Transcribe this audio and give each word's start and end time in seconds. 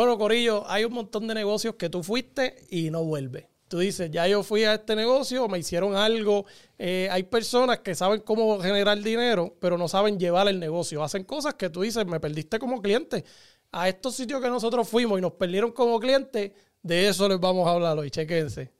Bueno, 0.00 0.16
Corillo, 0.16 0.64
hay 0.66 0.86
un 0.86 0.94
montón 0.94 1.26
de 1.28 1.34
negocios 1.34 1.74
que 1.74 1.90
tú 1.90 2.02
fuiste 2.02 2.64
y 2.70 2.88
no 2.90 3.04
vuelves. 3.04 3.44
Tú 3.68 3.80
dices, 3.80 4.10
ya 4.10 4.26
yo 4.26 4.42
fui 4.42 4.64
a 4.64 4.72
este 4.72 4.96
negocio, 4.96 5.46
me 5.46 5.58
hicieron 5.58 5.94
algo. 5.94 6.46
Eh, 6.78 7.06
hay 7.10 7.24
personas 7.24 7.80
que 7.80 7.94
saben 7.94 8.22
cómo 8.22 8.58
generar 8.60 8.98
dinero, 9.02 9.54
pero 9.60 9.76
no 9.76 9.88
saben 9.88 10.18
llevar 10.18 10.48
el 10.48 10.58
negocio. 10.58 11.04
Hacen 11.04 11.24
cosas 11.24 11.52
que 11.52 11.68
tú 11.68 11.82
dices, 11.82 12.06
me 12.06 12.18
perdiste 12.18 12.58
como 12.58 12.80
cliente. 12.80 13.26
A 13.72 13.90
estos 13.90 14.14
sitios 14.14 14.40
que 14.40 14.48
nosotros 14.48 14.88
fuimos 14.88 15.18
y 15.18 15.20
nos 15.20 15.32
perdieron 15.32 15.70
como 15.70 16.00
cliente, 16.00 16.54
de 16.82 17.08
eso 17.08 17.28
les 17.28 17.38
vamos 17.38 17.68
a 17.68 17.72
hablar 17.72 17.98
hoy. 17.98 18.10
Chequense. 18.10 18.70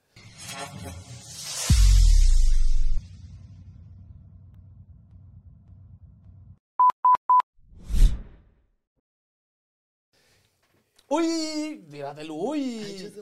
Uy, 11.12 11.84
dígatelo, 11.88 12.34
uy. 12.34 13.12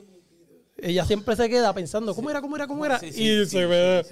Ella 0.77 1.03
siempre 1.05 1.35
se 1.35 1.49
queda 1.49 1.73
pensando, 1.73 2.13
¿cómo 2.13 2.29
era, 2.29 2.39
cómo 2.39 2.55
era, 2.55 2.67
cómo 2.67 2.85
era? 2.85 2.99
Sí, 2.99 3.11
sí, 3.11 3.23
y 3.23 3.45
sí, 3.45 3.49
se 3.49 3.65
ve. 3.65 4.05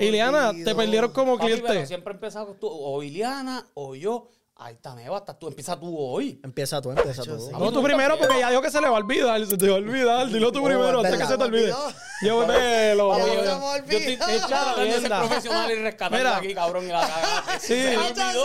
Iliana, 0.00 0.52
te 0.52 0.74
perdieron 0.74 1.12
como 1.12 1.36
Papi, 1.36 1.52
pero 1.52 1.64
cliente. 1.66 1.86
siempre 1.86 2.14
empezado 2.14 2.54
tú, 2.54 2.66
o 2.66 3.02
Iliana 3.02 3.68
o 3.74 3.94
yo. 3.94 4.30
Ahí 4.62 4.74
está, 4.74 4.94
Neva, 4.94 5.16
hasta 5.16 5.32
tú, 5.38 5.48
empieza 5.48 5.74
tú 5.80 5.96
hoy. 5.98 6.38
Empieza 6.44 6.82
tú, 6.82 6.90
empieza 6.90 7.22
tú. 7.22 7.40
sí. 7.40 7.50
No, 7.50 7.72
tú 7.72 7.82
primero, 7.82 8.18
porque 8.18 8.38
ya 8.40 8.50
digo 8.50 8.60
que 8.60 8.70
se 8.70 8.78
le 8.78 8.88
va 8.90 8.96
a 8.96 9.00
olvidar. 9.00 9.46
Se 9.46 9.56
te 9.56 9.66
va 9.70 9.76
a 9.76 9.78
olvidar. 9.78 10.28
Dilo 10.28 10.52
tú 10.52 10.60
Oh, 10.60 10.64
primero 10.64 11.00
antes 11.00 11.18
que 11.18 11.26
se 11.26 11.38
te 11.38 11.44
olvide. 11.44 11.74
Yo 12.20 12.46
velo. 12.46 13.14
se 13.16 13.22
me 13.22 13.34
Yo 13.34 13.42
estoy 13.42 13.80
olvidó. 13.80 14.28
Echa 14.28 14.46
tratando 14.48 14.82
de 14.84 15.00
ser 15.00 15.08
profesional 15.10 15.70
y 15.70 15.74
rescatando 15.76 16.28
aquí, 16.28 16.54
cabrón, 16.54 16.84
y 16.84 16.88
la 16.88 17.00
cagaste. 17.00 17.60
Sí. 17.60 17.74
Se 17.74 17.96
olvidó. 17.96 18.44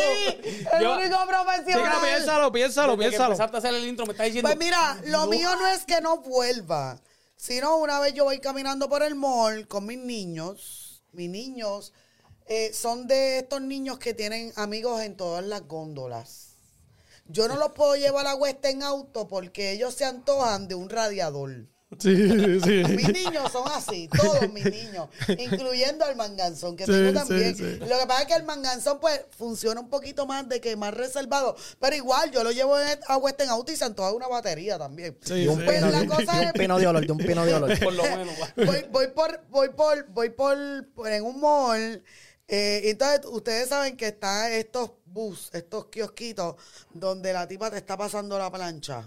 el 0.78 0.82
Yo- 0.82 0.94
único 0.94 1.04
Chica, 1.16 1.28
profesional. 1.28 1.98
piénsalo, 2.02 2.52
piénsalo, 2.54 2.92
desde 2.96 3.10
piénsalo. 3.10 3.32
empezaste 3.34 3.58
a 3.58 3.60
hacer 3.60 3.74
el 3.74 3.86
intro, 3.86 4.06
me 4.06 4.14
estás 4.14 4.26
diciendo. 4.28 4.48
Pues 4.48 4.58
mira, 4.58 4.98
lo 5.08 5.28
mío 5.28 5.50
no 5.58 5.68
es 5.68 5.84
que 5.84 6.00
no 6.00 6.20
vuelva, 6.20 6.98
sino 7.36 7.76
una 7.76 8.00
vez 8.00 8.14
yo 8.14 8.24
voy 8.24 8.40
caminando 8.40 8.88
por 8.88 9.04
el 9.04 9.16
mall 9.16 9.68
con 9.68 9.86
mis 9.86 10.00
niños. 10.00 11.04
Mis 11.12 11.30
niños 11.30 11.92
eh, 12.48 12.72
son 12.74 13.08
de 13.08 13.40
estos 13.40 13.62
niños 13.62 13.98
que 14.00 14.14
tienen 14.14 14.52
amigos 14.56 15.02
en 15.02 15.16
todas 15.18 15.44
las 15.46 15.68
góndolas. 15.68 16.50
Yo 17.28 17.48
no 17.48 17.56
los 17.58 17.72
puedo 17.72 17.96
llevar 17.96 18.28
a 18.28 18.36
West 18.36 18.64
en 18.66 18.84
auto 18.84 19.28
porque 19.28 19.72
ellos 19.72 19.94
se 19.96 20.06
antojan 20.06 20.68
de 20.68 20.76
un 20.76 20.90
radiador. 20.90 21.66
Sí, 22.00 22.16
sí. 22.62 22.84
Mis 22.96 23.14
niños 23.14 23.52
son 23.52 23.64
así, 23.72 24.10
todos 24.10 24.52
mis 24.52 24.66
niños, 24.66 25.08
incluyendo 25.40 26.04
al 26.04 26.16
manganzón 26.18 26.76
que 26.76 26.86
Sí, 26.86 26.92
tengo 26.92 27.14
también. 27.14 27.56
sí. 27.56 27.64
Lo 27.80 27.98
que 28.00 28.06
pasa 28.08 28.22
es 28.24 28.28
que 28.28 28.34
el 28.34 28.44
manganzón 28.44 29.00
pues 29.00 29.22
funciona 29.38 29.80
un 29.80 29.90
poquito 29.90 30.26
más 30.26 30.50
de 30.50 30.60
que 30.60 30.76
más 30.76 30.94
reservado, 30.94 31.56
pero 31.80 31.96
igual 31.96 32.32
yo 32.32 32.44
lo 32.44 32.52
llevo 32.52 32.76
a 33.08 33.18
Western 33.18 33.50
Auto 33.52 33.72
y 33.72 33.76
se 33.78 33.86
antoja 33.86 34.12
una 34.12 34.28
batería 34.28 34.78
también. 34.78 35.18
Sí, 35.22 35.48
un 35.48 35.60
sí. 35.60 35.64
Pues 35.66 35.78
pino, 35.78 35.92
la 35.92 36.00
de- 36.02 36.08
cosa 36.08 36.40
de 36.40 36.46
un 36.48 36.52
pino 36.54 36.80
de 36.80 36.88
olor, 36.88 37.06
de 37.06 37.12
un 37.12 37.18
pino 37.20 37.46
de 37.46 37.54
olor. 37.54 37.80
Por 37.80 37.94
lo 37.94 38.04
menos. 38.04 38.36
Voy, 38.58 38.86
voy 38.92 39.08
por, 39.08 39.42
voy 39.50 39.70
por, 39.70 40.08
voy 40.10 40.30
por, 40.32 40.58
por 40.96 41.08
en 41.12 41.24
un 41.24 41.40
mall. 41.40 42.04
Eh, 42.48 42.82
entonces 42.86 43.22
ustedes 43.26 43.70
saben 43.70 43.98
que 43.98 44.08
están 44.08 44.52
estos 44.52 44.92
bus, 45.06 45.50
estos 45.54 45.88
kiosquitos, 45.88 46.56
donde 46.94 47.34
la 47.34 47.48
tipa 47.48 47.72
te 47.72 47.78
está 47.78 47.98
pasando 47.98 48.38
la 48.38 48.52
plancha. 48.52 49.04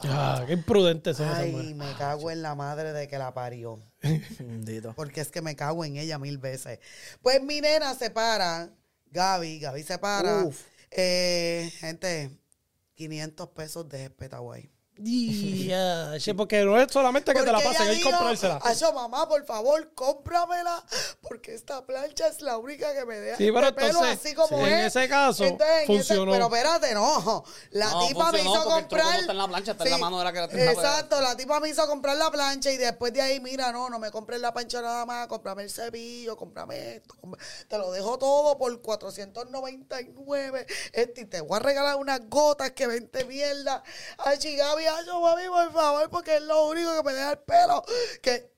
Ah, 0.00 0.44
qué 0.46 0.52
imprudente 0.52 1.14
son 1.14 1.26
Ay, 1.28 1.72
me 1.74 1.90
cago 1.94 2.30
en 2.30 2.42
la 2.42 2.54
madre 2.54 2.92
de 2.92 3.08
que 3.08 3.16
la 3.16 3.32
parió. 3.32 3.80
Porque 4.94 5.22
es 5.22 5.30
que 5.30 5.40
me 5.40 5.56
cago 5.56 5.84
en 5.84 5.96
ella 5.96 6.18
mil 6.18 6.38
veces. 6.38 6.80
Pues 7.22 7.42
mi 7.42 7.60
nena 7.60 7.94
se 7.94 8.10
para, 8.10 8.68
Gaby, 9.10 9.60
Gaby 9.60 9.82
se 9.82 9.98
para. 9.98 10.44
Uf. 10.44 10.60
Eh, 10.90 11.72
gente, 11.78 12.30
500 12.94 13.48
pesos 13.48 13.88
de 13.88 14.10
Petaway. 14.10 14.70
Ya, 14.98 16.12
che, 16.18 16.34
porque 16.34 16.64
no 16.64 16.80
es 16.80 16.90
solamente 16.90 17.32
que 17.34 17.42
te 17.42 17.52
la 17.52 17.60
pasen, 17.60 17.88
hay 17.88 17.98
que 17.98 18.02
comprársela. 18.10 18.58
Ayo, 18.62 18.92
mamá, 18.92 19.28
por 19.28 19.44
favor, 19.44 19.92
cómpramela, 19.94 20.82
porque 21.20 21.54
esta 21.54 21.84
plancha 21.84 22.28
es 22.28 22.40
la 22.40 22.56
única 22.56 22.94
que 22.94 23.04
me 23.04 23.18
deja 23.18 23.36
Sí, 23.36 23.50
pero 23.52 23.66
este 23.68 23.72
pelo 23.74 23.88
entonces, 23.88 24.18
así 24.18 24.34
como 24.34 24.48
sí, 24.48 24.64
en 24.64 24.72
es. 24.72 24.96
ese 24.96 25.08
caso, 25.08 25.44
Entonces, 25.44 25.76
en 25.76 25.82
ese- 25.82 25.86
funcionó. 26.14 26.32
pero 26.32 26.46
espérate, 26.46 26.94
no. 26.94 27.44
La 27.72 27.90
No, 27.90 28.06
tipa 28.08 28.32
me 28.32 28.40
hizo 28.40 28.64
comprar. 28.64 29.04
no 29.04 29.20
está 29.20 29.32
en 29.32 29.38
la 29.38 29.48
plancha, 29.48 29.72
está 29.72 29.84
en 29.84 29.90
la 29.90 29.98
mano 29.98 30.18
de 30.18 30.24
la 30.24 30.32
que 30.32 30.38
la 30.38 30.44
está- 30.46 30.72
Exacto, 30.72 31.20
la 31.20 31.36
tipa 31.36 31.60
me 31.60 31.68
hizo 31.68 31.86
comprar 31.86 32.16
la 32.16 32.30
plancha 32.30 32.70
y 32.70 32.78
después 32.78 33.12
de 33.12 33.20
ahí, 33.20 33.38
mira, 33.40 33.72
no, 33.72 33.90
no 33.90 33.98
me 33.98 34.10
compres 34.10 34.40
la 34.40 34.52
plancha 34.54 34.80
nada 34.80 35.04
más, 35.04 35.26
cómprame 35.26 35.62
el 35.64 35.70
cepillo, 35.70 36.36
cómprame 36.36 36.96
esto. 36.96 37.14
cómprame- 37.20 37.44
Te 37.68 37.76
lo 37.76 37.92
dejo 37.92 38.18
todo 38.18 38.56
por 38.56 38.80
499. 38.80 40.66
Este, 40.92 41.20
y 41.22 41.24
te 41.26 41.40
voy 41.42 41.56
a 41.56 41.60
regalar 41.60 41.96
unas 41.96 42.20
gotas 42.28 42.70
que 42.72 42.86
vente 42.86 43.24
mierda. 43.24 43.82
Ay, 44.18 44.38
Gaby, 44.56 44.85
ay, 44.86 45.04
yo, 45.06 45.20
mami, 45.20 45.42
por 45.48 45.72
favor, 45.72 46.10
porque 46.10 46.36
es 46.36 46.42
lo 46.42 46.68
único 46.68 46.94
que 46.96 47.02
me 47.02 47.12
deja 47.12 47.32
el 47.32 47.38
pelo. 47.38 47.84
Que, 48.22 48.52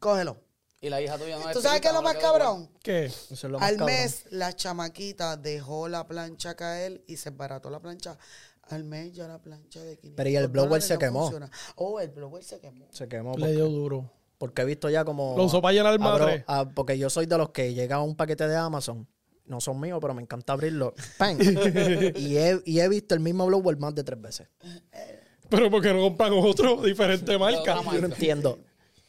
cógelo. 0.00 0.38
Y 0.80 0.90
la 0.90 1.00
hija 1.00 1.16
tuya 1.18 1.38
no 1.38 1.50
¿Tú 1.52 1.62
sabes 1.62 1.80
qué 1.80 1.88
es 1.88 1.94
lo 1.94 2.02
más 2.02 2.16
cabrón? 2.16 2.70
¿Qué? 2.82 3.06
Eso 3.06 3.32
es 3.34 3.42
lo 3.44 3.58
más 3.58 3.68
Al 3.68 3.76
cabrón. 3.78 3.96
mes, 3.96 4.24
la 4.30 4.52
chamaquita 4.54 5.36
dejó 5.36 5.88
la 5.88 6.06
plancha 6.06 6.54
caer 6.54 7.02
y 7.06 7.16
se 7.16 7.30
embarató 7.30 7.70
la 7.70 7.80
plancha. 7.80 8.16
Al 8.68 8.84
mes 8.84 9.12
ya 9.14 9.26
la 9.26 9.38
plancha 9.40 9.80
de 9.80 9.96
500 9.96 10.16
Pero 10.16 10.28
y 10.30 10.36
el 10.36 10.48
blower 10.48 10.82
se 10.82 10.94
no 10.94 10.98
quemó. 11.00 11.20
funciona. 11.22 11.50
Oh, 11.76 11.98
el 12.00 12.10
blower 12.10 12.42
se 12.44 12.60
quemó. 12.60 12.86
Se 12.90 13.08
quemó. 13.08 13.32
Le 13.34 13.38
Porque, 13.38 13.52
dio 13.54 13.68
duro. 13.68 14.10
porque 14.38 14.62
he 14.62 14.64
visto 14.64 14.90
ya 14.90 15.04
como. 15.04 15.34
Lo 15.36 15.44
usó 15.44 15.62
para 15.62 15.72
llenar 15.72 15.94
el 15.94 16.02
abro- 16.02 16.24
madre. 16.26 16.44
ah, 16.46 16.68
porque 16.74 16.98
yo 16.98 17.08
soy 17.08 17.26
de 17.26 17.38
los 17.38 17.50
que 17.50 17.72
llega 17.74 18.00
un 18.02 18.14
paquete 18.16 18.46
de 18.46 18.56
Amazon. 18.56 19.08
No 19.46 19.60
son 19.60 19.78
míos, 19.80 19.98
pero 20.00 20.12
me 20.14 20.22
encanta 20.22 20.52
abrirlo. 20.52 20.92
¡Pam! 21.18 21.38
y, 21.40 22.36
he, 22.36 22.60
y 22.64 22.80
he 22.80 22.88
visto 22.88 23.14
el 23.14 23.20
mismo 23.20 23.46
blower 23.46 23.76
más 23.78 23.94
de 23.94 24.02
tres 24.04 24.20
veces. 24.20 24.48
Pero 25.48 25.70
porque 25.70 25.92
no 25.92 26.00
compran 26.00 26.32
otro, 26.34 26.76
diferente 26.82 27.38
marca. 27.38 27.76
Yo 27.92 28.00
no 28.00 28.06
entiendo. 28.06 28.58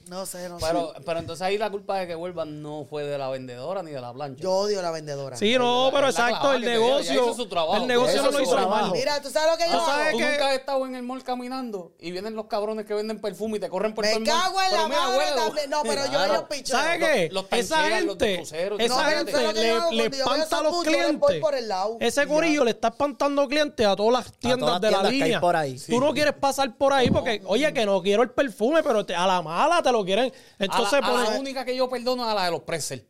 No 0.09 0.25
sé, 0.25 0.47
no 0.49 0.57
Pero, 0.57 0.93
sé. 0.95 1.01
pero 1.05 1.19
entonces 1.19 1.41
ahí 1.41 1.57
la 1.57 1.69
culpa 1.69 1.97
de 1.99 2.07
que 2.07 2.15
vuelvan 2.15 2.61
no 2.61 2.85
fue 2.89 3.03
de 3.03 3.17
la 3.17 3.29
vendedora 3.29 3.83
ni 3.83 3.91
de 3.91 3.99
la 4.01 4.13
plancha. 4.13 4.41
Yo 4.41 4.51
odio 4.53 4.79
a 4.79 4.81
la 4.81 4.91
vendedora. 4.91 5.35
Sí, 5.37 5.57
no, 5.57 5.89
pero 5.93 6.07
exacto, 6.09 6.53
el 6.53 6.61
negocio. 6.61 7.13
hizo 7.13 7.33
su 7.33 7.47
trabajo. 7.47 7.77
El 7.77 7.87
negocio 7.87 8.21
no 8.23 8.31
lo 8.31 8.41
hizo 8.41 8.51
trabajo. 8.55 8.81
mal. 8.87 8.91
Mira, 8.91 9.21
¿tú 9.21 9.29
sabes 9.29 9.51
lo 9.51 9.57
que 9.57 9.65
yo 9.71 9.77
¿Tú 9.79 9.85
sabes 9.85 10.07
hago? 10.07 10.11
¿Tú 10.11 10.17
que- 10.19 10.31
nunca 10.31 10.47
has 10.49 10.53
estado 10.55 10.85
en 10.85 10.95
el 10.95 11.03
mall 11.03 11.23
caminando 11.23 11.91
y 11.99 12.11
vienen 12.11 12.35
los 12.35 12.45
cabrones 12.45 12.85
que 12.85 12.93
venden 12.93 13.19
perfume 13.19 13.57
y 13.57 13.59
te 13.59 13.69
corren 13.69 13.93
por 13.93 14.05
todo 14.05 14.19
Me 14.19 14.25
el 14.25 14.31
mall? 14.33 14.41
cago 14.43 14.61
en 14.61 14.67
Pero 14.69 14.81
la 14.81 14.87
madre 14.87 15.25
también. 15.35 15.69
No, 15.69 15.81
pero 15.83 16.05
yo 16.05 16.11
Claro. 16.11 16.33
ellos 16.33 16.45
picheo. 16.49 16.77
¿Sabes 16.77 16.99
qué? 16.99 17.29
los 17.31 17.45
esa 17.51 17.81
los 17.81 17.89
gente, 18.17 18.35
cruceros, 18.37 18.79
esa 18.79 18.95
no, 18.95 19.09
gente 19.09 19.31
espérate. 19.31 19.31
¿Sabes 19.31 19.47
lo 19.47 19.53
que 19.61 19.67
yo 19.67 19.91
le, 19.91 20.09
le 20.09 20.17
yo 20.17 20.23
espanta 20.23 20.57
a 20.57 20.61
los 20.63 20.73
yo 20.73 20.81
clientes. 20.83 21.41
por 21.41 21.55
el 21.55 21.67
lado. 21.67 21.97
Ese 21.99 22.21
Ya. 22.21 22.27
corillo 22.27 22.63
le 22.63 22.71
está 22.71 22.87
espantando 22.89 23.47
clientes 23.47 23.85
a 23.85 23.95
todas 23.95 24.13
las 24.13 24.33
tiendas 24.33 24.81
de 24.81 24.91
la 24.91 25.03
línea. 25.03 25.41
Tú 25.87 25.99
no 25.99 26.13
quieres 26.13 26.33
pasar 26.33 26.75
por 26.75 26.93
ahí 26.93 27.09
porque, 27.11 27.41
oye, 27.45 27.71
que 27.73 27.85
no 27.85 28.01
quiero 28.01 28.23
el 28.23 28.29
perfume, 28.29 28.81
pero 28.83 29.05
a 29.15 29.27
la 29.27 29.41
mala 29.41 29.81
te 29.81 29.91
lo 29.91 29.96
quieren. 30.05 30.31
Entonces, 30.59 30.93
a, 30.93 31.01
la, 31.01 31.07
a 31.07 31.11
la 31.11 31.25
ponen- 31.31 31.39
única 31.39 31.65
que 31.65 31.75
yo 31.75 31.89
perdono 31.89 32.23
es 32.25 32.29
a 32.31 32.35
la 32.35 32.45
de 32.45 32.51
los 32.51 32.61
pretzels. 32.61 33.03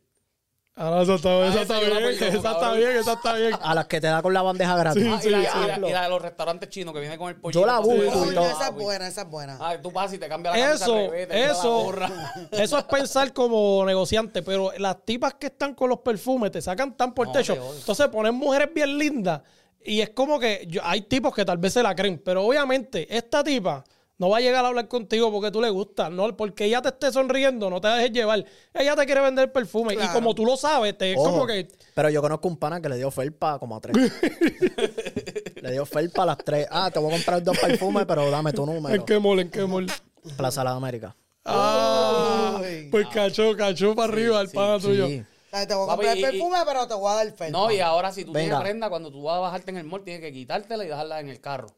Ah, 0.80 1.00
esa 1.02 1.14
está, 1.16 1.30
esa 1.48 1.48
esa 1.48 1.62
está 1.62 1.80
yo 1.80 1.88
la 1.88 1.98
bien, 1.98 2.10
perdono, 2.20 2.26
esa 2.28 2.36
está 2.36 2.52
cabrón. 2.60 2.78
bien, 2.78 2.90
esa 2.98 3.12
está 3.14 3.32
bien. 3.34 3.52
A 3.60 3.74
las 3.74 3.86
que 3.88 4.00
te 4.00 4.06
da 4.06 4.22
con 4.22 4.32
la 4.32 4.42
bandeja 4.42 4.76
gratis. 4.76 5.04
Ah, 5.08 5.20
y, 5.24 5.28
la, 5.30 5.38
y 5.40 5.42
la- 5.42 5.64
Diablo. 5.64 5.88
y 5.88 5.92
la 5.92 6.02
de 6.04 6.08
los 6.08 6.22
restaurantes 6.22 6.68
chinos 6.68 6.94
que 6.94 7.00
viene 7.00 7.18
con 7.18 7.30
el 7.30 7.34
pollo. 7.34 7.60
Yo 7.60 7.66
la 7.66 7.80
busco 7.80 8.00
esa 8.04 8.68
es 8.68 8.74
buena, 8.74 9.08
esa 9.08 9.22
es 9.22 9.28
buena. 9.28 9.58
Ah, 9.60 9.76
tú 9.82 9.92
pasas 9.92 10.14
y 10.14 10.18
te 10.18 10.28
cambias 10.28 10.56
la 10.56 10.72
Eso, 10.74 10.94
revés, 10.94 11.28
la 11.30 11.36
eso, 11.50 11.70
gorra. 11.82 12.10
eso 12.52 12.78
es 12.78 12.84
pensar 12.84 13.32
como 13.32 13.84
negociante, 13.84 14.40
pero 14.44 14.70
las 14.78 15.04
tipas 15.04 15.34
que 15.34 15.48
están 15.48 15.74
con 15.74 15.88
los 15.88 15.98
perfumes 15.98 16.52
te 16.52 16.62
sacan 16.62 16.96
tan 16.96 17.12
por 17.12 17.26
No, 17.26 17.32
techo. 17.32 17.54
Entonces 17.76 18.06
ponen 18.06 18.36
mujeres 18.36 18.68
bien 18.72 18.96
lindas 18.96 19.42
y 19.84 20.00
es 20.00 20.10
como 20.10 20.38
que 20.38 20.64
yo- 20.68 20.82
hay 20.84 21.00
tipos 21.00 21.34
que 21.34 21.44
tal 21.44 21.58
vez 21.58 21.72
se 21.72 21.82
la 21.82 21.92
creen, 21.96 22.22
pero 22.24 22.44
obviamente 22.46 23.04
esta 23.16 23.42
tipa 23.42 23.82
no 24.18 24.28
va 24.28 24.38
a 24.38 24.40
llegar 24.40 24.64
a 24.64 24.68
hablar 24.68 24.88
contigo 24.88 25.30
porque 25.32 25.50
tú 25.50 25.60
le 25.60 25.70
gustas, 25.70 26.10
no 26.10 26.36
porque 26.36 26.64
ella 26.64 26.82
te 26.82 26.88
esté 26.88 27.12
sonriendo, 27.12 27.70
no 27.70 27.80
te 27.80 27.88
dejes 27.88 28.12
llevar. 28.12 28.44
Ella 28.74 28.96
te 28.96 29.06
quiere 29.06 29.20
vender 29.20 29.52
perfume 29.52 29.94
y 29.94 30.08
como 30.08 30.34
tú 30.34 30.44
lo 30.44 30.56
sabes, 30.56 30.98
te 30.98 31.12
es 31.12 31.18
Ojo, 31.18 31.30
como 31.30 31.46
que 31.46 31.68
Pero 31.94 32.10
yo 32.10 32.20
conozco 32.20 32.48
un 32.48 32.56
pana 32.56 32.80
que 32.80 32.88
le 32.88 32.96
dio 32.96 33.10
felpa 33.10 33.58
como 33.58 33.76
a 33.76 33.80
tres. 33.80 33.96
le 35.62 35.72
dio 35.72 35.86
felpa 35.86 36.22
a 36.24 36.26
las 36.26 36.38
tres. 36.38 36.66
Ah, 36.70 36.90
te 36.92 36.98
voy 36.98 37.10
a 37.12 37.14
comprar 37.16 37.42
dos 37.42 37.56
perfumes, 37.58 38.04
pero 38.06 38.30
dame 38.30 38.52
tu 38.52 38.64
en 38.68 38.74
número. 38.74 39.04
qué 39.04 39.18
mole, 39.18 39.42
en 39.42 39.50
qué 39.50 39.64
mole. 39.64 39.92
Plaza 40.36 40.60
de 40.60 40.64
las 40.66 40.74
Américas. 40.76 41.14
Ah, 41.44 42.58
Uy. 42.60 42.88
pues 42.90 43.06
cachó, 43.08 43.56
cachó 43.56 43.94
para 43.94 44.12
arriba 44.12 44.40
el 44.40 44.48
pana 44.50 44.78
tuyo. 44.78 45.06
Sí. 45.06 45.24
O 45.46 45.50
sea, 45.50 45.66
Te 45.66 45.74
voy 45.74 45.84
a 45.84 45.86
Papi, 45.86 45.96
comprar 46.06 46.12
el 46.12 46.18
y- 46.18 46.22
perfume, 46.38 46.58
pero 46.66 46.86
te 46.86 46.94
voy 46.94 47.10
a 47.10 47.14
dar 47.14 47.26
el 47.26 47.32
felpa. 47.32 47.58
No, 47.58 47.70
y 47.70 47.80
ahora 47.80 48.12
si 48.12 48.24
tú 48.24 48.32
Venga. 48.32 48.56
tienes 48.56 48.60
prenda, 48.62 48.90
cuando 48.90 49.10
tú 49.10 49.22
vas 49.22 49.36
a 49.36 49.40
bajarte 49.40 49.70
en 49.70 49.78
el 49.78 49.84
mall, 49.84 50.02
tienes 50.04 50.20
que 50.22 50.32
quitártela 50.32 50.84
y 50.84 50.88
dejarla 50.88 51.20
en 51.20 51.28
el 51.30 51.40
carro. 51.40 51.68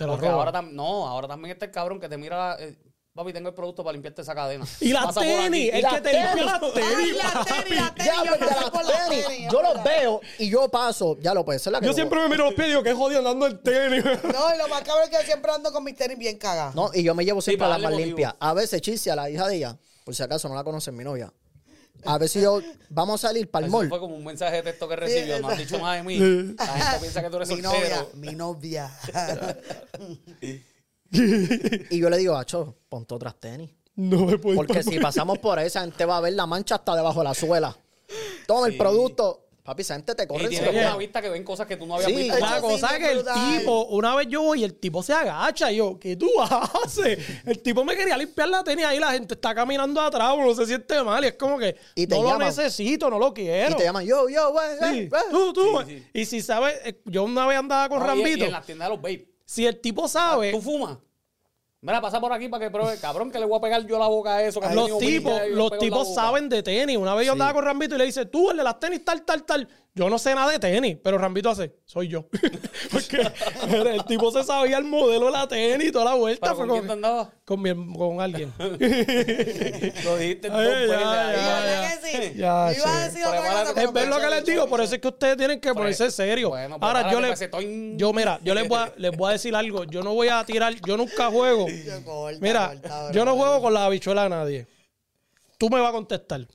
Te 0.00 0.06
lo 0.06 0.12
Porque 0.14 0.28
ahora 0.28 0.50
tam- 0.52 0.70
no, 0.72 1.06
ahora 1.06 1.28
también 1.28 1.52
está 1.52 1.66
el 1.66 1.70
cabrón 1.70 2.00
que 2.00 2.08
te 2.08 2.16
mira, 2.16 2.56
eh, 2.58 2.74
papi, 3.14 3.32
tengo 3.34 3.48
el 3.50 3.54
producto 3.54 3.84
para 3.84 3.92
limpiarte 3.92 4.22
esa 4.22 4.34
cadena. 4.34 4.64
Y 4.80 4.92
las 4.94 5.04
Pasa 5.06 5.20
por 5.20 5.28
aquí. 5.28 5.36
tenis, 5.42 5.70
el 5.74 5.86
que 5.86 6.00
te 6.00 6.12
limpia 6.12 6.44
las 6.46 6.60
tenis. 6.60 7.16
la 7.16 7.44
tenis, 7.44 7.76
la 7.80 7.94
tenis, 7.94 8.06
Ya, 8.06 8.24
yo 8.24 8.30
porque 8.30 8.54
por 8.70 8.84
las 8.86 9.08
tenis, 9.10 9.52
los 9.52 9.62
verdad. 9.62 9.84
veo 9.84 10.20
y 10.38 10.48
yo 10.50 10.68
paso. 10.70 11.16
Ya 11.20 11.34
lo 11.34 11.44
puede 11.44 11.58
ser 11.58 11.72
la 11.74 11.80
que 11.80 11.84
Yo 11.86 11.90
lo- 11.92 11.94
siempre 11.96 12.18
me 12.20 12.28
miro 12.30 12.44
los 12.46 12.54
pies 12.54 12.66
y 12.68 12.70
digo, 12.70 12.82
qué 12.82 12.94
jodido 12.94 13.18
andando 13.18 13.44
el 13.46 13.60
tenis. 13.60 14.02
No, 14.24 14.54
y 14.54 14.58
lo 14.58 14.68
más 14.68 14.80
cabrón 14.82 15.04
es 15.04 15.10
que 15.10 15.16
yo 15.16 15.22
siempre 15.22 15.52
ando 15.52 15.70
con 15.70 15.84
mis 15.84 15.94
tenis 15.96 16.16
bien 16.16 16.38
cagados. 16.38 16.74
No, 16.74 16.90
y 16.94 17.02
yo 17.02 17.14
me 17.14 17.24
llevo 17.26 17.42
siempre 17.42 17.64
para 17.66 17.72
las 17.74 17.82
más 17.82 17.90
darle 17.90 18.06
limpias. 18.06 18.34
A 18.40 18.54
veces 18.54 18.80
Chisia, 18.80 19.14
la 19.14 19.28
hija 19.28 19.46
de 19.48 19.56
ella, 19.56 19.76
por 20.04 20.14
si 20.14 20.22
acaso 20.22 20.48
no 20.48 20.54
la 20.54 20.64
conocen, 20.64 20.96
mi 20.96 21.04
novia. 21.04 21.30
A 22.04 22.18
ver 22.18 22.28
si 22.28 22.40
yo 22.40 22.60
vamos 22.88 23.22
a 23.24 23.28
salir 23.28 23.50
para 23.50 23.66
el 23.66 23.70
Eso 23.70 23.78
mall. 23.78 23.88
fue 23.88 23.98
como 23.98 24.16
un 24.16 24.24
mensaje 24.24 24.56
de 24.56 24.62
texto 24.62 24.88
que 24.88 24.96
recibió. 24.96 25.40
no 25.40 25.48
has 25.48 25.58
dicho 25.58 25.78
nada 25.78 25.94
de 25.94 26.02
mí. 26.02 26.18
La 26.18 26.66
gente 26.66 27.00
piensa 27.00 27.22
que 27.22 27.30
tú 27.30 27.36
eres 27.36 27.48
mi 27.48 27.62
soltero. 27.62 27.96
novia, 27.96 28.06
mi 28.14 28.34
novia. 28.34 28.90
y 31.10 31.98
yo 31.98 32.10
le 32.10 32.18
digo, 32.18 32.36
Acho, 32.36 32.76
ponte 32.88 33.14
otras 33.14 33.34
tenis. 33.38 33.70
No 33.96 34.24
me 34.24 34.38
puedo 34.38 34.54
ir 34.54 34.66
Porque 34.66 34.82
si 34.82 34.98
pasamos 34.98 35.38
por 35.38 35.58
ahí, 35.58 35.66
esa 35.66 35.82
gente 35.82 36.04
va 36.04 36.16
a 36.16 36.20
ver 36.20 36.32
la 36.32 36.46
mancha 36.46 36.76
hasta 36.76 36.94
debajo 36.96 37.20
de 37.20 37.24
la 37.24 37.34
suela. 37.34 37.76
Toma 38.46 38.68
el 38.68 38.76
producto. 38.76 39.46
Papi, 39.62 39.82
esa 39.82 39.94
gente 39.94 40.14
te 40.14 40.26
corre 40.26 40.44
Y 40.44 40.48
tienes 40.48 40.70
una 40.70 40.96
vista 40.96 41.20
que 41.20 41.28
ven 41.28 41.44
cosas 41.44 41.66
que 41.66 41.76
tú 41.76 41.86
no 41.86 41.94
habías 41.94 42.10
Sí. 42.10 42.16
visto. 42.16 42.38
La 42.38 42.54
sí, 42.56 42.60
cosa 42.62 42.96
es 42.96 42.98
que 43.04 43.10
el 43.12 43.18
brutal. 43.18 43.58
tipo, 43.58 43.84
una 43.86 44.14
vez 44.16 44.26
yo 44.28 44.42
voy 44.42 44.60
y 44.62 44.64
el 44.64 44.74
tipo 44.74 45.02
se 45.02 45.12
agacha 45.12 45.70
y 45.70 45.76
yo, 45.76 45.98
¿qué 46.00 46.16
tú 46.16 46.28
haces? 46.40 47.18
El 47.44 47.60
tipo 47.60 47.84
me 47.84 47.94
quería 47.96 48.16
limpiar 48.16 48.48
la 48.48 48.64
tenis 48.64 48.84
ahí, 48.86 48.98
la 48.98 49.12
gente 49.12 49.34
está 49.34 49.54
caminando 49.54 50.00
atrás, 50.00 50.32
uno 50.36 50.54
se 50.54 50.66
siente 50.66 51.02
mal 51.02 51.22
y 51.24 51.28
es 51.28 51.34
como 51.34 51.58
que 51.58 51.76
Y 51.94 52.06
te 52.06 52.14
no 52.16 52.22
lo 52.22 52.38
necesito, 52.38 53.10
no 53.10 53.18
lo 53.18 53.34
quiero. 53.34 53.72
Y 53.72 53.76
te 53.76 53.84
llaman, 53.84 54.04
yo, 54.06 54.28
yo, 54.28 54.50
güey, 54.52 54.68
Sí, 54.78 54.98
eh, 55.00 55.10
eh. 55.12 55.18
tú, 55.30 55.52
tú. 55.52 55.78
Sí, 55.86 55.98
sí. 55.98 56.06
Y 56.14 56.24
si 56.24 56.40
sabes, 56.40 56.74
eh, 56.84 57.00
yo 57.04 57.24
una 57.24 57.46
vez 57.46 57.58
andaba 57.58 57.88
con 57.88 57.98
No, 57.98 58.04
y- 58.06 58.08
Rambito, 58.08 58.38
Y 58.38 58.42
en 58.44 58.52
las 58.52 58.64
tiendas 58.66 58.88
de 58.88 58.94
los 58.94 59.02
babes. 59.02 59.22
si 59.44 59.66
el 59.66 59.78
tipo 59.80 60.08
sabe, 60.08 60.52
¿Tú 60.52 60.62
fumas? 60.62 60.96
Mira, 61.82 62.00
pasa 62.02 62.20
por 62.20 62.30
aquí 62.32 62.48
para 62.48 62.66
que 62.66 62.70
pruebe. 62.70 62.98
Cabrón, 62.98 63.30
que 63.30 63.38
le 63.38 63.46
voy 63.46 63.56
a 63.56 63.60
pegar 63.62 63.86
yo 63.86 63.98
la 63.98 64.06
boca 64.06 64.36
a 64.36 64.42
eso. 64.44 64.60
que 64.60 64.74
los 64.74 64.98
tipos, 64.98 65.40
los 65.50 65.78
tipos 65.78 66.14
saben 66.14 66.48
de 66.50 66.62
tenis. 66.62 66.96
Una 66.98 67.14
vez 67.14 67.26
yo 67.26 67.32
andaba 67.32 67.54
con 67.54 67.64
Rambito 67.64 67.94
y 67.94 67.98
le 67.98 68.04
dice, 68.04 68.26
tú, 68.26 68.50
el 68.50 68.58
de 68.58 68.64
las 68.64 68.78
tenis, 68.78 69.02
tal, 69.04 69.22
tal, 69.22 69.44
tal. 69.44 69.66
Yo 69.92 70.08
no 70.08 70.18
sé 70.20 70.34
nada 70.36 70.52
de 70.52 70.58
tenis, 70.60 70.98
pero 71.02 71.18
Rambito 71.18 71.50
hace, 71.50 71.74
soy 71.84 72.06
yo. 72.08 72.26
Porque 72.92 73.26
el 73.92 74.04
tipo 74.04 74.30
se 74.30 74.44
sabía 74.44 74.78
el 74.78 74.84
modelo 74.84 75.26
de 75.26 75.32
la 75.32 75.48
tenis 75.48 75.88
y 75.88 75.92
toda 75.92 76.04
la 76.04 76.14
vuelta. 76.14 76.46
¿Pero 76.46 76.56
Fue 76.56 76.66
con 76.68 76.76
quién 76.76 76.86
te 76.86 76.92
andabas? 76.92 77.28
con, 77.44 77.60
mi- 77.60 77.96
con 77.98 78.20
alguien. 78.20 78.52
Lo 80.04 80.16
dijiste 80.16 80.46
en 80.46 80.54
Ay, 80.54 80.64
dos 80.64 80.74
ya, 80.74 80.86
veces 80.86 81.00
ya, 81.00 81.28
ahí. 81.28 81.34
¿Y 81.34 81.40
ya. 81.40 81.60
verdad 81.60 82.00
que 82.00 82.06
sí? 82.06 82.32
Ya, 82.36 82.72
iba 82.76 82.84
a 82.84 82.98
sí. 82.98 83.04
decir 83.10 83.26
otra 83.26 83.82
Es 83.82 83.92
ver 83.92 84.08
lo 84.08 84.20
que 84.20 84.30
les 84.30 84.44
digo, 84.44 84.68
por 84.68 84.80
eso 84.80 84.94
es 84.94 85.00
que 85.00 85.08
ustedes 85.08 85.36
tienen 85.36 85.60
que 85.60 85.72
ponerse 85.74 86.10
serios. 86.10 86.50
Bueno, 86.50 86.78
Ahora, 86.80 87.10
yo 87.10 87.20
les, 87.20 87.50
yo, 87.96 88.12
mira, 88.12 88.38
yo 88.44 88.54
les 88.54 88.68
voy, 88.68 88.78
a, 88.78 88.92
les 88.96 89.16
voy 89.16 89.30
a 89.30 89.32
decir 89.32 89.54
algo. 89.56 89.84
Yo 89.84 90.02
no 90.02 90.14
voy 90.14 90.28
a 90.28 90.44
tirar, 90.44 90.72
yo 90.86 90.96
nunca 90.96 91.30
juego. 91.30 91.66
Corta, 92.04 92.38
Mira, 92.40 92.68
corta, 92.68 93.12
yo 93.12 93.24
no 93.24 93.36
juego 93.36 93.60
con 93.62 93.74
la 93.74 93.84
habichuela 93.86 94.22
de 94.24 94.28
nadie. 94.30 94.66
Tú 95.58 95.68
me 95.70 95.80
vas 95.80 95.90
a 95.90 95.92
contestar, 95.92 96.46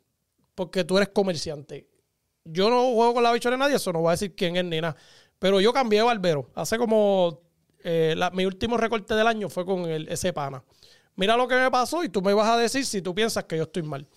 porque 0.56 0.84
tú 0.84 0.98
eres 0.98 1.10
comerciante. 1.10 1.88
Yo 2.44 2.70
no 2.70 2.82
juego 2.94 3.14
con 3.16 3.24
la 3.24 3.30
habichuela 3.30 3.56
de 3.58 3.60
nadie, 3.60 3.76
eso 3.76 3.92
no 3.94 4.00
voy 4.00 4.10
a 4.10 4.12
decir 4.12 4.36
quién 4.36 4.56
es 4.58 4.66
ni 4.66 4.82
nada. 4.82 4.96
Pero 5.40 5.60
yo 5.62 5.74
cambié 5.74 6.00
de 6.00 6.06
barbero. 6.06 6.50
Hace 6.56 6.78
como... 6.78 7.42
eh, 7.84 8.14
la- 8.18 8.32
mi 8.32 8.46
último 8.46 8.78
recorte 8.78 9.14
del 9.14 9.28
año 9.28 9.50
fue 9.50 9.66
con 9.66 9.86
el, 9.90 10.08
ese 10.10 10.34
pana. 10.34 10.64
Mira 11.16 11.38
lo 11.38 11.48
que 11.48 11.56
me 11.56 11.70
pasó 11.72 12.04
y 12.04 12.10
tú 12.10 12.22
me 12.22 12.34
vas 12.34 12.48
a 12.50 12.58
decir 12.58 12.86
si 12.86 13.02
tú 13.02 13.14
piensas 13.16 13.44
que 13.46 13.58
yo 13.58 13.64
estoy 13.64 13.84
mal. 13.84 14.08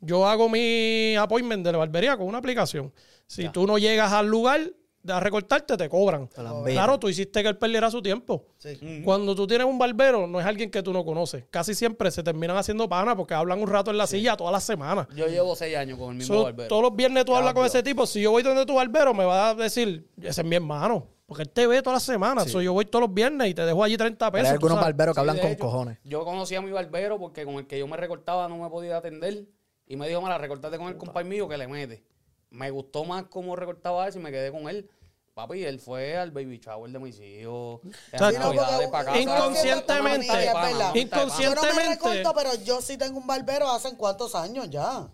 Yo 0.00 0.26
hago 0.26 0.48
mi 0.48 1.14
appointment 1.16 1.64
de 1.64 1.72
la 1.72 1.78
barbería 1.78 2.16
con 2.16 2.26
una 2.26 2.38
aplicación. 2.38 2.92
Si 3.26 3.42
tú 3.50 3.66
no 3.66 3.76
llegas 3.78 4.12
al 4.12 4.26
lugar 4.26 4.72
de 5.02 5.12
a 5.12 5.20
recortarte, 5.20 5.76
te 5.76 5.88
cobran. 5.88 6.26
Claro, 6.26 6.98
tú 6.98 7.08
hiciste 7.08 7.42
que 7.42 7.48
él 7.48 7.56
perdiera 7.56 7.90
su 7.90 8.02
tiempo. 8.02 8.44
Sí. 8.58 9.02
Cuando 9.04 9.34
tú 9.34 9.46
tienes 9.46 9.66
un 9.66 9.78
barbero, 9.78 10.26
no 10.26 10.40
es 10.40 10.46
alguien 10.46 10.70
que 10.70 10.82
tú 10.82 10.92
no 10.92 11.04
conoces. 11.04 11.44
Casi 11.50 11.74
siempre 11.74 12.10
se 12.10 12.22
terminan 12.22 12.56
haciendo 12.56 12.88
pana 12.88 13.16
porque 13.16 13.34
hablan 13.34 13.60
un 13.60 13.68
rato 13.68 13.90
en 13.90 13.98
la 13.98 14.06
silla 14.06 14.36
todas 14.36 14.52
las 14.52 14.64
semanas. 14.64 15.06
Yo 15.14 15.26
llevo 15.26 15.56
seis 15.56 15.76
años 15.76 15.98
con 15.98 16.10
el 16.10 16.16
mismo 16.16 16.34
So, 16.34 16.42
barbero. 16.44 16.68
todos 16.68 16.82
los 16.82 16.96
viernes 16.96 17.24
tú 17.24 17.34
hablas 17.34 17.54
con 17.54 17.64
ese 17.64 17.82
tipo. 17.82 18.06
Si 18.06 18.20
yo 18.20 18.30
voy 18.30 18.42
donde 18.42 18.66
tu 18.66 18.74
barbero, 18.74 19.14
me 19.14 19.24
va 19.24 19.50
a 19.50 19.54
decir, 19.54 20.06
ese 20.20 20.40
es 20.42 20.46
mi 20.46 20.56
hermano. 20.56 21.06
Porque 21.26 21.44
él 21.44 21.48
te 21.50 21.64
ve 21.66 21.80
todas 21.80 21.94
las 21.96 22.02
semanas. 22.02 22.50
So, 22.50 22.60
yo 22.60 22.72
voy 22.72 22.84
todos 22.86 23.02
los 23.06 23.14
viernes 23.14 23.48
y 23.48 23.54
te 23.54 23.64
dejo 23.64 23.84
allí 23.84 23.96
30 23.96 24.30
Pero 24.32 24.42
pesos. 24.42 24.52
hay 24.52 24.58
tú 24.58 24.66
algunos 24.66 24.84
barberos 24.84 25.14
que 25.14 25.18
Sí, 25.18 25.20
hablan 25.20 25.38
con 25.38 25.50
hecho, 25.52 25.60
cojones. 25.64 25.98
Yo 26.04 26.24
conocí 26.24 26.54
a 26.56 26.60
mi 26.60 26.72
barbero 26.72 27.18
porque 27.20 27.44
con 27.44 27.54
el 27.54 27.66
que 27.68 27.78
yo 27.78 27.86
me 27.86 27.96
recortaba 27.96 28.48
no 28.48 28.58
me 28.58 28.68
podía 28.68 28.96
atender. 28.96 29.44
Y 29.86 29.96
me 29.96 30.08
dijo, 30.08 30.20
mira, 30.20 30.38
recortate 30.38 30.76
con 30.76 30.88
el 30.88 30.96
compadre 30.96 31.28
mío 31.28 31.48
que 31.48 31.56
le 31.56 31.68
mete. 31.68 32.02
Me 32.50 32.70
gustó 32.70 33.04
más 33.04 33.24
cómo 33.30 33.54
recortaba 33.56 34.06
eso 34.08 34.18
y 34.18 34.22
me 34.22 34.30
quedé 34.30 34.50
con 34.50 34.68
él. 34.68 34.88
Papi, 35.34 35.64
él 35.64 35.78
fue 35.78 36.16
al 36.16 36.32
baby 36.32 36.58
shower 36.58 36.90
de 36.90 36.98
mis 36.98 37.18
hijos. 37.20 37.80
no, 37.82 37.90
porque 38.12 38.90
casa. 38.90 39.20
inconscientemente- 39.20 40.26
Una 40.28 40.52
pana, 40.52 40.52
una 40.52 40.52
pana. 40.52 40.78
Yo 40.80 40.84
no 40.84 40.92
me 40.92 41.00
Inconscientemente- 41.00 41.88
recorto, 41.88 42.32
pero 42.34 42.54
yo 42.64 42.80
sí 42.82 42.98
tengo 42.98 43.18
un 43.18 43.26
barbero 43.26 43.70
hace 43.70 43.96
cuántos 43.96 44.34
años 44.34 44.68
ya. 44.68 45.08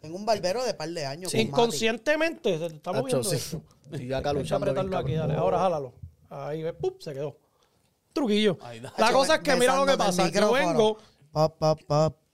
Tengo 0.00 0.16
un 0.16 0.24
barbero 0.24 0.64
de 0.64 0.74
par 0.74 0.88
de 0.88 1.04
años. 1.04 1.32
Mati. 1.32 1.40
Inconscientemente, 1.42 2.54
está 2.66 2.90
Hacho, 2.90 3.00
moviendo 3.00 3.24
sí. 3.24 3.36
esto. 3.36 3.62
Estoy 3.90 4.12
acá 4.12 4.32
luchando. 4.32 4.64
apretarlo 4.64 4.96
aquí, 4.98 5.14
dale. 5.14 5.34
Ahora 5.34 5.58
jálalo. 5.58 5.92
Ahí, 6.30 6.62
ve, 6.62 6.72
¡pup! 6.72 7.00
se 7.02 7.12
quedó. 7.12 7.36
Truquillo. 8.12 8.58
La 8.80 8.88
Hacho, 9.06 9.12
cosa 9.16 9.34
es 9.36 9.40
que 9.42 9.56
mira 9.56 9.76
lo 9.76 9.84
que 9.86 9.96
pasa. 9.96 10.28
Yo 10.30 10.52
vengo, 10.52 10.98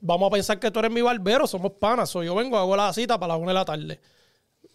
vamos 0.00 0.26
a 0.28 0.30
pensar 0.30 0.58
que 0.58 0.70
tú 0.70 0.78
eres 0.78 0.90
mi 0.90 1.00
barbero, 1.02 1.46
somos 1.46 1.72
panas. 1.72 2.10
So, 2.10 2.22
yo 2.22 2.34
vengo, 2.34 2.56
hago 2.58 2.76
la 2.76 2.92
cita 2.92 3.18
para 3.18 3.34
las 3.34 3.40
1 3.42 3.48
de 3.48 3.54
la 3.54 3.64
tarde. 3.64 4.00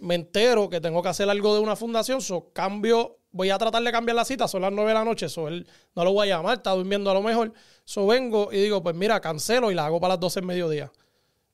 Me 0.04 0.16
entero 0.16 0.70
que 0.70 0.82
tengo 0.82 1.02
que 1.02 1.10
hacer 1.10 1.30
algo 1.30 1.54
de 1.56 1.62
una 1.62 1.76
fundación, 1.76 2.22
so 2.22 2.52
cambio, 2.52 3.20
voy 3.32 3.50
a 3.50 3.58
tratar 3.58 3.82
de 3.82 3.92
cambiar 3.92 4.16
la 4.16 4.26
cita, 4.26 4.48
son 4.50 4.62
las 4.62 4.72
9 4.72 4.90
de 4.90 4.94
la 4.94 5.06
noche, 5.06 5.30
so 5.30 5.48
él 5.48 5.66
no 5.96 6.04
lo 6.04 6.12
voy 6.12 6.30
a 6.30 6.36
llamar, 6.36 6.58
está 6.58 6.72
durmiendo 6.72 7.10
a 7.10 7.14
lo 7.14 7.22
mejor. 7.22 7.54
So 7.86 8.06
vengo 8.06 8.50
y 8.52 8.58
digo, 8.58 8.84
pues 8.84 8.96
mira, 8.96 9.22
cancelo 9.22 9.72
y 9.72 9.76
la 9.76 9.86
hago 9.86 10.02
para 10.02 10.16
las 10.16 10.20
12 10.20 10.42
del 10.42 10.48
mediodía. 10.48 10.92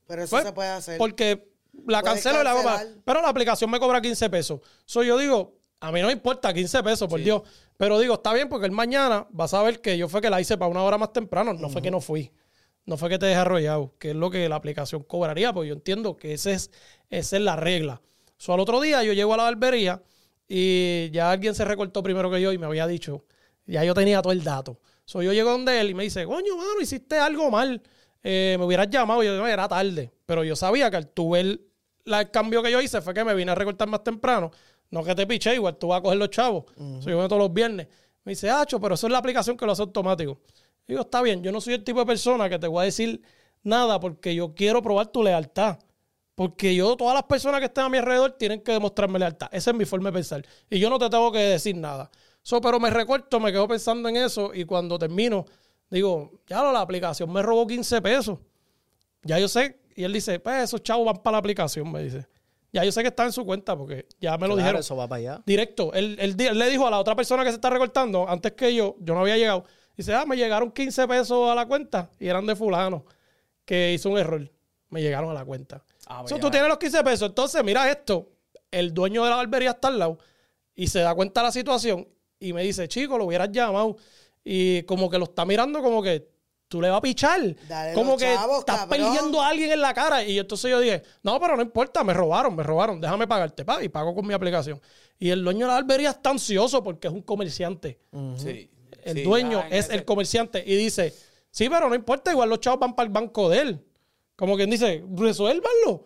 Pero 0.07 0.24
eso 0.24 0.31
Pues, 0.31 0.46
se 0.46 0.51
puede 0.54 0.69
hacer. 0.69 0.98
Porque 0.98 1.48
la 1.86 2.01
Puedes 2.01 2.16
cancelo 2.24 2.42
y 2.42 2.44
la 2.44 2.51
hago 2.51 2.63
para... 2.63 2.86
Pero 3.06 3.22
la 3.22 3.30
aplicación 3.30 3.69
me 3.69 3.80
cobra 3.80 4.01
15 4.01 4.30
pesos. 4.31 4.60
So 4.84 5.04
yo 5.04 5.18
digo, 5.19 5.60
a 5.80 5.92
mí 5.92 6.01
no 6.01 6.07
me 6.07 6.13
importa 6.13 6.51
15 6.51 6.81
pesos, 6.81 7.07
por 7.07 7.22
Dios. 7.22 7.44
Pero 7.78 8.00
digo, 8.00 8.16
está 8.16 8.34
bien 8.34 8.50
porque 8.50 8.66
el 8.66 8.72
mañana 8.72 9.28
vas 9.30 9.54
a 9.54 9.62
ver 9.62 9.80
que 9.80 9.96
yo 9.98 10.10
fue 10.10 10.22
que 10.22 10.30
la 10.30 10.42
hice 10.42 10.57
para 10.57 10.72
una 10.72 10.84
hora 10.84 10.98
más 10.98 11.13
temprano. 11.13 11.54
No 11.54 11.69
fue 11.69 11.81
que 11.81 11.92
no 11.92 12.01
fui. 12.01 12.31
No 12.86 12.98
fue 12.98 13.10
que 13.10 13.19
te 13.19 13.28
dejé 13.28 13.40
arrollado, 13.40 13.94
que 14.00 14.10
es 14.10 14.16
lo 14.16 14.31
que 14.31 14.50
la 14.50 14.56
aplicación 14.56 15.04
cobraría, 15.04 15.54
porque 15.54 15.69
yo 15.69 15.75
entiendo 15.75 16.18
que 16.18 16.34
ese 16.34 16.54
es, 16.54 16.72
esa 17.12 17.38
es 17.38 17.44
la 17.44 17.56
regla. 17.56 18.01
So, 18.39 18.53
al 18.53 18.59
otro 18.62 18.80
día 18.81 19.03
yo 19.03 19.13
llego 19.13 19.33
a 19.33 19.38
la 19.38 19.44
barbería 19.44 20.01
y 20.47 21.12
ya 21.12 21.30
alguien 21.31 21.53
se 21.53 21.65
recortó 21.65 22.01
primero 22.01 22.31
que 22.31 22.41
yo 22.41 22.51
y 22.53 22.57
me 22.57 22.65
había 22.65 22.88
dicho, 22.88 23.25
ya 23.68 23.83
yo 23.83 23.94
tenía 23.94 24.21
todo 24.21 24.33
el 24.33 24.44
dato. 24.44 24.80
So, 25.06 25.21
yo 25.21 25.33
llego 25.33 25.51
donde 25.51 25.80
él 25.81 25.89
y 25.89 25.94
me 25.94 26.03
dice, 26.03 26.25
coño, 26.25 26.56
mano, 26.56 26.80
hiciste 26.81 27.18
algo 27.19 27.51
mal. 27.51 27.81
Eh, 28.24 28.56
me 28.57 28.65
hubieras 28.65 28.89
llamado. 28.89 29.21
Y 29.24 29.27
yo 29.27 29.45
era 29.47 29.68
tarde. 29.68 30.12
Pero 30.25 30.44
yo 30.44 30.56
sabía 30.56 30.89
que 30.89 30.97
al 30.97 31.07
tú 31.07 31.31
ver 31.31 31.59
la- 32.06 32.21
el 32.21 32.31
cambio 32.31 32.63
que 32.63 32.71
yo 32.71 32.81
hice 32.81 33.01
fue 33.01 33.13
que 33.13 33.24
me 33.24 33.33
vine 33.36 33.51
a 33.51 33.56
recortar 33.56 33.88
más 33.88 34.03
temprano. 34.03 34.51
No 34.91 35.03
que 35.03 35.13
te 35.15 35.27
piché, 35.27 35.53
igual 35.56 35.77
tú 35.77 35.88
vas 35.89 36.00
a 36.00 36.01
coger 36.01 36.18
los 36.18 36.30
chavos. 36.30 36.65
So, 37.01 37.09
yo 37.09 37.18
vengo 37.18 37.27
todos 37.27 37.41
los 37.41 37.53
viernes. 37.53 37.88
Me 38.24 38.31
dice, 38.31 38.50
Hacho, 38.50 38.80
pero 38.80 38.95
eso 38.95 39.07
es 39.07 39.12
la 39.13 39.19
aplicación 39.19 39.57
que 39.57 39.65
lo 39.65 39.71
hace 39.74 39.81
automático. 39.81 40.39
Y 40.88 40.94
digo, 40.94 41.01
está 41.01 41.21
bien, 41.21 41.44
yo 41.44 41.51
no 41.51 41.59
soy 41.62 41.74
el 41.75 41.83
tipo 41.83 42.00
de 42.00 42.06
persona 42.06 42.50
que 42.50 42.57
te 42.57 42.68
voy 42.68 42.81
a 42.81 42.86
decir 42.86 43.21
nada 43.63 44.00
porque 44.00 44.33
yo 44.33 44.53
quiero 44.56 44.81
probar 44.81 45.07
tu 45.07 45.24
lealtad. 45.24 45.77
Porque 46.39 46.74
yo, 46.74 46.95
todas 46.95 47.13
las 47.15 47.24
personas 47.24 47.59
que 47.59 47.65
estén 47.65 47.83
a 47.83 47.89
mi 47.89 47.97
alrededor 47.97 48.31
tienen 48.31 48.62
que 48.62 48.71
demostrarme 48.71 49.19
lealtad. 49.19 49.50
Esa 49.51 49.71
es 49.71 49.75
mi 49.75 49.83
forma 49.83 50.07
de 50.09 50.13
pensar. 50.13 50.45
Y 50.69 50.80
yo 50.80 50.89
no 50.89 50.97
te 50.97 51.09
tengo 51.09 51.33
que 51.33 51.39
decir 51.39 51.75
nada. 51.75 52.09
So, 52.41 52.62
pero 52.62 52.80
me 52.80 52.89
recorto, 52.89 53.41
me 53.41 53.51
quedo 53.51 53.68
pensando 53.68 54.07
en 54.07 54.15
eso 54.15 54.51
y 54.53 54.63
cuando 54.63 54.97
termino, 54.97 55.44
digo, 55.89 56.39
ya 56.47 56.63
lo, 56.63 56.71
la 56.71 56.80
aplicación 56.80 57.30
me 57.33 57.41
robó 57.41 57.67
15 57.67 58.01
pesos. 58.01 58.39
Ya 59.24 59.38
yo 59.38 59.50
sé. 59.50 59.81
Y 59.98 60.05
él 60.05 60.13
dice, 60.13 60.39
pues 60.39 60.63
esos 60.63 60.81
chavos 60.81 61.05
van 61.08 61.17
para 61.22 61.34
la 61.34 61.38
aplicación, 61.39 61.91
me 61.91 62.01
dice. 62.03 62.25
Ya 62.72 62.86
yo 62.86 62.91
sé 62.93 63.01
que 63.01 63.10
está 63.10 63.25
en 63.25 63.34
su 63.34 63.46
cuenta 63.46 63.75
porque 63.77 64.08
ya 64.22 64.38
me 64.38 64.48
lo 64.48 64.53
Claro, 64.53 64.55
dijeron. 64.60 64.79
eso 64.79 64.96
va 64.96 65.10
para 65.10 65.19
allá. 65.19 65.43
Directo. 65.46 65.91
Él, 65.93 66.15
él 66.22 66.38
le 66.38 66.69
dijo 66.69 66.88
a 66.88 66.89
la 66.89 67.00
otra 67.00 67.17
persona 67.17 67.43
que 67.43 67.50
se 67.50 67.55
está 67.55 67.69
recortando, 67.69 68.29
antes 68.29 68.53
que 68.53 68.74
yo, 68.74 68.96
yo 69.01 69.13
no 69.13 69.19
había 69.19 69.36
llegado. 69.36 69.65
Dice, 69.98 70.13
ah, 70.13 70.24
me 70.25 70.38
llegaron 70.38 70.72
15 70.72 71.05
pesos 71.05 71.51
a 71.51 71.53
la 71.53 71.65
cuenta 71.65 72.10
y 72.17 72.29
eran 72.29 72.46
de 72.46 72.55
fulano, 72.55 73.03
que 73.65 73.91
hizo 73.91 74.10
un 74.10 74.17
error. 74.17 74.50
Me 74.88 75.01
llegaron 75.01 75.29
a 75.31 75.34
la 75.34 75.43
cuenta. 75.43 75.84
Ah, 76.10 76.24
So, 76.28 76.36
ya. 76.36 76.42
tú 76.42 76.50
tienes 76.51 76.68
los 76.68 76.78
15 76.78 77.04
pesos. 77.04 77.30
Entonces, 77.30 77.63
mira 77.63 77.89
esto. 77.89 78.30
El 78.72 78.94
dueño 78.94 79.24
de 79.24 79.30
la 79.30 79.36
barbería 79.38 79.72
está 79.72 79.88
al 79.88 79.98
lado 80.00 80.18
y 80.75 80.88
se 80.88 81.00
da 81.00 81.13
cuenta 81.16 81.42
de 81.42 81.48
la 81.48 81.51
situación 81.51 82.08
y 82.39 82.51
me 82.54 82.63
dice, 82.63 82.88
chico, 82.88 83.18
lo 83.18 83.25
hubieras 83.25 83.50
llamado. 83.51 83.96
Y 84.44 84.84
como 84.84 85.10
que 85.10 85.18
lo 85.18 85.25
está 85.25 85.46
mirando 85.46 85.82
como 85.82 86.01
que 86.04 86.28
tú 86.68 86.82
le 86.82 86.89
vas 86.89 87.00
a 87.00 87.01
pichar. 87.01 87.56
Dale 87.68 87.94
como 87.94 88.16
que 88.18 88.25
chavos, 88.25 88.60
estás 88.60 88.82
cabrón. 88.82 88.98
persiguiendo 89.00 89.42
a 89.42 89.48
alguien 89.50 89.72
en 89.72 89.82
la 89.82 89.94
cara. 89.94 90.24
Y 90.24 90.38
entonces 90.39 90.70
yo 90.70 90.80
dije, 90.80 91.01
no, 91.24 91.39
pero 91.39 91.56
no 91.56 91.62
importa, 91.63 92.04
me 92.04 92.13
robaron, 92.13 92.56
me 92.56 92.63
robaron, 92.63 93.01
déjame 93.01 93.28
pagarte. 93.28 93.66
Pa, 93.66 93.84
y 93.84 93.89
pago 93.89 94.13
con 94.16 94.25
mi 94.28 94.34
aplicación. 94.34 94.80
Y 95.18 95.30
el 95.32 95.44
dueño 95.44 95.62
de 95.62 95.68
la 95.68 95.74
barbería 95.75 96.12
está 96.12 96.30
ansioso 96.30 96.84
porque 96.84 97.08
es 97.08 97.13
un 97.13 97.22
comerciante. 97.24 98.00
Sí. 98.38 98.70
El 99.04 99.18
Sí, 99.18 99.24
dueño 99.24 99.63
es 99.70 99.86
ese- 99.86 99.96
el 99.96 100.06
comerciante 100.06 100.63
y 100.66 100.75
dice, 100.75 101.13
sí, 101.51 101.70
pero 101.70 101.89
no 101.89 101.96
importa, 101.96 102.32
igual 102.32 102.50
los 102.50 102.60
chavos 102.60 102.80
van 102.80 102.96
para 102.96 103.08
el 103.08 103.13
banco 103.13 103.50
de 103.50 103.60
él. 103.60 103.86
Como 104.39 104.55
quien 104.55 104.69
dice, 104.69 105.03
resuélvanlo. 105.17 106.05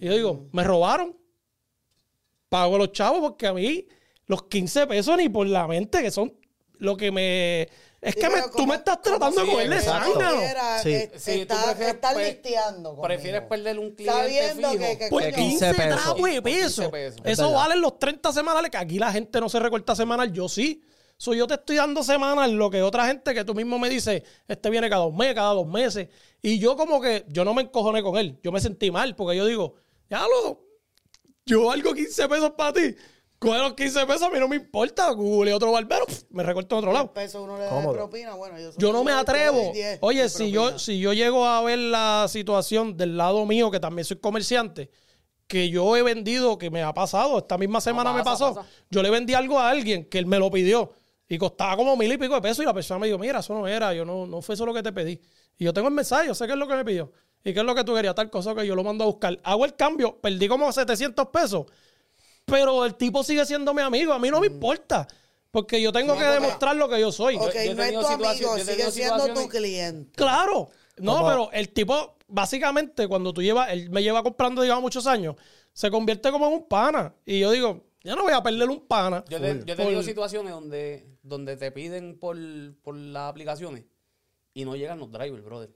Y 0.00 0.06
yo 0.06 0.14
digo, 0.14 0.46
me 0.52 0.64
robaron. 0.64 1.14
Pago 2.48 2.78
los 2.78 2.92
chavos 2.92 3.20
porque 3.20 3.46
a 3.46 3.52
mí 3.52 3.86
los 4.26 4.44
15 4.44 4.86
pesos 4.86 5.14
ni 5.18 5.28
por 5.28 5.46
la 5.46 5.66
mente, 5.68 6.00
que 6.00 6.10
son 6.10 6.32
lo 6.78 6.96
que 6.96 7.10
me... 7.12 7.68
Es 8.00 8.14
Sí, 8.14 8.20
que 8.20 8.28
me- 8.30 8.42
tú 8.56 8.66
me 8.66 8.76
estás 8.76 9.00
tratando 9.02 9.42
de 9.42 9.50
cogerle. 9.50 9.78
Quiera, 9.80 10.82
Sí. 10.82 10.92
eh, 10.94 11.12
Sí, 11.16 11.32
tú 11.46 11.54
está- 11.54 11.64
prefieres 11.66 11.94
estás 11.94 12.16
listeando. 12.16 13.00
Prefieres 13.02 13.42
perder 13.42 13.78
un 13.78 13.90
cliente 13.94 14.54
fijo. 14.56 14.70
que, 14.72 14.98
que 14.98 15.08
Por 15.08 15.22
coño, 15.22 15.34
15 15.36 15.66
15 15.66 15.74
pesos. 15.74 16.02
trapos 16.02 16.22
de 16.30 16.42
Por 16.42 16.50
15 16.50 16.66
pesos. 16.66 16.90
pesos. 16.90 17.20
Es 17.24 17.32
Eso 17.38 17.52
valen 17.52 17.80
los 17.82 17.98
30 17.98 18.32
semanales, 18.32 18.70
que 18.70 18.76
aquí 18.78 18.98
la 18.98 19.12
gente 19.12 19.40
no 19.40 19.48
se 19.50 19.58
recorta 19.58 19.94
semanal, 19.94 20.32
yo 20.32 20.48
sí. 20.48 20.82
So, 21.16 21.32
yo 21.32 21.46
te 21.46 21.54
estoy 21.54 21.76
dando 21.76 22.02
semanal 22.02 22.52
lo 22.52 22.70
que 22.70 22.82
otra 22.82 23.06
gente 23.06 23.34
que 23.34 23.44
tú 23.44 23.54
mismo 23.54 23.78
me 23.78 23.88
dices, 23.88 24.22
este 24.48 24.70
viene 24.70 24.90
cada 24.90 25.04
dos 25.04 25.14
meses, 25.14 25.34
cada 25.34 25.54
dos 25.54 25.66
meses. 25.66 26.08
Y 26.42 26.58
yo 26.58 26.76
como 26.76 27.00
que, 27.00 27.24
yo 27.28 27.44
no 27.44 27.54
me 27.54 27.62
encojoné 27.62 28.02
con 28.02 28.16
él. 28.16 28.38
Yo 28.42 28.52
me 28.52 28.60
sentí 28.60 28.90
mal 28.90 29.14
porque 29.16 29.36
yo 29.36 29.46
digo, 29.46 29.76
ya 30.10 30.22
lo, 30.22 30.60
yo 31.46 31.66
valgo 31.66 31.94
15 31.94 32.28
pesos 32.28 32.50
para 32.56 32.72
ti. 32.72 32.94
Coge 33.38 33.58
los 33.58 33.74
15 33.74 34.06
pesos, 34.06 34.22
a 34.22 34.30
mí 34.30 34.38
no 34.38 34.48
me 34.48 34.56
importa. 34.56 35.10
Google 35.10 35.52
otro 35.52 35.72
barbero, 35.72 36.06
pf, 36.06 36.24
me 36.30 36.42
recorto 36.42 36.74
en 36.74 36.78
otro 36.78 36.92
lado. 36.92 37.12
pesos 37.12 37.42
uno 37.42 37.58
le 37.58 37.64
da 37.64 37.70
de 37.70 37.76
Cómodo. 37.76 37.94
propina, 37.94 38.34
bueno, 38.34 38.58
yo, 38.58 38.70
Yo 38.76 38.92
no 38.92 39.04
me 39.04 39.12
atrevo. 39.12 39.70
10 39.72 39.98
Oye, 40.00 40.28
si 40.28 40.50
yo, 40.50 40.78
si 40.78 40.98
yo 40.98 41.12
llego 41.12 41.46
a 41.46 41.62
ver 41.62 41.78
la 41.78 42.26
situación 42.28 42.96
del 42.96 43.16
lado 43.16 43.44
mío, 43.44 43.70
que 43.70 43.80
también 43.80 44.04
soy 44.04 44.18
comerciante, 44.18 44.90
que 45.46 45.68
yo 45.68 45.94
he 45.96 46.02
vendido, 46.02 46.56
que 46.56 46.70
me 46.70 46.82
ha 46.82 46.94
pasado, 46.94 47.38
esta 47.38 47.58
misma 47.58 47.80
semana 47.80 48.12
me 48.12 48.24
pasa, 48.24 48.46
pasó, 48.46 48.54
pasa. 48.54 48.68
yo 48.90 49.02
le 49.02 49.10
vendí 49.10 49.34
algo 49.34 49.58
a 49.58 49.68
alguien 49.68 50.06
que 50.06 50.18
él 50.18 50.26
me 50.26 50.38
lo 50.38 50.50
pidió 50.50 50.92
y 51.34 51.38
costaba 51.38 51.76
como 51.76 51.96
mil 51.96 52.12
y 52.12 52.16
pico 52.16 52.34
de 52.34 52.40
pesos 52.40 52.60
y 52.62 52.66
la 52.66 52.72
persona 52.72 53.00
me 53.00 53.06
dijo, 53.08 53.18
mira, 53.18 53.40
eso 53.40 53.54
no 53.54 53.66
era, 53.66 53.92
yo 53.92 54.04
no, 54.04 54.24
no 54.24 54.40
fue 54.40 54.54
eso 54.54 54.64
lo 54.64 54.72
que 54.72 54.82
te 54.82 54.92
pedí. 54.92 55.20
Y 55.58 55.64
yo 55.64 55.72
tengo 55.72 55.88
el 55.88 55.94
mensaje, 55.94 56.28
yo 56.28 56.34
sé 56.34 56.46
qué 56.46 56.52
es 56.52 56.58
lo 56.58 56.68
que 56.68 56.76
me 56.76 56.84
pidió. 56.84 57.12
¿Y 57.42 57.52
qué 57.52 57.60
es 57.60 57.66
lo 57.66 57.74
que 57.74 57.82
tú 57.82 57.92
querías? 57.94 58.14
Tal 58.14 58.30
cosa 58.30 58.54
que 58.54 58.66
yo 58.66 58.76
lo 58.76 58.84
mando 58.84 59.04
a 59.04 59.06
buscar. 59.08 59.38
Hago 59.42 59.64
el 59.64 59.74
cambio, 59.74 60.20
perdí 60.20 60.46
como 60.46 60.70
700 60.72 61.28
pesos, 61.28 61.66
pero 62.44 62.84
el 62.84 62.94
tipo 62.94 63.24
sigue 63.24 63.44
siendo 63.44 63.74
mi 63.74 63.82
amigo, 63.82 64.12
a 64.12 64.18
mí 64.18 64.30
no 64.30 64.40
me 64.40 64.46
importa. 64.46 65.08
Porque 65.50 65.80
yo 65.82 65.92
tengo 65.92 66.16
que 66.16 66.24
demostrar 66.24 66.76
lo 66.76 66.88
que 66.88 67.00
yo 67.00 67.10
soy. 67.10 67.36
Ok, 67.36 67.54
yo 67.66 67.74
no 67.74 67.82
es 67.82 67.92
tu 67.92 68.06
amigo, 68.06 68.58
sigue 68.58 68.90
siendo 68.90 69.34
tu 69.34 69.48
cliente. 69.48 70.12
Claro. 70.16 70.70
No, 70.98 71.26
pero 71.26 71.50
el 71.52 71.68
tipo, 71.70 72.16
básicamente, 72.28 73.08
cuando 73.08 73.32
tú 73.32 73.42
llevas, 73.42 73.70
él 73.70 73.90
me 73.90 74.02
lleva 74.02 74.22
comprando, 74.22 74.62
digamos, 74.62 74.82
muchos 74.82 75.06
años, 75.06 75.34
se 75.72 75.90
convierte 75.90 76.30
como 76.30 76.46
en 76.46 76.52
un 76.54 76.68
pana. 76.68 77.14
Y 77.26 77.40
yo 77.40 77.50
digo, 77.50 77.84
yo 78.04 78.14
no 78.16 78.22
voy 78.22 78.32
a 78.32 78.42
perder 78.42 78.68
un 78.68 78.86
pana. 78.86 79.24
Yo, 79.28 79.40
te- 79.40 79.62
yo 79.66 79.72
he 79.74 79.76
tenido 79.76 79.96
Por- 79.96 80.04
situaciones 80.04 80.52
donde, 80.52 81.06
donde 81.22 81.56
te 81.56 81.72
piden 81.72 82.18
por, 82.18 82.36
por 82.82 82.94
las 82.96 83.30
aplicaciones 83.30 83.84
y 84.52 84.64
no 84.64 84.76
llegan 84.76 84.98
los 84.98 85.10
drivers, 85.10 85.44
brother. 85.44 85.70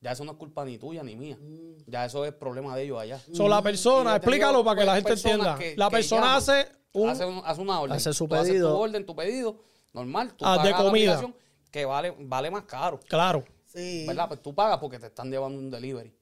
Ya 0.00 0.12
eso 0.12 0.24
no 0.24 0.32
es 0.32 0.38
culpa 0.38 0.64
ni 0.64 0.78
tuya 0.78 1.02
ni 1.02 1.14
mía. 1.14 1.38
Ya 1.86 2.06
eso 2.06 2.24
es 2.24 2.32
problema 2.32 2.74
de 2.74 2.84
ellos 2.84 2.98
allá. 3.00 3.20
So, 3.34 3.48
la 3.48 3.58
Y 3.60 3.62
persona, 3.62 4.16
explícalo 4.16 4.64
para 4.64 4.80
que 4.80 4.86
la 4.86 4.94
gente 4.96 5.12
entienda. 5.12 5.56
que- 5.58 5.76
la 5.76 5.88
que 5.88 5.96
persona 5.96 6.22
llaman, 6.22 6.36
hace 6.38 6.66
un... 6.94 7.08
hace, 7.10 7.24
un- 7.26 7.42
hace 7.44 7.60
una 7.60 7.80
orden. 7.80 7.96
Hace 7.96 8.12
su 8.14 8.26
Tú 8.26 8.34
haces 8.34 8.48
pedido. 8.48 8.70
tu 8.72 8.76
orden, 8.78 9.04
tu 9.06 9.14
pedido, 9.14 9.60
normal. 9.92 10.32
Tú 10.34 10.44
Ah, 10.46 10.52
de 10.52 10.56
pagas 10.58 10.70
la 10.70 10.76
comida. 10.90 11.12
aplicación, 11.14 11.34
que 11.70 11.84
vale, 11.84 12.14
vale 12.18 12.50
más 12.50 12.64
caro. 12.64 12.98
Claro. 13.08 13.44
Sí. 13.66 14.04
¿Verdad? 14.08 14.26
Pues 14.28 14.40
tú 14.42 14.54
pagas 14.54 14.78
porque 14.78 14.98
te 14.98 15.06
están 15.06 15.30
llevando 15.30 15.58
un 15.58 15.70
delivery. 15.70 16.12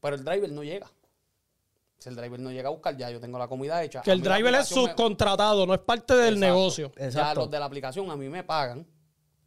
Pero 0.00 0.16
el 0.16 0.24
driver 0.24 0.50
no 0.50 0.64
llega. 0.64 0.90
Si 2.00 2.08
el 2.08 2.16
driver 2.16 2.40
no 2.40 2.50
llega 2.50 2.68
a 2.68 2.72
buscar, 2.72 2.96
ya 2.96 3.10
yo 3.10 3.20
tengo 3.20 3.38
la 3.38 3.46
comida 3.46 3.82
hecha. 3.84 4.00
Que 4.00 4.10
el 4.10 4.22
driver 4.22 4.54
es 4.54 4.70
me- 4.74 4.74
subcontratado, 4.82 5.66
no 5.66 5.74
es 5.74 5.80
parte 5.80 6.14
del 6.14 6.34
Exacto. 6.34 6.46
negocio. 6.54 6.92
Ya 6.96 7.04
Exacto. 7.04 7.40
los 7.40 7.50
de 7.50 7.58
la 7.58 7.66
aplicación 7.66 8.10
a 8.10 8.16
mí 8.16 8.26
me 8.30 8.42
pagan 8.42 8.86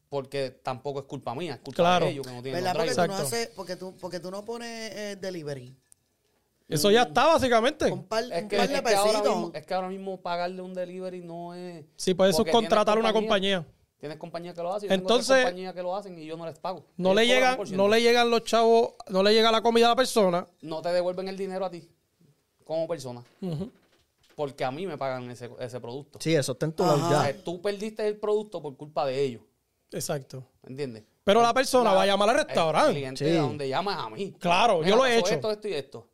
porque 0.08 0.52
tampoco 0.52 1.00
es 1.00 1.06
culpa 1.06 1.34
mía, 1.34 1.54
es 1.56 1.60
culpa 1.62 1.76
Claro. 1.82 2.06
de 2.06 2.12
ellos 2.12 2.28
que 2.28 2.32
no 2.34 2.44
tienen 2.44 2.64
¿Verdad? 2.64 2.76
Porque 2.78 2.94
tú, 2.94 3.08
no 3.08 3.14
haces, 3.16 3.48
porque, 3.56 3.76
tú, 3.76 3.98
porque 4.00 4.20
tú 4.20 4.30
no 4.30 4.46
pones 4.46 4.92
eh, 4.94 5.16
delivery. 5.20 5.76
Eso 6.70 6.92
ya 6.92 7.02
está, 7.04 7.26
básicamente. 7.26 7.92
Un 7.92 8.04
par, 8.08 8.24
Es 8.32 8.44
un 8.44 8.48
que, 8.50 8.56
es, 8.58 8.96
ahora 8.96 9.22
mismo, 9.24 9.52
es 9.56 9.66
que 9.66 9.74
ahora 9.74 9.90
mismo 9.90 10.22
pagarle 10.22 10.62
un 10.62 10.76
delivery 10.76 11.22
no 11.22 11.56
es... 11.56 11.84
Sí, 11.98 12.14
puedes 12.14 12.36
subcontratar 12.36 12.80
a 12.90 13.02
tienes 13.02 13.04
una 13.04 13.14
compañía. 13.14 13.66
Tienes 13.98 14.20
compañías 14.20 14.54
que 14.54 14.62
lo 14.62 14.74
hacen, 14.76 14.92
Entonces- 14.92 15.38
compañías 15.44 15.74
que 15.74 15.82
lo 15.82 15.96
hacen 15.96 16.20
y 16.20 16.26
yo 16.26 16.38
no 16.38 16.46
les 16.46 16.60
pago. 16.60 16.86
No 16.98 17.10
Ellos 17.14 17.16
le, 17.22 17.28
llegan, 17.28 17.60
no 17.72 17.88
le 17.88 18.02
llegan 18.02 18.30
los 18.30 18.44
chavos, 18.44 18.94
no 19.10 19.24
le 19.24 19.34
llega 19.34 19.52
la 19.52 19.62
comida 19.64 19.88
a 19.88 19.90
la 19.90 19.96
persona. 19.96 20.46
No 20.62 20.82
te 20.84 20.90
devuelven 20.90 21.28
el 21.28 21.38
dinero 21.38 21.66
a 21.66 21.72
ti 21.72 21.90
como 22.64 22.88
persona. 22.88 23.24
Porque 24.36 24.64
a 24.66 24.72
mí 24.72 24.88
me 24.88 24.98
pagan 24.98 25.30
ese, 25.30 25.50
ese 25.60 25.80
producto. 25.80 26.20
Sí, 26.22 26.34
eso 26.34 26.54
está 26.54 26.66
en 26.66 26.74
tu 26.74 26.84
O 26.84 26.98
ya. 27.10 27.24
sea, 27.24 27.44
tú 27.44 27.62
perdiste 27.62 28.08
el 28.08 28.18
producto 28.18 28.62
por 28.62 28.76
culpa 28.76 29.06
de 29.06 29.22
ellos. 29.22 29.42
Exacto. 29.92 30.44
¿Entiendes? 30.64 31.04
Pero 31.24 31.42
la 31.42 31.54
persona 31.54 31.94
va 31.94 32.02
a 32.02 32.06
llamar 32.06 32.30
al 32.30 32.40
El 32.40 32.46
restaurante. 32.46 32.92
cliente 32.94 33.30
Sí. 33.32 33.38
a 33.38 33.42
donde 33.42 33.70
llama 33.70 33.94
es 33.94 34.00
a 34.00 34.10
mí. 34.10 34.32
Claro, 34.40 34.84
yo 34.84 34.96
lo 34.96 35.06
he 35.06 35.20
hecho. 35.20 35.34
Esto, 35.34 35.52
esto 35.52 35.68
y 35.68 35.74
esto. 35.74 36.08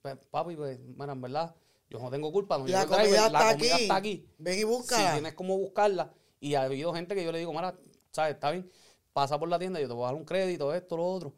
Pues, 0.00 0.16
papi, 0.30 0.56
pues, 0.56 0.78
mira, 0.80 1.12
en 1.12 1.20
verdad, 1.20 1.54
yo 1.90 1.98
no 1.98 2.10
tengo 2.10 2.32
culpa. 2.32 2.56
No 2.58 2.66
La 2.66 2.82
el 2.82 2.88
driver, 2.88 3.04
comida, 3.06 3.30
la 3.30 3.38
está, 3.40 3.52
comida 3.58 3.74
aquí. 3.74 3.82
está 3.82 3.96
aquí. 3.96 4.26
Ven 4.38 4.54
y 4.54 4.58
Si 4.58 4.64
búscala. 4.64 5.12
tienes 5.12 5.34
cómo 5.34 5.58
buscarla. 5.58 6.12
Y 6.40 6.54
ha 6.54 6.62
habido 6.62 6.92
gente 6.94 7.14
que 7.14 7.24
yo 7.24 7.30
le 7.30 7.38
digo, 7.38 7.52
mira, 7.52 7.74
¿sabes? 8.10 8.34
Está 8.34 8.50
bien, 8.50 8.70
pasa 9.12 9.38
por 9.38 9.48
la 9.48 9.58
tienda, 9.58 9.80
yo 9.80 9.86
te 9.88 9.94
voy 9.94 10.04
a 10.04 10.06
dar 10.06 10.14
un 10.14 10.24
crédito, 10.24 10.74
esto, 10.74 10.96
lo 10.96 11.06
otro. 11.06 11.32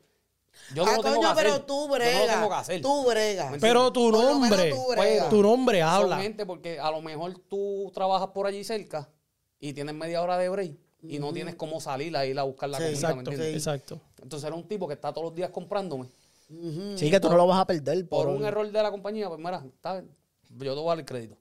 Yo 0.74 0.84
no 0.84 0.90
ah, 0.90 0.96
lo 0.96 1.02
tengo 1.02 1.16
coño, 1.16 1.28
que 1.28 1.32
hacer. 1.40 1.44
pero 1.44 1.62
tú 1.64 1.74
Yo 1.82 1.86
no 1.88 1.94
bregas. 1.94 2.34
tengo 2.34 2.48
que 2.48 2.54
hacer. 2.54 2.80
Tú 2.82 3.04
bregas. 3.06 3.50
¿Me 3.52 3.58
Pero 3.58 3.92
tu 3.92 4.10
nombre, 4.10 4.70
tú 4.70 4.86
bregas. 4.88 5.28
tu 5.30 5.42
nombre 5.42 5.82
habla. 5.82 6.18
gente 6.18 6.44
porque 6.46 6.78
a 6.80 6.90
lo 6.90 7.00
mejor 7.02 7.38
tú 7.48 7.90
trabajas 7.94 8.28
por 8.28 8.46
allí 8.46 8.64
cerca 8.64 9.08
y 9.60 9.72
tienes 9.72 9.94
media 9.94 10.22
hora 10.22 10.36
de 10.38 10.48
break 10.48 10.76
y 11.02 11.18
no 11.18 11.32
tienes 11.32 11.54
cómo 11.54 11.80
salir 11.80 12.16
a 12.16 12.26
ir 12.26 12.38
a 12.38 12.42
buscar 12.42 12.68
la 12.68 12.78
Sí, 12.78 12.84
comida, 12.84 12.98
¿me 12.98 12.98
Exacto, 13.14 13.30
entiendes? 13.30 13.54
exacto. 13.56 14.00
Entonces 14.22 14.46
era 14.46 14.56
un 14.56 14.66
tipo 14.66 14.88
que 14.88 14.94
está 14.94 15.12
todos 15.12 15.26
los 15.26 15.34
días 15.34 15.50
comprándome. 15.50 16.08
Sí, 16.96 17.10
que 17.10 17.20
tú 17.20 17.28
no 17.28 17.36
lo 17.36 17.46
vas 17.46 17.60
a 17.60 17.66
perder 17.66 18.08
Por 18.08 18.26
por, 18.26 18.34
un 18.34 18.44
error 18.44 18.70
de 18.70 18.82
la 18.82 18.90
compañía, 18.90 19.28
pues 19.28 19.38
mira, 19.40 19.62
está 19.64 20.02
yo 20.02 20.74
te 20.74 20.80
voy 20.80 20.84
a 20.86 20.88
dar 20.90 20.98
el 21.00 21.04
crédito. 21.04 21.36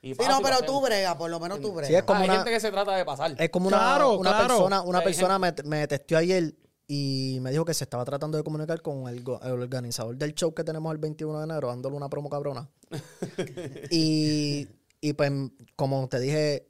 Y 0.00 0.14
Sí, 0.14 0.20
no, 0.28 0.40
pero 0.42 0.60
tú 0.62 0.80
bregas, 0.80 1.14
por 1.16 1.30
lo 1.30 1.40
menos 1.40 1.60
tú 1.60 1.72
bregas. 1.72 1.88
Sí, 1.88 1.94
es 1.94 2.02
como 2.02 2.20
Hay 2.20 2.26
una- 2.28 2.36
gente 2.36 2.50
que 2.50 2.60
se 2.60 2.70
trata 2.70 2.94
de 2.94 3.04
pasar. 3.04 3.34
Es 3.38 3.50
como 3.50 3.68
una, 3.68 3.78
Claro, 3.78 4.12
una 4.18 4.30
claro. 4.30 4.46
persona, 4.48 4.82
una 4.82 5.02
persona 5.02 5.38
me, 5.38 5.52
me 5.64 5.88
testeó 5.88 6.18
ayer 6.18 6.54
y 6.86 7.38
me 7.40 7.50
dijo 7.50 7.64
que 7.64 7.72
se 7.74 7.84
estaba 7.84 8.04
tratando 8.04 8.36
de 8.36 8.44
comunicar 8.44 8.82
con 8.82 9.08
el, 9.08 9.24
organizador 9.26 10.16
del 10.16 10.34
show 10.34 10.52
que 10.54 10.64
tenemos 10.64 10.92
el 10.92 10.98
21 10.98 11.38
de 11.38 11.44
enero, 11.44 11.68
dándole 11.68 11.96
una 11.96 12.08
promo 12.10 12.28
cabrona. 12.28 12.68
y, 13.90 14.68
y 15.00 15.12
pues, 15.14 15.32
como 15.76 16.08
te 16.08 16.20
dije, 16.20 16.68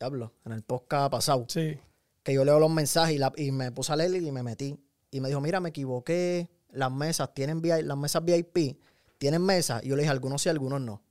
hablo, 0.00 0.32
en 0.44 0.52
el 0.52 0.62
podcast 0.62 1.10
pasado, 1.10 1.44
Sí. 1.48 1.78
que 2.22 2.34
yo 2.34 2.44
leo 2.44 2.58
los 2.58 2.70
mensajes 2.70 3.14
y, 3.14 3.18
la- 3.18 3.32
y 3.36 3.50
me 3.52 3.72
puse 3.72 3.92
a 3.92 3.96
leer 3.96 4.14
y 4.14 4.32
me 4.32 4.42
metí. 4.42 4.78
Y 5.10 5.20
me 5.20 5.28
dijo, 5.28 5.40
mira, 5.40 5.60
me 5.60 5.68
equivoqué, 5.68 6.48
las 6.70 6.90
mesas 6.90 7.34
tienen 7.34 7.60
VI 7.60 7.82
las 7.82 7.98
mesas 7.98 8.24
VIP, 8.24 8.78
tienen 9.18 9.42
mesas. 9.42 9.84
Y 9.84 9.88
yo 9.88 9.96
le 9.96 10.02
dije, 10.02 10.10
algunos 10.12 10.40
sí, 10.42 10.48
algunos 10.48 10.80
no. 10.80 11.02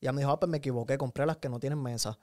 Y 0.00 0.04
ella 0.04 0.12
me 0.12 0.20
dijo, 0.20 0.30
ah, 0.32 0.38
pues 0.38 0.50
me 0.50 0.58
equivoqué, 0.58 0.98
compré 0.98 1.24
las 1.26 1.38
que 1.38 1.48
no 1.48 1.58
tienen 1.58 1.82
mesa. 1.82 2.18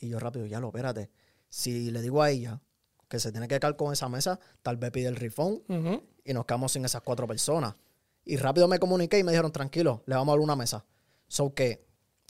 Y 0.00 0.08
yo 0.08 0.18
rápido, 0.18 0.46
ya 0.46 0.60
lo, 0.60 0.68
espérate. 0.68 1.10
Si 1.48 1.90
le 1.90 2.02
digo 2.02 2.20
a 2.22 2.30
ella 2.30 2.60
que 3.08 3.18
se 3.18 3.32
tiene 3.32 3.48
que 3.48 3.58
quedar 3.58 3.76
con 3.76 3.92
esa 3.92 4.08
mesa, 4.08 4.38
tal 4.62 4.76
vez 4.76 4.90
pide 4.90 5.08
el 5.08 5.16
rifón 5.16 5.62
y 6.24 6.32
nos 6.32 6.44
quedamos 6.46 6.72
sin 6.72 6.84
esas 6.84 7.02
cuatro 7.02 7.26
personas. 7.26 7.74
Y 8.24 8.36
rápido 8.36 8.68
me 8.68 8.78
comuniqué 8.78 9.18
y 9.18 9.24
me 9.24 9.32
dijeron, 9.32 9.50
tranquilo, 9.52 10.02
le 10.06 10.14
vamos 10.14 10.32
a 10.32 10.36
dar 10.36 10.40
una 10.40 10.54
mesa. 10.56 10.84
So 11.26 11.54
que, 11.54 11.86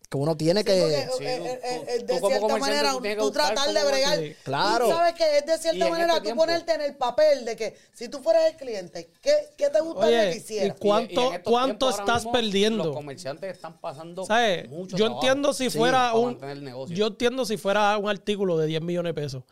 que 0.09 0.17
uno 0.17 0.37
tiene 0.37 0.61
Sí, 0.61 0.67
que... 0.67 0.81
porque, 0.81 1.19
Sí, 1.19 1.25
eh, 1.25 1.39
tú- 1.39 1.45
eh, 1.45 1.61
eh, 1.67 1.99
tú- 2.01 2.07
de 2.15 2.21
tú 2.21 2.27
cierta 2.29 2.57
manera, 2.59 2.93
tú 3.19 3.31
tratar 3.33 3.73
de 3.75 3.85
bregar. 3.85 4.19
Claro. 4.45 4.89
Sabes 4.89 5.15
que 5.15 5.39
es 5.39 5.47
de 5.47 5.59
cierta 5.59 5.89
manera 5.91 6.07
este 6.15 6.19
tú 6.21 6.25
tiempo- 6.27 6.43
ponerte 6.45 6.73
en 6.75 6.81
el 6.83 6.97
papel 6.97 7.45
de 7.45 7.57
que 7.57 7.77
si 7.93 8.09
tú 8.09 8.21
fueras 8.21 8.45
el 8.51 8.57
cliente, 8.57 9.11
¿qué, 9.21 9.33
qué 9.57 9.69
te 9.71 9.81
gustaría 9.81 10.31
que 10.31 10.37
hiciera? 10.39 10.67
y 10.67 10.79
¿Cuánto- 10.79 11.13
Y- 11.21 11.25
y 11.25 11.27
en 11.27 11.35
estos 11.35 11.53
cuánto 11.53 11.91
estás 11.91 12.17
mismo, 12.23 12.33
perdiendo? 12.33 12.85
Los 12.85 12.95
comerciantes 12.97 13.53
están 13.57 13.81
pasando 13.81 14.25
¿Sabes? 14.25 14.69
mucho 14.69 14.97
Yo 14.97 15.07
trabajo 15.07 15.27
entiendo 15.27 15.53
si 15.53 15.69
fuera 15.71 16.15
un. 16.15 16.39
Yo 16.91 17.09
entiendo 17.09 17.45
si 17.45 17.57
fuera 17.57 17.99
un 17.99 18.09
artículo 18.09 18.57
de 18.57 18.67
10 18.69 18.81
millones 18.83 19.11
de 19.11 19.21
pesos. 19.21 19.43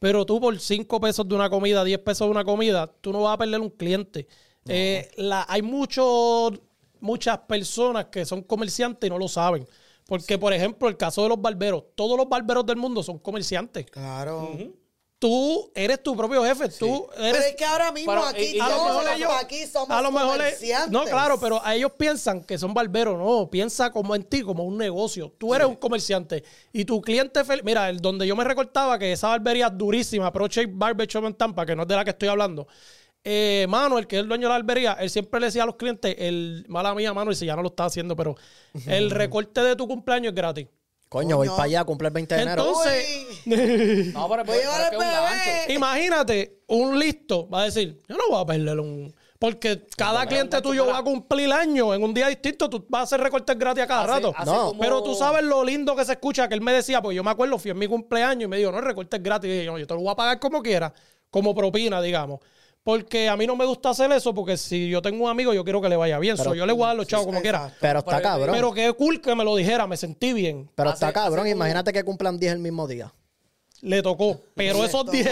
Pero 0.00 0.26
tú 0.26 0.40
por 0.40 0.58
5 0.58 1.00
pesos 1.00 1.28
de 1.28 1.34
una 1.36 1.48
comida, 1.48 1.84
10 1.84 2.00
pesos 2.00 2.26
de 2.26 2.32
una 2.32 2.44
comida, 2.44 2.88
tú 3.00 3.12
no 3.12 3.22
vas 3.22 3.34
a 3.34 3.38
perder 3.38 3.60
un 3.60 3.70
cliente. 3.70 4.26
Eh, 4.66 5.08
la, 5.16 5.46
hay 5.48 5.62
muchos 5.62 6.58
muchas 7.00 7.38
personas 7.40 8.06
que 8.06 8.24
son 8.24 8.42
comerciantes 8.42 9.06
y 9.06 9.10
no 9.10 9.18
lo 9.18 9.28
saben. 9.28 9.66
Porque, 10.06 10.38
por 10.38 10.52
ejemplo, 10.52 10.88
el 10.88 10.96
caso 10.96 11.22
de 11.22 11.28
los 11.28 11.40
barberos, 11.40 11.84
todos 11.94 12.16
los 12.16 12.28
barberos 12.28 12.66
del 12.66 12.76
mundo 12.76 13.02
son 13.02 13.18
comerciantes. 13.18 13.86
Claro. 13.86 14.56
Tú 15.20 15.70
eres 15.74 16.02
tu 16.02 16.16
propio 16.16 16.42
jefe. 16.42 16.70
Tú 16.70 17.06
Pero 17.14 17.24
eres 17.26 17.44
es 17.48 17.54
que 17.54 17.64
ahora 17.66 17.92
mismo 17.92 18.10
Pero, 18.10 18.24
aquí, 18.24 18.42
y- 18.42 18.56
y- 18.56 18.58
a 18.60 18.68
lo 18.70 18.84
mejor 18.86 19.04
ellos, 19.14 19.30
aquí 19.38 19.66
somos 19.66 19.90
a 19.90 20.00
lo 20.00 20.10
mejor 20.10 20.40
es- 20.40 20.54
comerciantes. 20.54 20.90
no 20.90 21.04
claro 21.04 21.38
pero 21.38 21.60
a 21.62 21.74
ellos 21.74 21.92
piensan 21.98 22.42
que 22.42 22.56
son 22.56 22.72
barberos 22.72 23.18
no 23.18 23.50
piensa 23.50 23.90
como 23.92 24.14
en 24.14 24.22
ti 24.24 24.40
como 24.40 24.64
un 24.64 24.78
negocio 24.78 25.30
tú 25.36 25.54
eres 25.54 25.66
un 25.68 25.76
comerciante 25.76 26.42
y 26.72 26.86
tu 26.86 27.02
cliente 27.02 27.44
fel- 27.44 27.62
mira 27.62 27.90
el 27.90 27.98
donde 27.98 28.26
yo 28.26 28.34
me 28.34 28.44
recortaba 28.44 28.98
que 28.98 29.12
esa 29.12 29.28
barbería 29.28 29.66
es 29.66 29.76
durísima 29.76 30.32
Pro 30.32 30.46
Shape 30.48 30.70
Barber 30.72 31.06
Shop 31.06 31.26
en 31.26 31.34
Tampa 31.34 31.66
que 31.66 31.76
no 31.76 31.82
es 31.82 31.88
de 31.88 31.96
la 31.96 32.02
que 32.04 32.10
estoy 32.10 32.28
hablando 32.30 32.66
eh, 33.22 33.66
Manuel 33.68 34.06
que 34.06 34.16
es 34.16 34.22
el 34.22 34.28
dueño 34.28 34.44
de 34.44 34.48
la 34.48 34.54
barbería 34.54 34.92
él 34.94 35.10
siempre 35.10 35.38
le 35.38 35.46
decía 35.46 35.64
a 35.64 35.66
los 35.66 35.76
clientes 35.76 36.14
el 36.18 36.64
mala 36.68 36.94
mía 36.94 37.12
Manuel 37.12 37.36
si 37.36 37.44
ya 37.44 37.54
no 37.56 37.60
lo 37.62 37.68
está 37.68 37.84
haciendo 37.84 38.16
pero 38.16 38.36
el 38.86 39.10
recorte 39.10 39.60
de 39.62 39.76
tu 39.76 39.86
cumpleaños 39.86 40.30
es 40.30 40.34
gratis 40.34 40.66
Coño, 41.10 41.36
voy 41.38 41.48
para 41.48 41.64
allá 41.64 41.80
a 41.80 41.84
cumplir 41.84 42.06
el 42.06 42.12
20 42.14 42.34
de 42.36 42.42
enero. 42.42 42.66
Entonces- 42.68 43.26
No, 44.14 44.28
pero, 44.28 44.44
que 44.44 44.96
un 44.96 44.98
gancho. 45.02 45.72
Imagínate, 45.72 46.60
un 46.68 46.98
listo 46.98 47.48
va 47.48 47.62
a 47.62 47.64
decir, 47.64 47.98
yo 48.08 48.16
no 48.16 48.24
voy 48.30 48.40
a 48.40 48.46
perder 48.46 48.78
un... 48.80 49.12
Porque 49.38 49.86
cada 49.96 50.20
porque 50.20 50.28
cliente 50.28 50.60
tuyo 50.60 50.86
va 50.86 50.98
a 50.98 51.02
cumplir 51.02 51.50
año 51.50 51.94
en 51.94 52.02
un 52.04 52.12
día 52.14 52.28
distinto, 52.28 52.68
tú 52.70 52.84
vas 52.88 53.00
a 53.00 53.02
hacer 53.04 53.20
recortes 53.20 53.58
gratis 53.58 53.82
a 53.82 53.86
cada 53.88 54.02
Hace- 54.02 54.12
rato. 54.12 54.32
hace 54.36 54.50
No. 54.50 54.68
como- 54.68 54.80
Pero 54.82 55.02
tú 55.02 55.14
sabes 55.16 55.42
lo 55.42 55.64
lindo 55.64 55.96
que 55.96 56.04
se 56.04 56.12
escucha 56.12 56.46
que 56.46 56.54
él 56.54 56.60
me 56.60 56.72
decía, 56.72 57.02
porque 57.02 57.16
yo 57.16 57.24
me 57.24 57.30
acuerdo, 57.30 57.58
fui 57.58 57.70
en 57.72 57.78
mi 57.78 57.88
cumpleaños 57.88 58.44
y 58.44 58.46
me 58.48 58.58
dijo, 58.58 58.70
no, 58.70 58.78
el 58.78 58.84
recorte 58.84 59.16
es 59.16 59.22
gratis. 59.22 59.48
Y 59.48 59.52
dije, 59.52 59.64
yo, 59.64 59.78
yo 59.78 59.86
te 59.86 59.94
lo 59.94 60.00
voy 60.00 60.10
a 60.12 60.14
pagar 60.14 60.38
como 60.38 60.62
quiera, 60.62 60.92
como 61.30 61.54
propina, 61.54 62.00
digamos. 62.00 62.38
Porque 62.82 63.28
a 63.28 63.36
mí 63.36 63.46
no 63.46 63.56
me 63.56 63.66
gusta 63.66 63.90
hacer 63.90 64.10
eso, 64.12 64.34
porque 64.34 64.56
si 64.56 64.88
yo 64.88 65.02
tengo 65.02 65.24
un 65.24 65.30
amigo, 65.30 65.52
yo 65.52 65.64
quiero 65.64 65.80
que 65.82 65.88
le 65.88 65.96
vaya 65.96 66.18
bien. 66.18 66.36
Pero- 66.36 66.50
So, 66.50 66.54
yo 66.56 66.64
le 66.64 66.72
voy 66.72 66.84
a 66.84 66.86
dar 66.88 66.96
los 66.96 67.06
chavos 67.06 67.26
como 67.26 67.40
quiera. 67.42 67.58
exacto. 67.58 67.78
Pero 67.80 67.98
está 67.98 68.10
Pero- 68.12 68.22
cabrón. 68.22 68.54
Pero 68.54 68.72
qué 68.72 68.92
cool 68.94 69.20
que 69.20 69.34
me 69.34 69.44
lo 69.44 69.54
dijera, 69.54 69.86
me 69.86 69.96
sentí 69.98 70.32
bien. 70.32 70.70
Pero 70.74 70.90
Hace- 70.90 71.04
está 71.04 71.12
cabrón. 71.12 71.46
Imagínate 71.46 71.92
que 71.92 72.02
cumplan 72.04 72.38
10 72.38 72.52
el 72.54 72.58
mismo 72.58 72.86
día. 72.88 73.12
Le 73.82 74.02
tocó. 74.02 74.40
Pero 74.54 74.84
esos 74.84 75.04
tocó. 75.06 75.10
10, 75.12 75.26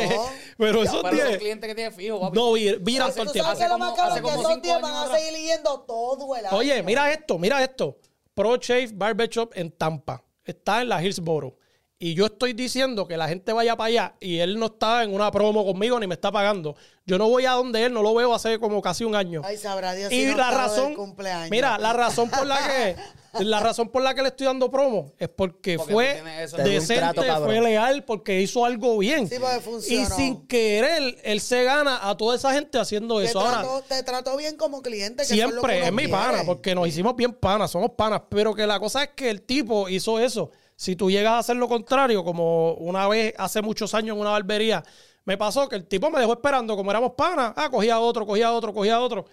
pero 0.58 0.82
esos 0.82 1.02
pero 1.02 1.16
los 1.16 1.26
10, 1.26 1.38
clientes 1.38 1.68
que 1.68 1.74
tiene 1.74 1.90
fijo, 1.90 2.20
papi. 2.20 2.36
no 2.36 2.52
vir- 2.52 2.78
viran 2.80 3.10
todo 3.12 3.22
el 3.24 3.32
tiempo. 3.32 3.50
que 3.52 3.66
como- 3.68 3.84
hace 3.84 4.14
que 4.14 4.20
como 4.22 4.40
esos 4.40 4.52
cinco 4.52 4.62
días 4.66 4.80
van 4.82 4.94
años 4.94 5.10
a 5.10 5.18
seguir 5.18 5.38
yendo 5.46 5.80
todo 5.80 6.36
el 6.36 6.46
año. 6.46 6.56
Oye, 6.56 6.82
mira 6.82 7.12
esto, 7.12 7.38
mira 7.38 7.62
esto. 7.62 7.96
Pro 8.34 8.56
Shave 8.56 8.90
Barber 8.94 9.28
Shop 9.28 9.50
en 9.54 9.70
Tampa. 9.70 10.22
está 10.44 10.80
en 10.80 10.88
la 10.88 11.02
Hillsboro. 11.02 11.56
Y 12.00 12.14
yo 12.14 12.26
estoy 12.26 12.52
diciendo 12.52 13.08
que 13.08 13.16
la 13.16 13.26
gente 13.26 13.52
vaya 13.52 13.76
para 13.76 13.88
allá 13.88 14.14
y 14.20 14.38
él 14.38 14.56
no 14.56 14.66
está 14.66 15.02
en 15.02 15.12
una 15.12 15.32
promo 15.32 15.64
conmigo 15.64 15.98
ni 15.98 16.06
me 16.06 16.14
está 16.14 16.30
pagando. 16.30 16.76
Yo 17.04 17.18
no 17.18 17.28
voy 17.28 17.44
a 17.44 17.52
donde 17.52 17.84
él, 17.84 17.92
no 17.92 18.02
lo 18.02 18.14
veo 18.14 18.32
hace 18.32 18.60
como 18.60 18.80
casi 18.80 19.02
un 19.02 19.16
año. 19.16 19.42
Ay, 19.44 19.56
sabrá 19.56 19.94
Dios 19.94 20.12
y 20.12 20.20
si 20.20 20.30
no 20.30 20.36
la 20.36 20.52
razón, 20.52 20.94
cumpleaños. 20.94 21.50
mira, 21.50 21.76
la 21.76 21.92
razón 21.92 22.30
por 22.30 22.46
la 22.46 22.58
que 22.58 22.96
la 23.44 23.60
razón 23.60 23.88
por 23.88 24.02
la 24.02 24.14
que 24.14 24.22
le 24.22 24.28
estoy 24.28 24.46
dando 24.46 24.70
promo 24.70 25.12
es 25.18 25.28
porque, 25.28 25.76
Porque 25.76 25.92
fue 25.92 26.42
eso. 26.42 26.56
Decente, 26.58 27.12
trato, 27.14 27.44
fue 27.44 27.60
leal, 27.60 28.04
porque 28.04 28.40
hizo 28.40 28.64
algo 28.64 28.96
bien. 28.98 29.28
Sí, 29.28 29.36
porque 29.40 29.92
y 29.92 30.04
sin 30.06 30.46
querer, 30.46 31.16
él 31.24 31.40
se 31.40 31.64
gana 31.64 32.08
a 32.08 32.16
toda 32.16 32.36
esa 32.36 32.52
gente 32.52 32.78
haciendo 32.78 33.18
te, 33.18 33.24
eso. 33.24 33.40
Ahora, 33.40 33.64
te 33.88 34.02
trató 34.04 34.36
bien 34.36 34.56
como 34.56 34.82
cliente. 34.82 35.26
Que 35.26 35.34
es 35.34 35.40
lo 35.40 35.46
que 35.46 35.50
siempre 35.50 35.86
es 35.86 35.92
mi 35.92 36.04
quiere. 36.04 36.12
pana, 36.12 36.42
porque 36.46 36.74
nos 36.74 36.86
hicimos 36.86 37.16
bien 37.16 37.32
panas, 37.32 37.70
somos 37.70 37.90
panas. 37.90 38.22
Pero 38.28 38.54
que 38.54 38.66
la 38.66 38.78
cosa 38.78 39.02
es 39.02 39.10
que 39.16 39.30
el 39.30 39.42
tipo 39.42 39.88
hizo 39.88 40.20
eso. 40.20 40.50
Si 40.78 40.94
tú 40.94 41.10
llegas 41.10 41.32
a 41.32 41.38
hacer 41.38 41.56
lo 41.56 41.66
contrario, 41.66 42.22
como 42.22 42.74
una 42.74 43.08
vez 43.08 43.34
hace 43.36 43.62
muchos 43.62 43.94
años 43.94 44.14
en 44.14 44.20
una 44.20 44.30
barbería, 44.30 44.84
me 45.24 45.36
pasó 45.36 45.68
que 45.68 45.74
el 45.74 45.88
tipo 45.88 46.08
me 46.08 46.20
dejó 46.20 46.34
esperando, 46.34 46.76
como 46.76 46.92
éramos 46.92 47.14
panas, 47.16 47.52
ah, 47.56 47.68
cogía 47.68 47.98
otro, 47.98 48.24
cogía 48.24 48.52
otro, 48.52 48.72
cogía 48.72 49.00
otro. 49.00 49.26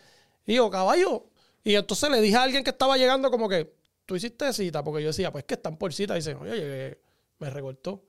Y 0.48 0.54
digo, 0.54 0.72
caballo. 0.72 1.28
Y 1.64 1.76
entonces 1.76 2.10
le 2.10 2.20
dije 2.20 2.36
a 2.36 2.42
alguien 2.42 2.64
que 2.64 2.72
estaba 2.72 2.98
llegando, 2.98 3.30
como 3.30 3.48
que, 3.48 3.72
tú 4.08 4.16
hiciste 4.16 4.52
cita, 4.54 4.84
porque 4.84 5.04
yo 5.04 5.10
decía, 5.10 5.32
pues 5.32 5.44
que 5.44 5.54
están 5.54 5.78
por 5.78 5.94
cita. 5.94 6.16
Y 6.16 6.18
dice, 6.18 6.34
oye, 6.34 6.98
me 7.38 7.50
recortó. 7.52 8.02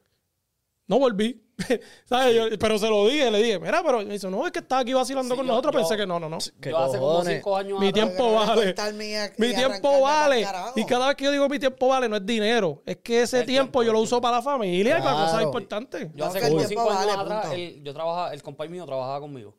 No 0.88 0.98
volví. 1.00 1.42
¿Sabes? 2.04 2.34
Yo- 2.36 2.58
pero 2.58 2.78
se 2.78 2.88
lo 2.88 3.06
dije, 3.08 3.30
le 3.30 3.42
dije, 3.42 3.58
mira, 3.58 3.82
pero 3.82 3.98
me 3.98 4.12
dice, 4.12 4.30
no, 4.30 4.44
es 4.46 4.52
que 4.52 4.58
estaba 4.60 4.82
aquí 4.82 4.92
vacilando 4.92 5.34
Sí, 5.34 5.36
con 5.38 5.46
yo- 5.46 5.52
nosotros. 5.52 5.72
yo- 5.74 5.78
Pensé 5.80 5.96
que 5.96 6.06
no, 6.06 6.20
no, 6.20 6.28
no. 6.28 6.38
¿Qué 6.60 6.70
Yo 6.70 6.78
hace 6.78 6.98
como 6.98 7.24
cinco 7.24 7.56
años 7.56 7.80
Mi 7.80 7.92
tiempo 7.92 8.34
vale. 8.34 8.74
mi- 8.92 9.46
Mi 9.48 9.54
tiempo 9.54 10.00
vale. 10.00 10.46
Y 10.76 10.84
cada 10.84 11.08
vez 11.08 11.16
que 11.16 11.24
yo 11.24 11.32
digo 11.32 11.48
mi 11.48 11.58
tiempo 11.58 11.88
vale, 11.88 12.08
no 12.08 12.16
es 12.16 12.26
dinero. 12.26 12.82
Es 12.86 12.98
que 12.98 13.22
ese 13.22 13.38
tiempo, 13.44 13.52
tiempo, 13.80 13.82
yo 13.84 13.92
lo 13.92 14.00
uso 14.00 14.20
para 14.20 14.36
la 14.36 14.42
familia 14.42 14.98
y 14.98 15.00
para 15.02 15.12
Claro. 15.14 15.26
cosas 15.26 15.42
importantes. 15.42 16.08
Yo 16.14 16.24
hace 16.26 16.40
que 16.40 16.48
como 16.50 16.60
cinco 16.64 16.90
años 16.90 17.06
vale, 17.06 17.12
atrás, 17.34 17.52
el, 17.54 17.82
yo 17.82 17.92
trabajaba, 17.94 18.32
el 18.34 18.42
compañero 18.42 18.72
mío 18.74 18.86
trabajaba 18.86 19.20
conmigo. 19.20 19.54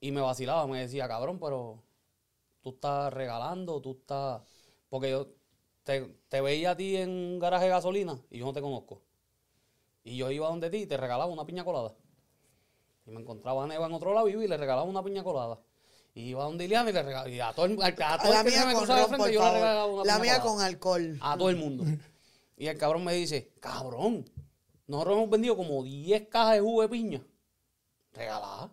Y 0.00 0.10
me 0.12 0.20
vacilaba, 0.20 0.66
me 0.66 0.80
decía, 0.80 1.08
cabrón, 1.08 1.38
pero 1.40 1.82
tú 2.60 2.70
estás 2.70 3.12
regalando, 3.12 3.80
tú 3.80 3.92
estás... 4.00 4.42
Porque 4.88 5.10
yo 5.10 5.28
te, 5.84 6.14
te 6.28 6.40
veía 6.40 6.72
a 6.72 6.76
ti 6.76 6.96
en 6.96 7.08
un 7.10 7.38
garaje 7.38 7.64
de 7.64 7.70
gasolina 7.70 8.20
y 8.30 8.38
yo 8.38 8.44
no 8.44 8.52
te 8.52 8.60
conozco. 8.60 9.00
Y 10.04 10.16
yo 10.16 10.30
iba 10.30 10.48
donde 10.48 10.70
ti 10.70 10.78
y 10.78 10.86
te 10.86 10.96
regalaba 10.96 11.26
una 11.26 11.44
piña 11.44 11.64
colada. 11.64 11.94
Y 13.06 13.10
me 13.10 13.20
encontraba 13.20 13.64
a 13.64 13.66
Neva 13.66 13.86
en 13.86 13.92
otro 13.92 14.14
lado 14.14 14.28
y 14.28 14.46
le 14.46 14.56
regalaba 14.56 14.82
una 14.84 15.02
piña 15.02 15.22
colada. 15.22 15.58
Y 16.14 16.22
iba 16.30 16.44
donde 16.44 16.64
Ileana 16.64 16.90
y 16.90 16.92
le 16.92 17.02
regalaba... 17.02 17.28
Y 17.28 17.40
a 17.40 17.52
todo 17.52 17.66
el, 17.66 17.80
a, 17.82 17.86
a 17.86 18.18
todo 18.18 18.32
la 18.32 18.40
el 18.40 18.46
que 18.46 18.50
se 18.52 18.66
me 18.66 18.72
con 18.72 18.80
cruzaba 18.82 19.00
de 19.00 19.06
frente 19.08 19.32
yo 19.32 19.42
le 19.42 19.50
regalaba 19.52 19.86
una 19.86 20.04
La 20.04 20.14
piña 20.14 20.18
mía 20.22 20.40
colada. 20.40 20.56
con 20.56 20.60
alcohol. 20.64 21.18
A 21.20 21.36
todo 21.38 21.50
el 21.50 21.56
mundo. 21.56 21.84
Y 22.56 22.66
el 22.66 22.76
cabrón 22.78 23.04
me 23.04 23.14
dice, 23.14 23.52
cabrón, 23.60 24.24
nosotros 24.86 25.16
hemos 25.16 25.30
vendido 25.30 25.56
como 25.56 25.82
10 25.82 26.28
cajas 26.28 26.54
de 26.54 26.60
jugo 26.60 26.82
de 26.82 26.88
piña. 26.88 27.22
Regalada. 28.12 28.70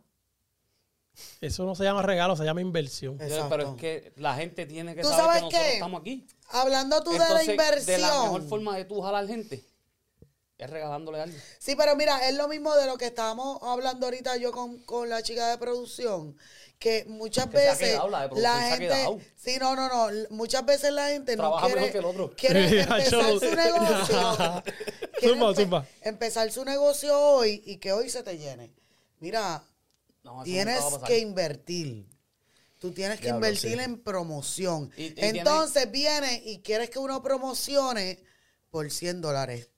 Eso 1.42 1.66
no 1.66 1.76
se 1.76 1.84
llama 1.84 2.02
regalo, 2.02 2.36
se 2.36 2.44
llama 2.46 2.62
inversión. 2.62 3.16
Exacto. 3.22 3.50
Pero 3.50 3.70
es 3.72 3.76
que 3.76 4.14
la 4.18 4.36
gente 4.36 4.66
tiene 4.66 4.96
que 4.96 5.02
¿Tú 5.02 5.10
saber 5.10 5.36
que 5.38 5.42
nosotros 5.42 5.62
qué? 5.62 5.74
estamos 5.74 6.02
aquí. 6.02 6.28
Hablando 6.50 7.04
tú 7.04 7.12
de 7.12 7.20
la 7.20 7.44
inversión. 7.44 7.86
de 7.86 7.98
la 8.00 8.22
mejor 8.24 8.42
forma 8.44 8.78
de 8.78 8.86
tú 8.86 9.02
jalar 9.02 9.28
gente 9.28 9.64
es 10.60 10.70
regalándole 10.70 11.22
algo. 11.22 11.38
Sí, 11.58 11.76
pero 11.76 11.96
mira, 11.96 12.28
es 12.30 12.36
lo 12.36 12.48
mismo 12.48 12.76
de 12.76 12.86
lo 12.86 12.98
que 12.98 13.06
estábamos 13.08 13.58
hablando 13.64 14.06
ahorita 14.08 14.38
yo 14.38 14.52
con, 14.52 14.78
con 14.84 15.10
la 15.10 15.24
chica 15.24 15.50
de 15.50 15.58
producción, 15.58 16.36
que 16.78 17.06
muchas 17.08 17.48
Que 17.48 17.58
se 17.58 17.68
ha 17.68 17.72
veces 17.72 17.88
quedado, 17.92 18.10
la 18.10 18.22
de 18.24 18.28
producción 18.30 18.54
la 18.54 18.60
se 18.60 18.74
ha 18.74 18.78
gente, 18.78 19.26
sí, 19.36 19.58
no, 19.60 19.76
no, 19.76 19.88
no, 20.12 20.28
muchas 20.32 20.66
veces 20.66 20.92
la 20.92 21.08
gente 21.10 21.36
no 21.38 21.44
Trabaja 21.44 21.66
quiere, 21.68 21.82
mejor 21.82 21.92
que 21.94 21.98
el 21.98 22.06
otro. 22.06 22.36
quiere 22.36 22.60
empezar 22.82 23.10
yo- 23.10 23.40
su 23.40 23.56
negocio, 23.56 24.64
quiere 25.20 25.34
Zumba, 25.34 25.50
empe- 25.52 25.56
zumba. 25.56 25.86
empezar 26.02 26.52
su 26.52 26.66
negocio 26.66 27.18
hoy 27.20 27.62
y 27.66 27.78
que 27.78 27.92
hoy 27.94 28.10
se 28.10 28.22
te 28.24 28.38
llene. 28.38 28.72
Mira, 29.20 29.64
No, 30.24 30.44
tienes 30.44 30.84
que 31.08 31.20
invertir. 31.20 32.06
Tú 32.80 32.92
tienes 32.94 33.18
que 33.20 33.26
Diablo, 33.26 33.46
invertir 33.48 33.78
sí. 33.78 33.84
en 33.84 34.02
promoción. 34.02 34.92
Y- 34.96 35.06
y 35.06 35.12
tienes- 35.12 35.36
Entonces 35.40 35.90
viene 35.92 36.42
y 36.46 36.60
quieres 36.60 36.90
que 36.90 37.00
uno 37.00 37.22
promocione 37.22 38.20
por 38.70 38.90
100 38.90 39.20
dólares. 39.22 39.70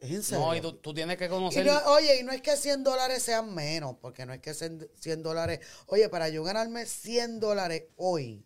Es 0.00 0.10
en 0.12 0.22
serio. 0.22 0.46
No, 0.46 0.54
y 0.54 0.60
tú, 0.60 0.74
tú 0.74 0.94
tienes 0.94 1.16
que 1.16 1.24
Y 1.24 1.28
conocer. 1.28 1.66
no- 1.66 1.78
oye, 1.92 2.20
y 2.20 2.22
no 2.22 2.30
es 2.32 2.40
que 2.40 2.56
100 2.56 2.84
dólares 2.84 3.22
sean 3.22 3.52
menos, 3.54 3.96
porque 4.00 4.24
no 4.26 4.32
es 4.32 4.40
que 4.40 4.54
100 4.54 4.88
100 4.98 5.22
dólares. 5.22 5.60
Oye, 5.86 6.08
para 6.08 6.28
yo 6.28 6.44
ganarme 6.44 6.86
100 6.86 7.40
dólares 7.40 7.84
hoy, 7.96 8.44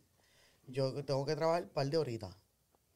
yo 0.67 1.05
tengo 1.05 1.27
que 1.27 1.37
trabajar 1.37 1.65
un 1.65 1.69
par 1.69 1.87
de 1.87 1.97
horitas. 1.99 2.35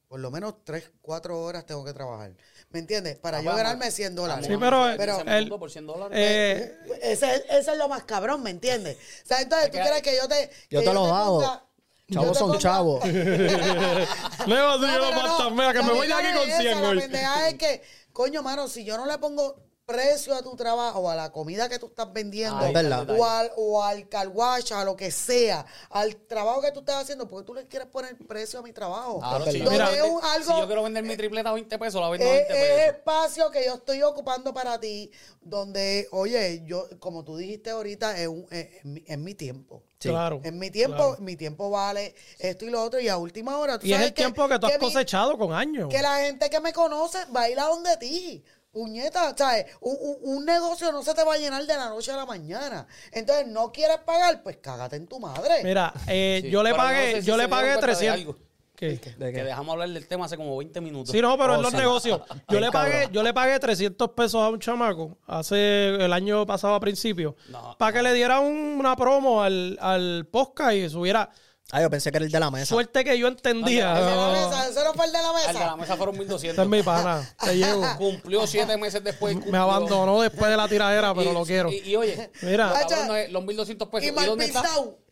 Por 0.07 0.21
lo 0.21 0.31
menos 0.31 0.63
3, 0.63 0.89
4 1.01 1.39
horas 1.41 1.65
tengo 1.65 1.83
que 1.83 1.91
trabajar. 1.93 2.31
¿Me 2.69 2.79
entiendes? 2.79 3.17
Para 3.19 3.37
Ah, 3.37 3.41
yo 3.41 3.45
vamos, 3.47 3.61
ganarme 3.61 3.91
100 3.91 4.15
dólares. 4.15 4.45
Sí, 4.47 4.55
pero, 4.57 4.85
Pero- 4.97 5.19
ese 5.19 5.37
el- 5.37 5.49
por 5.49 5.69
100 5.69 5.85
dólares. 5.85 6.17
eh, 6.19 6.77
Ese, 7.01 7.35
es- 7.35 7.43
ese 7.49 7.71
es 7.73 7.77
lo 7.77 7.89
más 7.89 8.05
cabrón, 8.05 8.41
¿me 8.41 8.49
entiendes? 8.51 8.97
O 9.23 9.27
sea, 9.27 9.41
entonces 9.41 9.69
tú 9.69 9.77
quieres 9.77 10.01
que 10.01 10.15
yo 10.15 10.27
te. 10.27 10.49
Yo 10.69 10.79
te 10.81 10.93
los 10.93 11.11
hago. 11.11 11.41
ponga- 11.41 11.63
yo 12.07 12.21
Chavos 12.21 12.37
son 12.37 12.57
chavos. 12.57 13.03
Luego 14.47 14.77
No, 14.77 14.87
yo 14.87 15.49
lo 15.49 15.51
mira, 15.51 15.73
que 15.73 15.83
me 15.83 15.91
voy 15.91 16.07
de 16.07 16.13
aquí 16.13 16.33
con 16.37 16.49
es 16.49 16.57
100 16.57 16.67
esa, 16.71 16.81
La 16.81 16.89
hoy. 16.89 16.99
pendeja 16.99 17.49
es 17.49 17.55
que, 17.55 17.81
coño, 18.17 18.41
mano, 18.41 18.67
si 18.67 18.83
yo 18.83 18.97
no 18.97 19.05
le 19.05 19.19
pongo 19.19 19.66
precio 19.91 20.35
a 20.35 20.41
tu 20.41 20.53
trabajo 20.57 20.99
o 20.99 21.09
a 21.09 21.15
la 21.15 21.31
comida 21.31 21.69
que 21.69 21.79
tú 21.79 21.85
estás 21.87 22.11
vendiendo, 22.11 22.57
o 22.57 23.25
al, 23.25 23.51
o 23.55 23.81
al 23.81 24.09
carwash, 24.09 24.73
a 24.73 24.83
lo 24.83 24.97
que 24.97 25.11
sea, 25.11 25.65
al 25.89 26.13
trabajo 26.27 26.59
que 26.61 26.73
tú 26.73 26.81
estás 26.81 27.03
haciendo, 27.03 27.25
porque 27.25 27.45
tú 27.47 27.53
le 27.53 27.67
quieres 27.67 27.87
poner 27.87 28.17
precio 28.27 28.59
a 28.59 28.61
mi 28.63 28.73
trabajo. 28.73 29.19
Claro, 29.19 29.45
es 29.45 29.53
si, 29.53 29.59
yo 29.59 29.69
un- 29.69 29.81
algo- 30.25 30.53
si 30.53 30.59
yo 30.59 30.67
quiero 30.67 30.83
vender 30.83 31.03
mi 31.05 31.15
tripleta 31.15 31.51
a 31.51 31.53
20 31.53 31.79
pesos, 31.79 32.01
la 32.01 32.09
vendo 32.09 32.25
a 32.27 32.29
es, 32.35 32.47
20 32.49 32.53
es 32.53 32.75
pesos. 32.81 32.95
espacio 32.97 33.49
que 33.51 33.65
yo 33.65 33.75
estoy 33.75 34.03
ocupando 34.03 34.53
para 34.53 34.77
ti, 34.77 35.09
donde, 35.39 36.09
oye, 36.11 36.63
yo, 36.65 36.85
como 36.99 37.23
tú 37.23 37.37
dijiste 37.37 37.69
ahorita, 37.69 38.19
es, 38.19 38.27
un- 38.27 38.45
es- 38.51 38.67
es 38.79 38.85
mi, 38.85 39.03
es 39.07 39.17
mi 39.17 39.35
tiempo. 39.35 39.83
Sí. 39.99 40.09
Claro. 40.09 40.41
En 40.43 40.59
mi 40.59 40.69
tiempo, 40.69 40.97
claro. 40.97 41.17
mi 41.21 41.37
tiempo 41.37 41.69
vale 41.69 42.13
esto 42.39 42.65
y 42.65 42.69
lo 42.71 42.83
otro, 42.83 42.99
y 42.99 43.07
a 43.07 43.15
última 43.17 43.57
hora, 43.57 43.79
tú 43.79 43.87
Y 43.87 43.93
es 43.93 44.01
el 44.01 44.13
tiempo 44.13 44.49
que 44.49 44.59
tú 44.59 44.67
has 44.67 44.77
cosechado 44.77 45.37
con 45.37 45.53
años. 45.53 45.87
que 45.89 46.01
la 46.01 46.17
gente 46.17 46.49
que 46.49 46.59
me 46.59 46.73
conoce 46.73 47.19
va 47.33 47.43
a 47.43 47.49
ir 47.49 47.57
a 47.57 47.63
donde 47.67 47.95
ti. 47.95 48.43
Puñeta, 48.71 49.33
¿sabes? 49.35 49.65
Un, 49.81 49.95
un- 49.99 50.17
un 50.37 50.45
negocio 50.45 50.91
no 50.91 51.01
se 51.03 51.13
te 51.13 51.23
va 51.23 51.33
a 51.33 51.37
llenar 51.37 51.65
de 51.65 51.75
la 51.75 51.89
noche 51.89 52.11
a 52.11 52.17
la 52.17 52.25
mañana. 52.25 52.85
Entonces, 53.11 53.47
no 53.47 53.71
quieres 53.71 53.97
pagar, 53.99 54.43
pues 54.43 54.57
cágate 54.57 54.95
en 54.97 55.07
tu 55.07 55.19
madre. 55.19 55.63
Mira, 55.63 55.93
eh, 56.07 56.41
Sí, 56.43 56.49
yo 56.51 56.61
le 56.61 56.71
pero 56.71 56.83
no 56.83 56.89
pagué, 56.89 57.11
sé 57.13 57.21
si 57.21 57.27
yo 57.27 57.33
se 57.33 57.37
le 57.37 57.45
dieron 57.45 57.49
pagué 57.49 57.67
cuenta 57.73 57.87
de 57.87 57.93
300. 57.93 58.19
algo. 58.21 58.47
¿Qué? 58.75 58.89
¿De 58.89 58.99
Que 58.99 59.15
qué? 59.15 59.43
dejamos 59.43 59.73
hablar 59.73 59.89
del 59.89 60.07
tema 60.07 60.25
hace 60.25 60.37
como 60.37 60.55
20 60.55 60.79
minutos. 60.81 61.11
Sí, 61.11 61.19
no, 61.19 61.35
pero 61.35 61.53
en 61.55 61.59
Oh, 61.59 61.63
los 61.63 61.71
sí. 61.71 61.77
negocios. 61.77 62.21
Yo 62.49 62.59
le 62.59 62.71
pagué, 62.71 63.09
yo 63.11 63.23
le 63.23 63.33
pagué 63.33 63.59
300 63.59 64.11
pesos 64.11 64.35
a 64.43 64.49
un 64.49 64.59
chamaco 64.59 65.17
hace 65.25 65.95
el 65.95 66.13
año 66.13 66.45
pasado 66.45 66.75
a 66.75 66.79
principio 66.79 67.35
No, 67.49 67.75
para 67.79 67.91
que 67.93 68.03
le 68.03 68.13
diera 68.13 68.39
un- 68.39 68.75
una 68.79 68.95
promo 68.95 69.41
al, 69.41 69.79
al 69.81 70.27
podcast 70.31 70.73
y 70.75 70.87
subiera. 70.91 71.31
Ah, 71.71 71.81
yo 71.81 71.89
pensé 71.89 72.11
que 72.11 72.17
era 72.17 72.25
el 72.25 72.31
de 72.31 72.39
la 72.39 72.49
mesa. 72.49 72.65
Suerte 72.67 73.03
que 73.03 73.17
yo 73.19 73.27
entendía. 73.27 73.97
El 73.99 74.05
de 74.05 74.09
la 74.11 74.15
No, 74.15 74.31
mesa, 74.31 74.69
ese 74.69 74.83
no 74.85 74.93
fue 74.93 75.05
el 75.05 75.11
de 75.11 75.17
la 75.21 75.29
El 75.31 75.47
de 75.47 75.53
la 75.53 75.59
mesa. 75.59 75.75
mesa 75.75 75.97
fueron 75.97 76.15
Ese 76.15 76.19
1200. 76.23 76.63
es 76.63 76.69
mi 76.69 76.81
pana. 76.81 77.35
Te 77.43 77.57
llevo. 77.57 77.83
Cumplió 77.97 78.47
siete 78.47 78.77
meses 78.77 79.03
después. 79.03 79.35
Me 79.47 79.57
abandonó 79.57 80.21
después 80.21 80.49
de 80.49 80.55
la 80.55 80.67
tiradera, 80.69 81.13
pero 81.13 81.31
Y- 81.31 81.33
lo 81.33 81.45
quiero. 81.45 81.69
Y, 81.69 81.79
y 81.79 81.95
oye, 81.97 82.31
Mira. 82.41 82.73
no 83.05 83.15
los 83.31 83.43
1200 83.43 83.89
pesos. 83.89 84.07
Y 84.07 84.11
mal 84.13 84.25
dónde 84.27 84.45
está? 84.45 84.63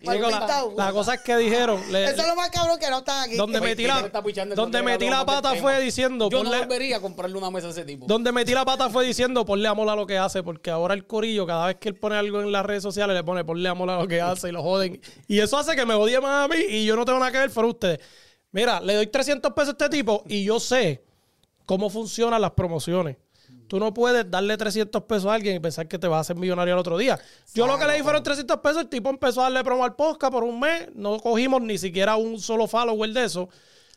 Pintado, 0.05 0.17
¿Y 0.17 0.21
mal 0.21 0.29
Digo, 0.29 0.29
la, 0.29 0.45
está? 0.45 0.61
pintado. 0.65 0.73
la 0.87 0.91
cosa 0.93 1.13
es 1.15 1.21
que 1.21 1.37
dijeron. 1.37 1.81
le- 1.91 2.03
Eso 2.05 2.21
es 2.21 2.27
lo 2.27 2.35
más 2.35 2.49
cabrón 2.49 2.79
que 2.79 2.89
no 2.89 2.97
están 2.99 3.23
aquí. 3.27 3.35
donde 3.37 3.59
metí 3.61 3.83
¿quién 3.83 3.87
la, 4.11 4.55
donde 4.55 4.81
metí 4.83 5.09
la 5.09 5.25
pata 5.25 5.55
fue 5.55 5.81
diciendo. 5.81 6.29
Yo 6.29 6.43
no 6.43 6.49
ponle- 6.51 6.59
volvería 6.59 6.97
a 6.97 7.01
comprarle 7.01 7.37
una 7.37 7.49
mesa 7.51 7.67
a 7.67 7.71
ese 7.71 7.83
tipo. 7.83 8.05
Donde 8.05 8.31
metí 8.31 8.53
la 8.53 8.63
pata 8.65 8.89
fue 8.89 9.05
diciendo, 9.05 9.45
ponle 9.45 9.67
amor 9.67 9.89
a 9.89 9.95
lo 9.95 10.05
que 10.07 10.17
hace, 10.17 10.43
porque 10.43 10.69
ahora 10.71 10.93
el 10.93 11.05
corillo, 11.07 11.45
cada 11.45 11.67
vez 11.67 11.75
que 11.77 11.89
él 11.89 11.95
pone 11.95 12.15
algo 12.15 12.41
en 12.41 12.51
las 12.51 12.65
redes 12.65 12.83
sociales, 12.83 13.15
le 13.15 13.23
pone 13.23 13.43
ponle 13.43 13.67
amor 13.67 13.89
a 13.89 13.99
lo 13.99 14.07
que 14.07 14.21
hace 14.21 14.49
y 14.49 14.51
lo 14.51 14.61
joden. 14.63 15.01
Y 15.27 15.39
eso 15.39 15.57
hace 15.57 15.75
que 15.75 15.85
me 15.85 15.93
odie 15.93 16.19
más 16.21 16.45
a 16.45 16.47
mí 16.53 16.61
y 16.69 16.85
yo 16.85 16.95
no 16.95 17.05
tengo 17.05 17.19
nada 17.19 17.31
que 17.31 17.39
ver 17.39 17.49
por 17.51 17.65
ustedes. 17.65 17.99
Mira, 18.51 18.79
le 18.79 18.93
doy 18.95 19.07
300 19.07 19.51
pesos 19.53 19.69
a 19.69 19.71
este 19.71 19.89
tipo 19.89 20.23
y 20.27 20.43
yo 20.45 20.59
sé 20.59 21.03
cómo 21.65 21.89
funcionan 21.89 22.41
las 22.41 22.51
promociones. 22.51 23.17
Tú 23.67 23.79
no 23.79 23.93
puedes 23.93 24.29
darle 24.29 24.57
300 24.57 25.03
pesos 25.03 25.25
a 25.25 25.33
alguien 25.33 25.55
y 25.55 25.59
pensar 25.59 25.87
que 25.87 25.97
te 25.97 26.07
vas 26.07 26.17
a 26.17 26.21
hacer 26.21 26.35
millonario 26.35 26.73
el 26.73 26.79
otro 26.79 26.97
día. 26.97 27.19
Yo 27.53 27.67
lo 27.67 27.77
que 27.77 27.85
le 27.85 27.95
di 27.95 28.03
fueron 28.03 28.21
300 28.23 28.57
pesos, 28.59 28.81
el 28.83 28.89
tipo 28.89 29.09
empezó 29.09 29.41
a 29.41 29.43
darle 29.45 29.63
promo 29.63 29.83
al 29.83 29.95
podcast 29.95 30.31
por 30.31 30.43
un 30.43 30.59
mes, 30.59 30.89
no 30.93 31.19
cogimos 31.19 31.61
ni 31.61 31.77
siquiera 31.77 32.15
un 32.15 32.39
solo 32.39 32.67
follower 32.67 33.11
de 33.11 33.23
eso, 33.25 33.49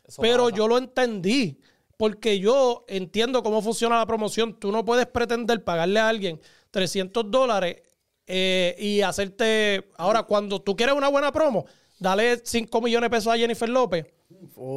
Eso 0.07 0.21
pero 0.21 0.45
pasa. 0.45 0.55
yo 0.55 0.67
lo 0.67 0.77
entendí. 0.77 1.59
Porque 1.97 2.39
yo 2.39 2.85
entiendo 2.87 3.43
cómo 3.43 3.61
funciona 3.61 3.97
la 3.97 4.05
promoción. 4.05 4.57
Tú 4.57 4.71
no 4.71 4.85
puedes 4.85 5.05
pretender 5.05 5.65
pagarle 5.65 5.99
a 5.99 6.07
alguien 6.07 6.39
300 6.71 7.29
dólares 7.29 7.81
eh, 8.25 8.73
y 8.79 9.01
hacerte... 9.01 9.89
Ahora, 9.97 10.23
cuando 10.23 10.61
tú 10.61 10.77
quieres 10.77 10.95
una 10.95 11.09
buena 11.09 11.33
promo, 11.33 11.65
dale 11.99 12.41
5 12.43 12.81
millones 12.81 13.09
de 13.09 13.17
pesos 13.17 13.33
a 13.33 13.37
Jennifer 13.37 13.69
López. 13.69 14.05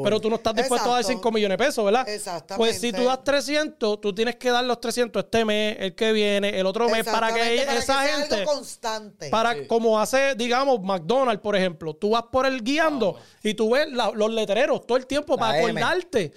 Pero 0.03 0.21
tú 0.21 0.31
no 0.31 0.37
estás 0.37 0.55
dispuesto 0.55 0.89
a 0.89 0.93
dar 0.95 1.01
Exacto. 1.03 1.19
5 1.19 1.33
millones 1.33 1.59
de 1.59 1.65
pesos, 1.65 1.85
¿verdad? 1.85 2.09
Exactamente. 2.09 2.57
Pues 2.57 2.81
si 2.81 2.93
tú 2.93 3.05
das 3.05 3.23
300, 3.23 4.01
tú 4.01 4.15
tienes 4.15 4.37
que 4.37 4.51
dar 4.51 4.65
los 4.65 4.81
300 4.81 5.25
este 5.25 5.45
mes, 5.45 5.77
el 5.79 5.95
que 5.95 6.13
viene, 6.13 6.59
el 6.59 6.67
otro 6.67 6.89
mes, 6.89 7.05
para 7.05 7.29
que 7.35 7.63
para 7.67 7.79
esa 7.79 8.03
sea 8.03 8.17
gente... 8.19 8.35
algo 8.37 8.53
constante. 8.55 9.29
Para, 9.29 9.67
como 9.67 10.01
hace, 10.01 10.35
digamos, 10.37 10.81
McDonald's, 10.81 11.43
por 11.43 11.55
ejemplo. 11.55 11.95
Tú 11.95 12.11
vas 12.11 12.25
por 12.33 12.47
el 12.47 12.63
guiando 12.63 13.17
y 13.43 13.55
tú 13.55 13.71
ves 13.71 13.93
la- 13.93 14.11
los 14.15 14.31
letreros 14.33 14.87
todo 14.87 14.97
el 14.97 15.07
tiempo 15.07 15.35
La 15.35 15.41
para 15.41 15.59
M. 15.61 15.81
acordarte. 15.81 16.33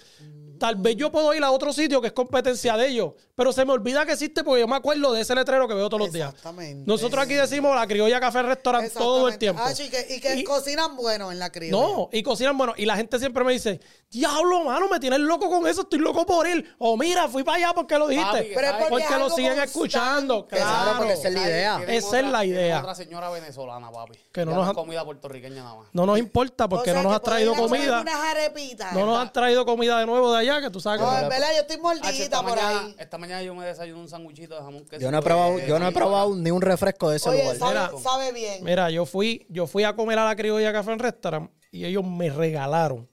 Tal 0.60 0.76
vez 0.76 0.96
yo 0.96 1.12
puedo 1.12 1.34
ir 1.34 1.44
a 1.44 1.52
otro 1.52 1.72
sitio 1.74 2.02
que 2.02 2.08
es 2.08 2.14
competencia 2.14 2.78
de 2.78 2.88
ellos, 2.88 3.14
pero 3.36 3.52
se 3.52 3.66
me 3.66 3.74
olvida 3.74 4.06
que 4.06 4.14
existe 4.14 4.44
porque 4.44 4.62
yo 4.62 4.68
me 4.68 4.76
acuerdo 4.76 5.12
de 5.14 5.22
ese 5.22 5.36
letrero 5.36 5.68
que 5.68 5.74
veo 5.74 5.90
todos 5.90 6.02
los 6.06 6.12
días. 6.14 6.30
Exactamente. 6.30 6.84
Nosotros 6.86 7.24
aquí 7.24 7.34
decimos 7.34 7.76
la 7.76 7.86
criolla 7.88 8.20
café 8.20 8.42
restaurante 8.44 8.90
todo 8.92 9.28
el 9.28 9.34
Exactamente. 9.34 9.38
tiempo. 9.40 9.62
Ah, 9.66 9.72
y 9.72 9.90
que, 10.08 10.16
y 10.16 10.20
que 10.22 10.36
Y- 10.38 10.44
cocinan 10.44 10.96
bueno 10.96 11.32
en 11.32 11.40
la 11.40 11.52
criolla. 11.52 11.72
No, 11.86 12.10
y 12.12 12.24
cocinan 12.24 12.58
bueno. 12.58 12.74
Y 12.78 12.86
la 12.86 12.96
gente 12.96 13.20
siempre 13.20 13.44
me 13.44 13.54
dice, 13.54 13.80
diablo, 14.10 14.64
mano, 14.64 14.88
me 14.90 15.00
tienes 15.00 15.20
loco 15.20 15.50
con 15.50 15.68
eso, 15.68 15.82
estoy 15.82 16.00
loco 16.00 16.26
por 16.26 16.48
ir. 16.48 16.76
O 16.78 16.96
mira, 16.98 17.28
fui 17.28 17.44
para 17.44 17.58
allá 17.58 17.74
porque 17.74 17.98
lo 17.98 18.08
dijiste. 18.08 18.32
Papi, 18.32 18.52
Pero 18.56 18.68
es 18.68 18.74
porque 18.90 19.18
lo 19.20 19.30
siguen 19.30 19.52
constante. 19.52 19.64
escuchando. 19.64 20.48
Claro, 20.48 20.66
Claro, 20.66 20.98
porque 21.00 21.14
esa 21.14 21.28
es 21.28 21.34
la 21.34 21.42
idea. 21.42 21.82
Esa 21.88 22.20
es 22.20 22.26
la 22.28 22.46
idea. 22.46 22.80
otra 22.80 22.96
señora 22.96 23.30
venezolana, 23.30 23.92
papi. 23.92 24.18
Que 24.32 24.46
no 24.46 24.52
Ya 24.52 24.58
nos 24.58 24.66
es 24.66 24.70
han- 24.70 24.76
comida 24.76 25.04
puertorriqueña 25.04 25.64
nada 25.64 25.76
más. 25.76 25.88
No 25.94 26.06
nos 26.06 26.18
importa 26.20 26.68
porque 26.70 26.92
O 26.92 26.94
sea, 26.94 27.04
no 27.04 27.10
nos 27.10 27.18
has 27.18 27.24
traído 27.24 27.54
comida. 27.56 28.02
Unas 28.02 28.16
arepitas. 28.16 28.94
No 28.94 29.06
nos 29.06 29.20
han 29.20 29.34
traído 29.34 29.66
comida 29.66 30.00
de 30.00 30.06
nuevo 30.06 30.32
de 30.32 30.40
allá, 30.40 30.45
que 30.62 30.70
tú 30.72 30.80
sabes 30.80 31.02
No, 31.02 31.18
en 31.18 31.30
verdad, 31.30 31.48
yo 31.54 31.62
estoy 31.62 31.76
esta, 31.76 31.82
mordida 31.84 32.42
por 32.42 32.50
mañana, 32.50 32.80
ahí. 32.82 32.96
esta 33.00 33.18
mañana 33.18 33.44
yo 33.44 33.56
me 33.56 33.66
desayuné 33.66 34.00
un 34.00 34.08
sanguchito 34.10 34.56
de 34.56 34.62
jamón 34.62 34.86
queso. 34.86 35.02
Yo 35.02 35.12
no 35.12 35.18
he 35.18 35.22
probado, 35.22 35.60
Eh, 35.60 35.66
yo 35.68 35.80
no 35.80 35.88
he 35.88 35.92
probado 35.92 36.36
ni 36.36 36.52
un 36.52 36.62
refresco 36.62 37.10
de 37.10 37.18
ese 37.18 37.30
Oye, 37.30 37.42
lugar. 37.44 37.58
sabe, 37.58 37.74
Mira. 37.74 37.92
sabe 38.04 38.32
bien. 38.32 38.64
Mira, 38.64 38.90
yo 38.92 39.06
fui, 39.06 39.46
yo 39.50 39.68
fui 39.68 39.84
a 39.84 39.96
comer 39.96 40.20
a 40.20 40.26
la 40.26 40.36
criolla 40.36 40.72
café 40.72 40.92
en 40.92 41.00
restaurant 41.00 41.52
y 41.72 41.86
ellos 41.86 42.04
me 42.06 42.30
regalaron, 42.30 43.10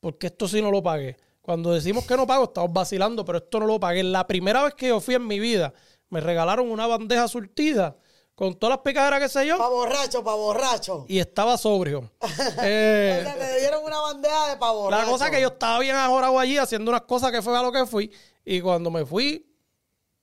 porque 0.00 0.26
esto 0.26 0.46
sí 0.48 0.60
no 0.60 0.70
lo 0.70 0.82
pagué. 0.82 1.16
Cuando 1.40 1.72
decimos 1.72 2.06
que 2.06 2.16
no 2.16 2.26
pago, 2.26 2.44
estamos 2.44 2.72
vacilando, 2.72 3.24
pero 3.24 3.38
esto 3.38 3.58
no 3.60 3.66
lo 3.66 3.80
pagué. 3.80 4.02
La 4.02 4.26
primera 4.26 4.62
vez 4.62 4.74
que 4.74 4.88
yo 4.88 5.00
fui 5.00 5.14
en 5.14 5.26
mi 5.26 5.40
vida, 5.40 5.72
me 6.10 6.20
regalaron 6.20 6.70
una 6.70 6.86
bandeja 6.86 7.26
surtida 7.26 7.96
con 8.42 8.54
todas 8.56 8.76
las 8.76 8.82
picaderas 8.82 9.20
que 9.20 9.28
sé 9.28 9.46
yo 9.46 9.56
Pa' 9.56 9.68
borracho, 9.68 10.24
pa' 10.24 10.34
borracho. 10.34 11.04
y 11.08 11.20
estaba 11.20 11.56
sobrio. 11.56 12.10
O 12.20 12.26
Eh, 12.64 13.20
sea, 13.22 13.34
te 13.36 13.60
dieron 13.60 13.84
una 13.84 14.00
bandeja 14.00 14.48
de 14.50 14.56
pa' 14.56 14.72
borracho. 14.72 15.04
la 15.04 15.08
cosa 15.08 15.26
es 15.26 15.30
que 15.30 15.40
yo 15.40 15.46
estaba 15.46 15.78
bien 15.78 15.94
ahorrado 15.94 16.36
allí 16.40 16.58
haciendo 16.58 16.90
unas 16.90 17.02
cosas 17.02 17.30
que 17.30 17.40
fue 17.40 17.56
a 17.56 17.62
lo 17.62 17.70
que 17.70 17.86
fui 17.86 18.10
y 18.44 18.60
cuando 18.60 18.90
me 18.90 19.06
fui, 19.06 19.46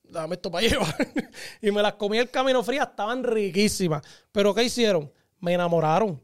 dame 0.03 0.35
esto 0.35 0.51
para 0.51 0.67
llevar. 0.67 0.93
y 1.61 1.71
me 1.71 1.81
las 1.81 1.93
comí 1.93 2.17
el 2.17 2.29
camino 2.29 2.61
fría, 2.61 2.83
estaban 2.83 3.23
riquísimas. 3.23 4.01
Pero 4.33 4.53
¿qué 4.53 4.63
hicieron? 4.63 5.09
Me 5.39 5.53
enamoraron. 5.53 6.21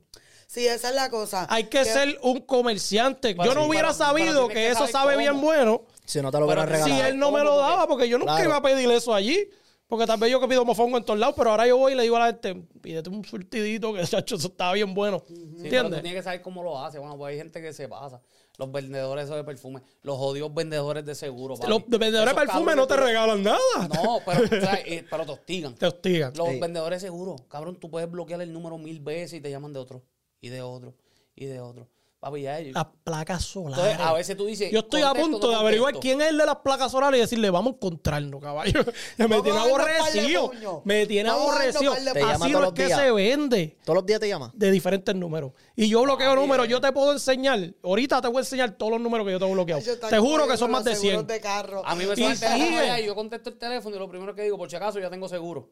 Sí, 0.48 0.68
esa 0.68 0.90
es 0.90 0.96
la 0.96 1.10
cosa. 1.10 1.48
Hay 1.50 1.66
que 1.70 1.86
ser 1.86 2.20
un 2.24 2.42
comerciante. 2.42 3.34
Yo 3.36 3.54
no 3.56 3.64
sí, 3.64 3.70
hubiera 3.70 3.94
sabido 3.94 4.50
que, 4.50 4.54
que 4.56 4.68
eso 4.72 4.86
sabe 4.88 5.14
cómo. 5.14 5.20
bien 5.20 5.40
bueno 5.42 5.84
Si 6.04 6.22
no 6.22 6.30
te 6.30 6.40
lo 6.40 6.46
hubieran 6.46 6.68
si 6.68 6.76
si 6.76 6.82
regalado. 6.84 7.08
él 7.10 7.18
no 7.20 7.32
me 7.32 7.42
lo 7.42 7.56
daba, 7.56 7.88
porque 7.88 8.10
yo 8.10 8.18
nunca 8.18 8.34
Claro. 8.36 8.50
iba 8.50 8.58
a 8.58 8.62
pedir 8.62 8.92
eso 8.92 9.14
allí. 9.14 9.50
Porque 9.88 10.08
tal 10.08 10.20
vez 10.20 10.32
yo 10.32 10.40
que 10.40 10.48
pido 10.48 10.66
mofongo 10.66 10.98
en 10.98 11.04
todos 11.04 11.20
lados, 11.20 11.36
pero 11.38 11.52
ahora 11.52 11.68
yo 11.68 11.78
voy 11.78 11.94
y 11.94 11.96
le 11.96 12.04
digo 12.04 12.16
a 12.16 12.20
la 12.22 12.26
gente, 12.28 12.56
pídete 12.82 13.10
un 13.10 13.24
surtidito 13.24 13.94
que 13.94 14.04
chacho, 14.08 14.36
eso 14.36 14.48
estaba 14.48 14.74
bien 14.74 14.94
bueno. 14.96 15.22
Sí, 15.28 15.34
pero 15.36 15.46
tú 15.52 15.64
¿Entiendes? 15.64 16.02
tienes 16.02 16.14
que 16.20 16.24
saber 16.24 16.42
cómo 16.42 16.64
lo 16.64 16.80
hace. 16.84 16.98
Bueno, 16.98 17.18
pues 17.18 17.32
hay 17.32 17.38
gente 17.38 17.62
que 17.62 17.72
se 17.72 17.88
pasa. 17.88 18.20
Los 18.58 18.72
vendedores 18.72 19.26
esos 19.26 19.36
de 19.36 19.44
perfume, 19.44 19.82
los 20.02 20.18
jodidos 20.18 20.54
vendedores 20.54 21.06
de 21.06 21.14
seguro. 21.14 21.56
papi. 21.56 21.70
Los 21.70 21.88
vendedores 21.88 22.34
de 22.34 22.42
perfume 22.42 22.76
no 22.76 22.88
te 22.88 22.96
regalan 22.96 23.44
nada. 23.44 23.60
No, 23.94 24.20
pero, 24.26 24.44
o 24.46 24.48
sea, 24.62 24.76
eh, 24.86 25.06
pero 25.10 25.26
te 25.26 25.32
hostigan. 25.34 25.76
Te 25.76 25.86
hostigan. 25.86 26.34
Los 26.36 26.50
Sí. 26.50 26.60
vendedores 26.60 27.02
de 27.02 27.08
seguro, 27.08 27.36
cabrón, 27.50 27.76
tú 27.76 27.90
puedes 27.92 28.10
bloquear 28.10 28.42
el 28.42 28.52
número 28.54 28.78
mil 28.78 29.00
veces 29.02 29.34
y 29.34 29.42
te 29.42 29.52
llaman 29.52 29.72
de 29.74 29.80
otro, 29.80 30.04
y 30.42 30.50
de 30.50 30.62
otro, 30.62 30.96
y 31.36 31.46
de 31.46 31.60
otro. 31.60 31.90
Papi, 32.26 32.42
ya 32.42 32.58
ellos. 32.60 32.74
Las 32.74 32.88
placas 33.04 33.44
solares. 33.46 33.78
Entonces, 33.86 34.00
a 34.08 34.14
veces 34.14 34.36
tú 34.38 34.46
dices. 34.48 34.72
Yo 34.72 34.80
estoy 34.80 35.04
a 35.04 35.14
punto 35.14 35.40
no 35.46 35.50
de 35.50 35.56
averiguar 35.58 36.00
quién 36.00 36.22
es 36.22 36.30
el 36.30 36.38
de 36.40 36.46
las 36.48 36.56
placas 36.58 36.92
solares 36.92 37.20
y 37.20 37.22
decirle, 37.22 37.52
vamos 37.52 37.74
a 37.74 37.76
encontrarnos, 37.76 38.42
caballo. 38.42 38.84
me 39.18 39.28
Vamos 39.28 39.44
tiene 39.44 39.58
a 39.60 39.62
darnos 39.62 39.72
un 39.72 39.78
par 39.78 39.86
de 39.92 39.98
aborrecido. 40.00 40.50
puños. 40.50 40.76
Me 40.86 41.06
tiene 41.06 41.30
Vamos 41.30 41.44
a 41.56 41.60
darnos 41.60 41.76
aborrecido. 41.76 41.92
un 41.92 41.98
par 41.98 42.04
de 42.06 42.12
Te 42.14 42.20
llama 42.20 42.34
Así 42.34 42.40
todos 42.40 42.52
no 42.52 42.58
es 42.58 42.64
los 42.64 42.74
que 42.74 42.86
días. 42.88 43.00
se 43.00 43.12
vende. 43.12 43.78
Todos 43.86 43.96
los 43.98 44.06
días 44.08 44.20
te 44.20 44.28
llaman. 44.28 44.52
de 44.56 44.72
diferentes 44.72 45.16
números. 45.16 45.52
Y 45.76 45.88
yo 45.88 46.02
bloqueo 46.02 46.36
números. 46.36 46.68
Yo 46.68 46.82
te 46.82 46.92
puedo 46.92 47.12
enseñar. 47.12 47.60
Ahorita 47.84 48.22
te 48.22 48.28
voy 48.28 48.38
a 48.38 48.40
enseñar 48.40 48.72
todos 48.72 48.92
los 48.94 49.02
números 49.02 49.26
que 49.28 49.32
yo 49.34 49.38
tengo 49.40 49.54
bloqueados. 49.54 49.86
Yo 49.86 49.94
están 49.94 50.10
Te 50.10 50.18
juro 50.18 50.48
que 50.48 50.58
son 50.58 50.72
más 50.72 50.84
los 50.84 50.94
de 50.96 51.00
seguros 51.00 51.26
100. 51.26 51.28
de 51.28 51.40
carro. 51.42 51.84
A 51.86 51.94
mí 51.94 52.06
me 52.06 52.14
Y 52.14 52.16
suena 52.16 52.32
el 52.34 52.40
teléfono 52.40 52.66
siguen. 52.66 52.80
allá 52.82 53.00
y 53.02 53.06
yo 53.06 53.14
contesto 53.14 53.50
el 53.52 53.58
teléfono 53.60 53.96
y 53.96 54.00
lo 54.00 54.10
primero 54.10 54.34
que 54.34 54.42
digo, 54.42 54.58
por 54.58 54.68
si 54.68 54.76
acaso, 54.76 55.00
ya 55.00 55.12
tengo 55.12 55.30
seguro. 55.30 55.70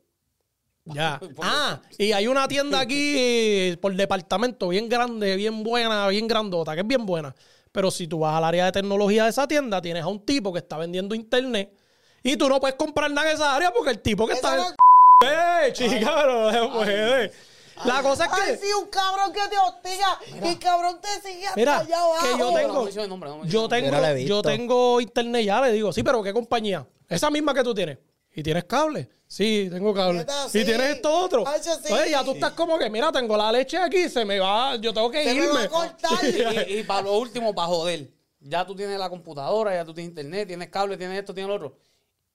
Ya. 0.86 1.20
Ah, 1.42 1.80
y 1.98 2.12
hay 2.12 2.28
una 2.28 2.48
tienda 2.48 2.80
aquí 2.82 3.16
eh, 3.18 3.78
por 3.82 3.96
departamento 3.96 4.68
bien 4.68 4.90
grande, 4.90 5.36
bien 5.38 5.64
buena, 5.64 6.08
bien 6.10 6.28
grandota, 6.28 6.74
que 6.76 6.82
es 6.82 6.88
bien 6.88 7.06
buena. 7.06 7.34
Pero 7.72 7.90
si 7.90 8.08
tú 8.08 8.20
vas 8.20 8.36
al 8.36 8.44
área 8.44 8.66
de 8.66 8.72
tecnología 8.74 9.24
de 9.24 9.30
esa 9.30 9.48
tienda, 9.48 9.82
tienes 9.82 10.04
a 10.04 10.08
un 10.08 10.26
tipo 10.26 10.52
que 10.52 10.60
está 10.60 10.78
vendiendo 10.78 11.16
internet 11.16 11.72
y 12.22 12.36
tú 12.38 12.50
no 12.50 12.60
puedes 12.60 12.76
comprar 12.76 13.10
nada 13.12 13.30
en 13.30 13.36
esa 13.36 13.56
área 13.56 13.72
porque 13.72 13.92
el 13.92 14.00
tipo 14.02 14.28
que 14.28 14.34
está... 14.34 14.56
no 14.58 14.66
¡Eh, 15.26 15.72
chica! 15.72 16.12
pero 16.16 16.52
no 16.52 16.52
se 16.52 16.68
puede. 16.78 17.32
La 17.86 18.04
cosa 18.04 18.26
es 18.26 18.32
Ay, 18.34 18.52
que... 18.52 18.58
sí, 18.58 18.68
un 18.80 18.90
cabrón 18.90 19.34
que 19.34 19.40
te 19.50 19.58
hostiga 19.58 20.20
y 20.44 20.48
el 20.48 20.60
cabrón 20.60 21.00
te 21.02 21.08
sigue 21.28 21.48
hasta 21.48 21.60
Mira, 21.60 21.80
allá 21.80 21.98
abajo. 22.04 22.22
que 22.22 22.30
yo 22.32 22.38
No, 22.52 22.58
tengo- 22.58 22.68
no 22.68 23.08
nombre, 23.08 23.50
Yo 23.50 23.68
tengo, 23.68 24.18
yo 24.18 24.42
tengo 24.42 25.02
internet 25.02 25.46
ya, 25.46 25.62
le 25.62 25.72
digo, 25.72 25.92
sí, 25.92 26.04
pero 26.04 26.22
¿qué 26.22 26.34
compañía? 26.34 26.86
Esa 27.10 27.32
misma 27.32 27.54
que 27.54 27.64
tú 27.64 27.74
tienes. 27.74 27.98
¿Y 28.36 28.44
tienes 28.44 28.64
cable? 28.66 29.10
Sí, 29.28 29.68
tengo 29.72 29.94
cable. 29.94 30.26
¿Y 30.48 30.50
sí. 30.50 30.64
tienes 30.66 30.90
esto 30.96 31.12
otro? 31.12 31.44
Ay, 31.48 31.60
yo 31.66 31.74
sí. 31.84 31.92
Oye, 31.92 32.12
ya 32.12 32.24
tú 32.24 32.32
estás 32.34 32.52
como 32.52 32.78
que, 32.78 32.90
mira, 32.90 33.12
tengo 33.12 33.36
la 33.36 33.52
leche 33.52 33.78
aquí, 33.78 34.08
se 34.10 34.26
me 34.26 34.40
va, 34.40 34.76
yo 34.76 34.94
tengo 34.94 35.10
que 35.10 35.24
Se 35.24 35.34
me 35.34 35.46
irme. 35.46 35.54
va 35.54 35.64
a 35.64 35.70
cortar. 35.70 36.20
Y, 36.68 36.80
y 36.80 36.84
para 36.84 37.02
lo 37.04 37.18
último, 37.18 37.54
para 37.54 37.68
joder. 37.68 38.12
Ya 38.40 38.66
tú 38.66 38.76
tienes 38.76 39.00
la 39.00 39.10
computadora, 39.10 39.74
ya 39.74 39.86
tú 39.86 39.94
tienes 39.94 40.10
internet, 40.10 40.48
tienes 40.48 40.68
cable, 40.70 40.98
tienes 40.98 41.18
esto, 41.20 41.34
tienes 41.34 41.48
lo 41.50 41.56
otro. 41.56 41.78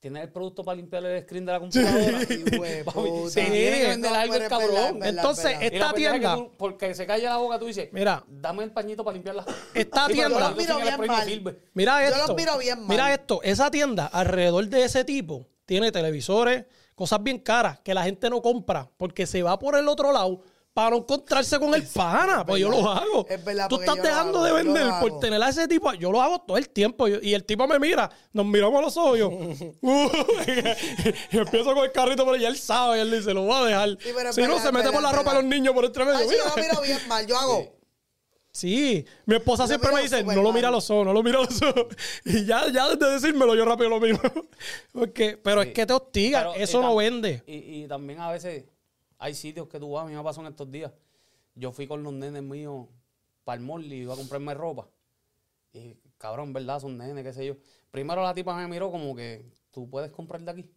Tienes 0.00 0.22
el 0.22 0.30
producto 0.30 0.64
para 0.64 0.76
limpiar 0.76 1.04
el 1.04 1.22
screen 1.24 1.44
de 1.44 1.52
la 1.52 1.58
computadora. 1.60 2.18
Papi, 2.84 3.30
se 3.30 3.42
tiene 3.44 3.80
que 3.80 3.86
vender 3.88 4.12
algo 4.14 4.34
el 4.34 4.48
cabrón. 4.48 5.00
Entonces. 5.04 5.56
Esta 5.60 5.78
la 5.88 5.92
tienda- 5.92 6.34
tú, 6.36 6.52
porque 6.56 6.94
se 6.94 7.04
calla 7.06 7.30
la 7.30 7.36
boca, 7.38 7.58
tú 7.58 7.66
dices, 7.66 7.88
Mira. 7.92 8.24
dame 8.28 8.62
el 8.64 8.70
pañito 8.72 9.04
para 9.04 9.14
limpiarla. 9.14 9.44
Esta 9.74 10.06
Sí, 10.06 10.14
pero 10.16 10.28
tienda- 10.28 10.38
yo 10.38 10.40
Yo 10.40 10.48
los 10.48 10.56
miro 10.56 10.78
bien 10.98 11.06
mal. 11.10 11.26
sirve. 11.26 11.58
Mira 11.74 12.00
Yo 12.02 12.14
esto. 12.14 12.26
los 12.28 12.36
miro 12.36 12.58
bien 12.58 12.78
mal. 12.78 12.88
Mira 12.88 13.12
esto. 13.12 13.40
Esa 13.42 13.70
tienda, 13.70 14.06
alrededor 14.06 14.66
de 14.68 14.84
ese 14.84 15.04
tipo, 15.04 15.46
tiene 15.68 15.92
televisores, 15.92 16.64
cosas 16.94 17.22
bien 17.22 17.38
caras 17.40 17.78
que 17.80 17.92
la 17.92 18.02
gente 18.02 18.30
no 18.30 18.40
compra 18.40 18.90
porque 18.96 19.26
se 19.26 19.42
va 19.42 19.58
por 19.58 19.76
el 19.76 19.86
otro 19.86 20.10
lado 20.12 20.40
para 20.72 20.90
no 20.90 20.96
encontrarse 20.98 21.58
con 21.60 21.74
el 21.74 21.82
pana. 21.94 22.46
Pues 22.46 22.62
yo 22.62 22.70
lo 22.70 22.88
hago. 22.88 23.26
Es 23.28 23.44
verdad, 23.44 23.68
Tú 23.68 23.78
estás 23.78 23.96
dejando 23.96 24.38
hago, 24.38 24.46
de 24.46 24.52
vender 24.64 24.86
por 24.98 25.20
tener 25.20 25.42
a 25.42 25.50
ese 25.50 25.68
tipo. 25.68 25.92
Yo 25.92 26.10
lo 26.10 26.22
hago 26.22 26.38
todo 26.40 26.56
el 26.56 26.70
tiempo. 26.70 27.06
Y 27.06 27.34
el 27.34 27.44
tipo 27.44 27.66
me 27.66 27.78
mira, 27.78 28.08
nos 28.32 28.46
miramos 28.46 28.78
a 28.78 28.82
los 28.82 28.96
ojos. 28.96 29.18
yo, 29.18 29.28
"Uh", 29.82 30.10
y 31.32 31.36
empiezo 31.36 31.74
con 31.74 31.84
el 31.84 31.92
carrito 31.92 32.24
por 32.24 32.34
allá. 32.34 32.48
Él 32.48 32.56
sabe, 32.56 33.02
él 33.02 33.10
dice, 33.10 33.34
lo 33.34 33.42
voy 33.42 33.56
a 33.56 33.64
dejar. 33.66 33.88
Sí, 34.00 34.10
pero 34.16 34.32
si 34.32 34.40
no, 34.42 34.58
se 34.58 34.72
mete 34.72 34.90
por 34.90 35.02
la 35.02 35.12
ropa 35.12 35.34
de 35.34 35.42
los 35.42 35.44
niños 35.44 35.74
por 35.74 35.84
entre 35.84 36.04
medio. 36.06 36.18
Mira. 36.26 36.44
yo 36.44 36.56
lo 36.56 36.62
miro 36.62 36.80
bien 36.80 37.08
mal. 37.08 37.26
Yo 37.26 37.36
hago. 37.38 37.77
Sí, 38.50 39.04
mi 39.26 39.36
esposa 39.36 39.66
siempre 39.66 39.92
me 39.92 40.02
dice, 40.02 40.24
no 40.24 40.42
lo 40.42 40.52
mira 40.52 40.68
a 40.68 40.70
los 40.70 40.90
ojos, 40.90 41.06
no 41.06 41.12
lo 41.12 41.22
mira 41.22 41.38
a 41.38 41.42
los 41.42 41.62
ojos. 41.62 41.86
Y 42.24 42.44
ya, 42.44 42.70
ya 42.72 42.88
desde 42.88 43.12
decírmelo, 43.12 43.54
yo 43.54 43.64
rápido 43.64 43.90
lo 43.90 44.00
miro. 44.00 44.20
Porque, 44.92 45.36
pero 45.36 45.62
es 45.62 45.72
que 45.72 45.86
te 45.86 45.92
hostiga, 45.92 46.40
Pero, 46.40 46.54
eso 46.54 46.80
y 46.80 46.82
no 46.82 46.96
vende. 46.96 47.42
Y, 47.46 47.82
y 47.82 47.88
también 47.88 48.20
a 48.20 48.30
veces 48.30 48.64
hay 49.18 49.34
sitios 49.34 49.68
que 49.68 49.78
tú 49.78 49.90
vas, 49.92 50.04
a 50.04 50.08
mí 50.08 50.14
me 50.14 50.22
pasó 50.22 50.40
en 50.40 50.48
estos 50.48 50.70
días. 50.70 50.92
Yo 51.54 51.72
fui 51.72 51.86
con 51.86 52.02
los 52.02 52.12
nenes 52.12 52.42
míos 52.42 52.86
para 53.44 53.60
el 53.60 53.66
mall 53.66 53.84
y 53.84 53.96
iba 53.96 54.14
a 54.14 54.16
comprarme 54.16 54.54
ropa. 54.54 54.88
Y 55.72 55.96
cabrón, 56.16 56.52
¿verdad? 56.52 56.80
Son 56.80 56.96
nenes, 56.96 57.24
qué 57.24 57.32
sé 57.32 57.46
yo. 57.46 57.56
Primero 57.90 58.22
la 58.22 58.34
tipa 58.34 58.56
me 58.56 58.66
miró 58.68 58.90
como 58.90 59.14
que 59.14 59.44
tú 59.70 59.88
puedes 59.88 60.10
comprar 60.10 60.42
de 60.42 60.50
aquí. 60.50 60.70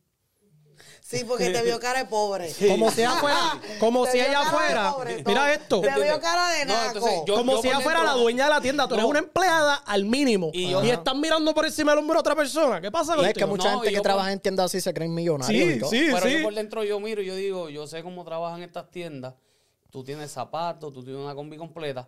Sí, 1.02 1.24
porque 1.28 1.50
te 1.50 1.62
vio 1.64 1.80
cara 1.80 2.00
de 2.00 2.06
pobre. 2.06 2.54
Como 2.68 2.90
si 2.92 3.02
ella 3.02 3.12
fuera, 3.18 3.60
como 3.80 4.06
Te 4.06 4.12
si 4.12 4.20
ella 4.22 4.44
fuera, 4.44 4.92
pobre, 4.94 5.24
mira 5.26 5.54
esto, 5.54 5.82
Te 5.82 5.90
vio 6.02 6.20
cara 6.22 6.50
de 6.52 6.66
No, 6.66 6.74
naco. 6.74 6.88
entonces 6.98 7.20
yo- 7.26 7.36
como 7.36 7.62
si 7.62 7.68
ella 7.68 7.80
fuera 7.82 8.00
dentro- 8.00 8.16
la 8.18 8.22
dueña 8.22 8.44
de 8.46 8.50
la 8.50 8.62
tienda, 8.62 8.88
tú 8.88 8.94
eres 8.96 9.04
No. 9.04 9.10
una 9.10 9.20
empleada 9.20 9.76
al 9.76 10.06
mínimo. 10.06 10.52
Y 10.54 10.66
Y, 10.66 10.70
yo- 10.72 10.82
están 10.82 11.20
mirando 11.20 11.54
por 11.54 11.66
encima 11.66 11.92
del 11.92 12.00
hombro 12.00 12.18
a 12.18 12.20
otra 12.22 12.36
persona. 12.36 12.80
¿Qué 12.82 12.92
pasa 12.92 13.16
Y 13.22 13.26
es 13.26 13.34
que 13.34 13.46
mucha 13.46 13.72
No, 13.72 13.80
gente 13.82 13.94
que 13.96 14.02
trabaja 14.02 14.32
en 14.32 14.40
tiendas 14.40 14.68
así 14.68 14.80
se 14.82 14.94
creen 14.94 15.14
millonarios 15.14 15.70
y 15.70 15.74
Sí, 15.74 15.80
todo. 15.80 15.90
sí, 15.90 16.08
Pero 16.14 16.28
yo 16.30 16.44
por 16.44 16.54
dentro 16.54 16.84
yo 16.84 17.00
miro 17.00 17.22
y 17.22 17.26
yo 17.26 17.36
digo, 17.36 17.70
yo 17.70 17.88
sé 17.88 18.04
cómo 18.04 18.24
trabajan 18.24 18.62
estas 18.64 18.90
tiendas. 18.90 19.34
Tú 19.90 20.04
tienes 20.06 20.32
zapatos, 20.32 20.94
tú 20.94 21.04
tienes 21.04 21.22
una 21.22 21.36
combi 21.36 21.58
completa, 21.58 22.08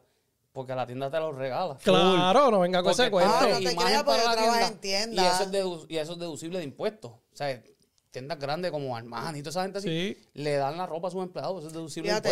porque 0.53 0.73
la 0.73 0.85
tienda 0.87 1.11
te 1.11 1.19
los 1.19 1.35
regala. 1.35 1.77
Claro, 1.83 2.49
no 2.51 2.59
venga 2.61 2.81
con 2.81 2.91
ese 2.93 3.09
Porque 3.09 3.25
cuento. 3.25 3.33
Ah, 3.35 3.47
no 3.49 3.55
te 3.57 3.61
imagen 3.63 3.77
creas, 3.77 4.03
porque 4.03 4.21
trabajas 4.21 4.71
en 4.71 4.77
tienda. 4.77 5.21
Y 5.21 5.25
eso, 5.25 5.43
es 5.43 5.51
dedu- 5.51 5.85
y 5.89 5.97
eso 5.97 6.13
es 6.13 6.19
deducible 6.19 6.59
de 6.59 6.63
impuestos. 6.63 7.11
O 7.11 7.19
sea, 7.35 7.61
tiendas 8.13 8.37
grandes 8.39 8.69
como 8.69 8.95
Armani 8.95 9.39
y 9.39 9.41
toda 9.41 9.49
esa 9.49 9.63
gente 9.63 9.79
así, 9.79 9.87
Sí. 9.89 10.17
le 10.35 10.53
dan 10.55 10.77
la 10.77 10.85
ropa 10.85 11.07
a 11.07 11.11
sus 11.11 11.23
empleados, 11.23 11.57
eso 11.59 11.67
es 11.67 11.73
deducible 11.73 12.09
Fíjate, 12.11 12.29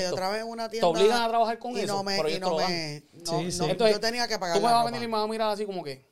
Te 0.69 0.85
obligan 0.85 1.23
a 1.23 1.27
trabajar 1.27 1.57
con 1.57 1.71
y 1.75 1.79
eso, 1.79 1.95
no 1.95 2.03
me, 2.03 2.15
pero 2.17 2.29
y 2.29 2.33
ellos 2.33 2.41
no 2.49 2.55
te 2.55 2.61
lo 2.61 2.69
me, 2.69 3.03
no, 3.13 3.25
Sí, 3.25 3.45
no, 3.45 3.51
sí. 3.51 3.71
Entonces, 3.71 3.95
yo 3.95 3.99
tenía 3.99 4.27
que 4.27 4.37
pagar 4.37 4.57
Tú 4.57 4.63
me 4.63 4.71
vas 4.71 4.81
a 4.83 4.85
venir 4.85 5.01
y 5.01 5.07
me 5.07 5.13
vas 5.13 5.23
a 5.23 5.27
mirar 5.27 5.49
así 5.49 5.65
como 5.65 5.83
que, 5.83 6.07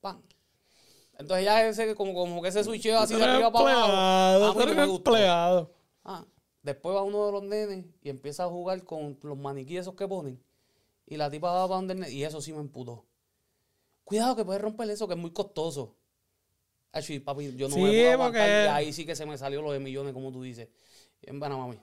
pan. 0.00 0.22
Entonces 1.18 1.44
ya 1.44 1.66
ese, 1.66 1.94
como, 1.96 2.14
como 2.14 2.40
que 2.40 2.48
ese 2.50 2.62
switcheo 2.62 3.00
así 3.00 3.16
de 3.16 3.24
arriba 3.24 3.50
para 3.50 3.72
abajo, 3.72 3.86
empleado, 3.88 4.44
a 4.44 4.52
tú 4.52 4.58
mí 4.60 4.64
no 4.64 4.70
eres 4.70 4.76
me 4.76 4.86
gustó. 4.86 5.10
empleado. 5.10 5.74
Ah, 6.04 6.24
después 6.62 6.94
va 6.94 7.02
uno 7.02 7.26
de 7.26 7.32
los 7.32 7.42
nenes 7.42 7.84
y 8.00 8.08
empieza 8.08 8.44
a 8.44 8.48
jugar 8.48 8.84
con 8.84 9.18
los 9.22 9.36
maniquíes 9.36 9.80
esos 9.80 9.94
que 9.96 10.06
ponen. 10.06 10.40
Y 11.04 11.16
la 11.16 11.28
tipa 11.28 11.50
va 11.50 11.66
para 11.66 11.76
donde 11.78 11.94
el 11.94 12.00
nene, 12.00 12.12
y 12.12 12.22
eso 12.22 12.40
sí 12.40 12.52
me 12.52 12.60
emputó. 12.60 13.04
Cuidado 14.04 14.36
que 14.36 14.44
puedes 14.44 14.62
romper 14.62 14.88
eso, 14.90 15.08
que 15.08 15.14
es 15.14 15.20
muy 15.20 15.32
costoso. 15.32 15.96
Ay, 17.06 17.18
papi, 17.20 17.54
yo 17.56 17.68
no 17.68 17.74
Sí, 17.74 17.80
me 17.82 17.88
puedo 17.90 18.12
aguantar. 18.12 18.42
porque- 18.42 18.68
ahí 18.70 18.92
sí 18.92 19.04
que 19.06 19.14
se 19.14 19.26
me 19.26 19.36
salió 19.38 19.62
lo 19.62 19.72
de 19.72 19.78
millones, 19.78 20.12
como 20.12 20.32
tú 20.32 20.42
dices. 20.42 20.68
En 21.22 21.38
bueno, 21.40 21.58
mami. 21.58 21.78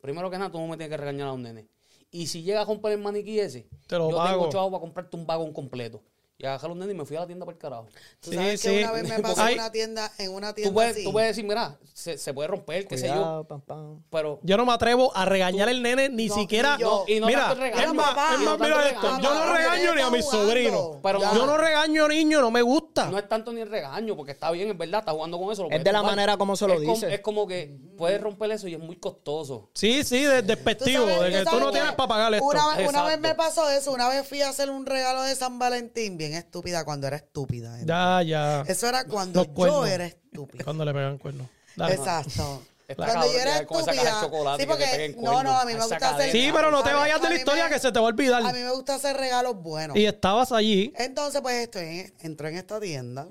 Primero 0.00 0.30
que 0.30 0.38
nada, 0.38 0.50
tú 0.50 0.58
no 0.58 0.66
me 0.66 0.76
tienes 0.76 0.90
que 0.90 0.96
regañar 0.96 1.28
a 1.28 1.32
un 1.32 1.42
nene. 1.42 1.66
Y 2.10 2.26
si 2.26 2.42
llega 2.42 2.62
a 2.62 2.64
romper 2.64 2.92
el 2.92 2.98
maniquí 2.98 3.38
ese, 3.38 3.68
Te 3.86 3.96
lo 3.98 4.10
yo 4.10 4.16
pago. 4.16 4.38
tengo 4.40 4.50
chavo 4.52 4.70
para 4.70 4.80
comprarte 4.80 5.16
un 5.16 5.26
vagón 5.26 5.52
completo. 5.52 6.02
Y 6.42 6.46
a 6.46 6.56
los 6.56 6.74
nenes 6.74 6.94
y 6.94 6.98
me 6.98 7.04
fui 7.04 7.16
a 7.18 7.20
la 7.20 7.26
tienda 7.26 7.44
por 7.44 7.52
el 7.52 7.60
carajo. 7.60 7.86
Tú 8.18 8.30
Sí, 8.30 8.36
sabes 8.36 8.62
que 8.62 8.68
sí. 8.70 8.78
una 8.82 8.92
vez 8.92 9.08
me 9.08 9.18
pasó 9.22 9.42
Ay. 9.42 9.52
en 9.54 9.60
una 9.60 9.70
tienda, 9.72 10.12
en 10.16 10.34
una 10.34 10.54
tienda 10.54 10.70
Tú 10.70 10.74
puedes, 10.74 10.92
así. 10.92 11.04
tú 11.04 11.12
puedes 11.12 11.28
decir, 11.28 11.44
mira, 11.44 11.76
se, 11.92 12.16
se 12.16 12.32
puede 12.32 12.48
romper, 12.48 12.86
qué 12.88 12.96
sé 12.96 13.08
yo. 13.08 13.12
Cuidado, 13.12 13.44
pam, 13.44 13.60
pam. 13.60 14.02
Pero 14.10 14.38
Yo 14.42 14.56
no 14.56 14.64
me 14.64 14.72
atrevo 14.72 15.14
a 15.14 15.26
regañar 15.26 15.68
al 15.68 15.82
nene 15.82 16.08
ni 16.08 16.28
No, 16.28 16.34
siquiera. 16.34 16.76
ni 16.76 16.80
yo. 16.82 17.04
Y 17.06 17.20
no 17.20 17.26
mira, 17.26 17.52
es 17.52 17.92
más, 17.92 18.08
papá. 18.08 18.34
es 18.36 18.40
Y 18.40 18.44
más, 18.46 18.58
mira 18.58 18.88
esto. 18.88 19.20
Yo 19.20 19.34
no 19.34 19.52
regaño 19.54 19.94
ni 19.94 20.00
a 20.00 20.10
mis 20.10 20.24
sobrinos. 20.24 20.96
Pero 21.02 21.20
Ya. 21.20 21.34
Yo 21.34 21.44
no 21.44 21.58
regaño 21.58 22.08
niños, 22.08 22.40
no 22.40 22.50
me 22.50 22.62
gusta. 22.62 23.10
no 23.10 23.18
es 23.18 23.28
tanto 23.28 23.52
ni 23.52 23.60
el 23.60 23.68
regaño, 23.68 24.16
porque 24.16 24.32
está 24.32 24.50
bien, 24.50 24.70
es 24.70 24.78
verdad, 24.78 25.00
está 25.00 25.12
jugando 25.12 25.38
con 25.38 25.52
eso. 25.52 25.64
lo 25.64 25.70
Es 25.70 25.84
de 25.84 25.92
la 25.92 26.02
manera 26.02 26.38
como 26.38 26.56
se 26.56 26.66
lo 26.66 26.80
dice. 26.80 27.12
es 27.12 27.20
como 27.20 27.46
que 27.46 27.76
puedes 27.98 28.18
romper 28.18 28.50
eso 28.52 28.66
y 28.66 28.72
es 28.72 28.80
muy 28.80 28.96
costoso. 28.96 29.68
Sí, 29.74 30.04
sí, 30.04 30.24
de- 30.24 30.40
Tú 30.40 30.48
despectivo, 30.48 31.04
de 31.06 31.30
que 31.30 31.44
tú 31.44 31.60
no 31.60 31.70
tienes 31.70 31.92
para 31.92 32.08
pagar 32.08 32.32
esto. 32.32 32.46
Una, 32.46 32.66
vez- 32.76 32.88
una 32.88 33.02
vez 33.04 33.16
Exacto. 33.16 33.28
me 33.28 33.34
pasó 33.34 33.68
eso. 33.68 33.92
Una 33.92 34.08
vez 34.08 34.26
fui 34.26 34.40
a 34.40 34.48
hacer 34.48 34.70
un 34.70 34.86
regalo 34.86 35.20
de 35.22 35.34
San 35.36 35.58
Valentín, 35.58 36.16
bien 36.16 36.29
estúpida, 36.38 36.84
cuando 36.84 37.06
era 37.06 37.16
estúpida. 37.16 37.78
Ya, 37.84 38.22
ya. 38.22 38.62
Eso 38.66 38.88
era 38.88 39.04
cuando 39.04 39.40
Los 39.40 39.48
yo 39.48 39.54
cuernos. 39.54 39.88
era 39.88 40.06
estúpida. 40.06 40.64
Cuando 40.64 40.84
le 40.84 40.92
pegan 40.92 41.18
cuernos. 41.18 41.48
Dale. 41.76 41.94
Exacto. 41.94 42.62
Está 42.88 43.04
Cuando 43.06 43.26
cabrón 43.26 43.32
yo 43.34 43.40
era 43.40 43.58
estúpida. 43.60 44.56
Sí, 44.58 44.66
porque 44.66 45.14
no, 45.20 45.42
no, 45.44 45.56
a 45.60 45.64
mí 45.64 45.74
me 45.74 45.80
gusta 45.80 46.10
hacer. 46.16 46.32
Sí, 46.32 46.50
pero 46.52 46.72
no 46.72 46.82
te 46.82 46.92
vayas 46.92 47.22
de 47.22 47.28
la 47.28 47.36
historia 47.36 47.64
me- 47.68 47.70
que 47.74 47.78
se 47.78 47.92
te 47.92 47.98
va 48.00 48.06
a 48.06 48.08
olvidar. 48.08 48.42
A 48.44 48.52
mí 48.52 48.58
me 48.58 48.70
gusta 48.72 48.96
hacer 48.96 49.16
regalos 49.16 49.54
buenos. 49.62 49.96
Y 49.96 50.06
estabas 50.06 50.50
allí. 50.50 50.92
Entonces, 50.96 51.40
pues 51.40 51.54
estoy 51.62 51.84
en- 51.84 52.14
entro 52.18 52.48
en 52.48 52.56
esta 52.56 52.80
tienda, 52.80 53.28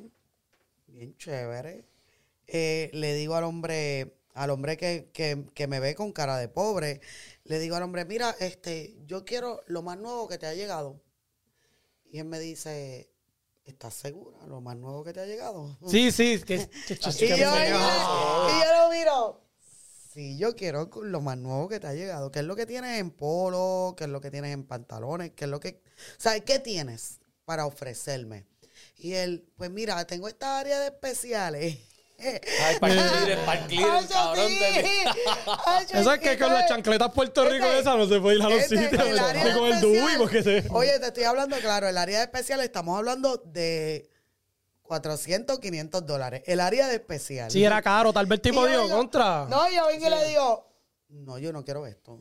bien 0.88 1.14
chévere. 1.18 1.84
Eh, 2.48 2.90
le 2.94 3.14
digo 3.16 3.36
al 3.36 3.44
hombre, 3.44 4.16
al 4.34 4.50
hombre 4.50 4.78
que, 4.78 5.10
que- 5.12 5.44
que 5.54 5.68
me 5.68 5.82
ve 5.82 5.94
con 5.94 6.14
cara 6.14 6.38
de 6.38 6.48
pobre, 6.48 7.02
le 7.44 7.60
digo 7.60 7.76
al 7.76 7.84
hombre, 7.84 8.06
mira, 8.06 8.34
este, 8.40 8.96
yo 9.08 9.26
quiero 9.26 9.62
lo 9.68 9.82
más 9.82 9.98
nuevo 9.98 10.28
que 10.30 10.38
te 10.38 10.48
ha 10.48 10.54
llegado. 10.54 11.02
Y 12.12 12.20
él 12.20 12.26
me 12.26 12.40
dice, 12.40 13.10
¿estás 13.66 13.94
segura? 13.94 14.46
Lo 14.48 14.62
más 14.62 14.76
nuevo 14.78 15.04
que 15.04 15.14
te 15.14 15.20
ha 15.22 15.26
llegado. 15.26 15.78
Sí, 15.88 16.12
sí. 16.12 16.40
Que, 16.46 16.58
que- 16.88 16.94
Y 16.94 16.98
yo, 16.98 17.12
que- 17.18 17.26
y 17.26 17.30
yo- 17.30 17.38
y 17.38 18.64
yo 18.64 18.84
lo 18.84 18.92
miro. 18.92 19.46
Sí, 20.14 20.38
yo 20.38 20.56
quiero 20.56 20.90
lo 21.04 21.22
más 21.22 21.38
nuevo 21.38 21.68
que 21.70 21.80
te 21.80 21.86
ha 21.88 21.94
llegado. 21.94 22.32
¿Qué 22.32 22.40
es 22.40 22.46
lo 22.46 22.56
que 22.56 22.66
tienes 22.66 23.00
en 23.00 23.12
polo? 23.12 23.94
¿Qué 23.96 24.06
es 24.06 24.10
lo 24.10 24.20
que 24.22 24.32
tienes 24.32 24.54
en 24.54 24.64
pantalones? 24.66 25.32
¿Qué 25.36 25.46
es 25.46 25.52
lo 25.52 25.60
que... 25.60 25.82
¿Sabes 26.18 26.42
qué 26.44 26.58
tienes 26.60 27.20
para 27.46 27.66
ofrecerme? 27.68 28.48
Y 28.98 29.14
él, 29.14 29.48
pues 29.56 29.70
mira, 29.70 30.04
tengo 30.08 30.28
esta 30.28 30.60
área 30.60 30.80
de 30.80 30.88
especiales. 30.88 31.78
Ay, 32.22 32.40
cabrón. 35.86 36.02
Eso 36.02 36.14
es 36.14 36.20
que 36.20 36.38
con 36.38 36.48
las 36.50 36.58
¿sabes? 36.60 36.70
chancletas 36.70 37.12
Puerto 37.12 37.44
Rico 37.50 37.66
Este- 37.66 37.80
esa 37.80 37.96
no 37.96 38.08
se 38.08 38.20
puede 38.20 38.38
ir 38.38 38.44
a 38.44 38.50
los 38.50 38.62
este, 38.64 38.78
sitios. 38.78 39.08
el 39.08 39.20
área 39.20 39.44
Ni 39.46 39.54
con 39.54 39.66
el 39.68 39.74
especial- 39.74 40.02
DUI 40.04 40.18
porque 40.18 40.44
se... 40.44 40.66
Oye, 40.72 41.00
te 41.00 41.08
estoy 41.08 41.24
hablando, 41.24 41.58
claro, 41.58 41.88
el 41.88 41.98
área 41.98 42.20
de 42.20 42.24
especiales 42.26 42.66
estamos 42.66 42.98
hablando 42.98 43.38
de 43.38 44.10
400, 44.84 45.60
500 45.60 46.06
dólares. 46.06 46.44
El 46.46 46.60
área 46.60 46.88
de 46.88 46.96
especial. 46.96 47.52
Sí, 47.52 47.64
era 47.64 47.82
caro. 47.82 48.12
Tal 48.14 48.26
vez 48.26 48.38
el 48.38 48.42
tipo 48.42 48.66
dijo, 48.66 48.90
contra. 48.90 49.46
No, 49.50 49.70
yo 49.70 49.88
vengo 49.88 50.08
y 50.08 50.10
le 50.10 50.28
digo, 50.28 50.68
no, 51.10 51.38
yo 51.38 51.54
no 51.54 51.64
quiero 51.64 51.86
esto. 51.86 52.20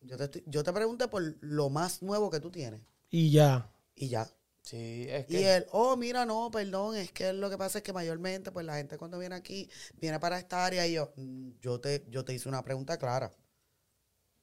Yo 0.00 0.16
te, 0.18 0.24
estoy- 0.24 0.44
yo 0.46 0.62
te 0.62 0.72
pregunté 0.72 1.08
por 1.08 1.22
lo 1.40 1.70
más 1.70 2.02
nuevo 2.02 2.30
que 2.30 2.40
tú 2.40 2.50
tienes. 2.50 2.80
Y 3.10 3.30
ya. 3.30 3.70
Y 3.96 4.08
ya. 4.08 4.28
Sí, 4.64 5.06
es 5.10 5.26
Y 5.28 5.34
que 5.34 5.56
él, 5.56 5.66
oh, 5.72 5.94
mira, 5.94 6.24
no, 6.24 6.50
perdón, 6.50 6.96
es 6.96 7.12
que 7.12 7.34
lo 7.34 7.50
que 7.50 7.58
pasa 7.58 7.78
es 7.78 7.84
que 7.84 7.92
mayormente, 7.92 8.50
pues 8.50 8.64
la 8.64 8.76
gente 8.76 8.96
cuando 8.96 9.18
viene 9.18 9.34
aquí, 9.34 9.68
viene 10.00 10.18
para 10.18 10.38
esta 10.38 10.64
área 10.64 10.86
y 10.86 10.94
yo, 10.94 11.12
"Mm, 11.16 11.50
yo 11.60 11.78
te, 11.80 12.02
yo 12.08 12.24
te 12.24 12.32
hice 12.32 12.48
una 12.48 12.64
pregunta 12.64 12.96
clara. 12.96 13.30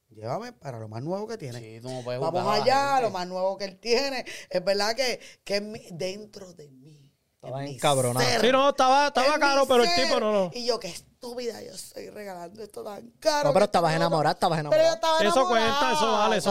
Llévame 0.09 0.53
para 0.53 0.77
lo 0.77 0.87
más 0.87 1.01
nuevo 1.01 1.25
que 1.27 1.39
sí, 1.39 1.79
no 1.81 2.01
puedes 2.03 2.21
Vamos 2.21 2.45
a 2.45 2.53
allá, 2.61 3.01
lo 3.01 3.09
más 3.09 3.27
nuevo 3.27 3.57
que 3.57 3.65
él 3.65 3.79
tiene. 3.79 4.23
Es 4.49 4.63
verdad 4.63 4.95
que, 4.95 5.19
que 5.43 5.59
dentro 5.91 6.53
de 6.53 6.69
mí. 6.69 7.09
Estaba 7.35 7.65
encabronado. 7.65 8.41
Sí, 8.41 8.51
no, 8.51 8.69
estaba, 8.69 9.07
estaba 9.07 9.39
caro, 9.39 9.65
pero 9.65 9.83
el 9.83 9.89
tipo 9.95 10.19
no, 10.19 10.31
no. 10.31 10.51
Y 10.53 10.65
yo, 10.67 10.79
qué 10.79 10.93
estúpida, 11.23 11.61
yo 11.61 11.71
estoy 11.73 12.09
regalando 12.09 12.63
esto 12.63 12.83
tan 12.83 13.07
caro. 13.19 13.49
No, 13.49 13.53
pero 13.53 13.65
estabas 13.65 13.95
enamorada, 13.95 14.33
estabas 14.33 14.57
Pero 14.57 14.71
yo 14.71 14.75
enamorada. 14.77 14.95
estaba 14.95 15.17
Eso 15.19 15.27
enamorada. 15.41 15.77
cuenta, 15.79 15.93
eso 15.93 16.11
vale, 16.11 16.37
eso 16.37 16.49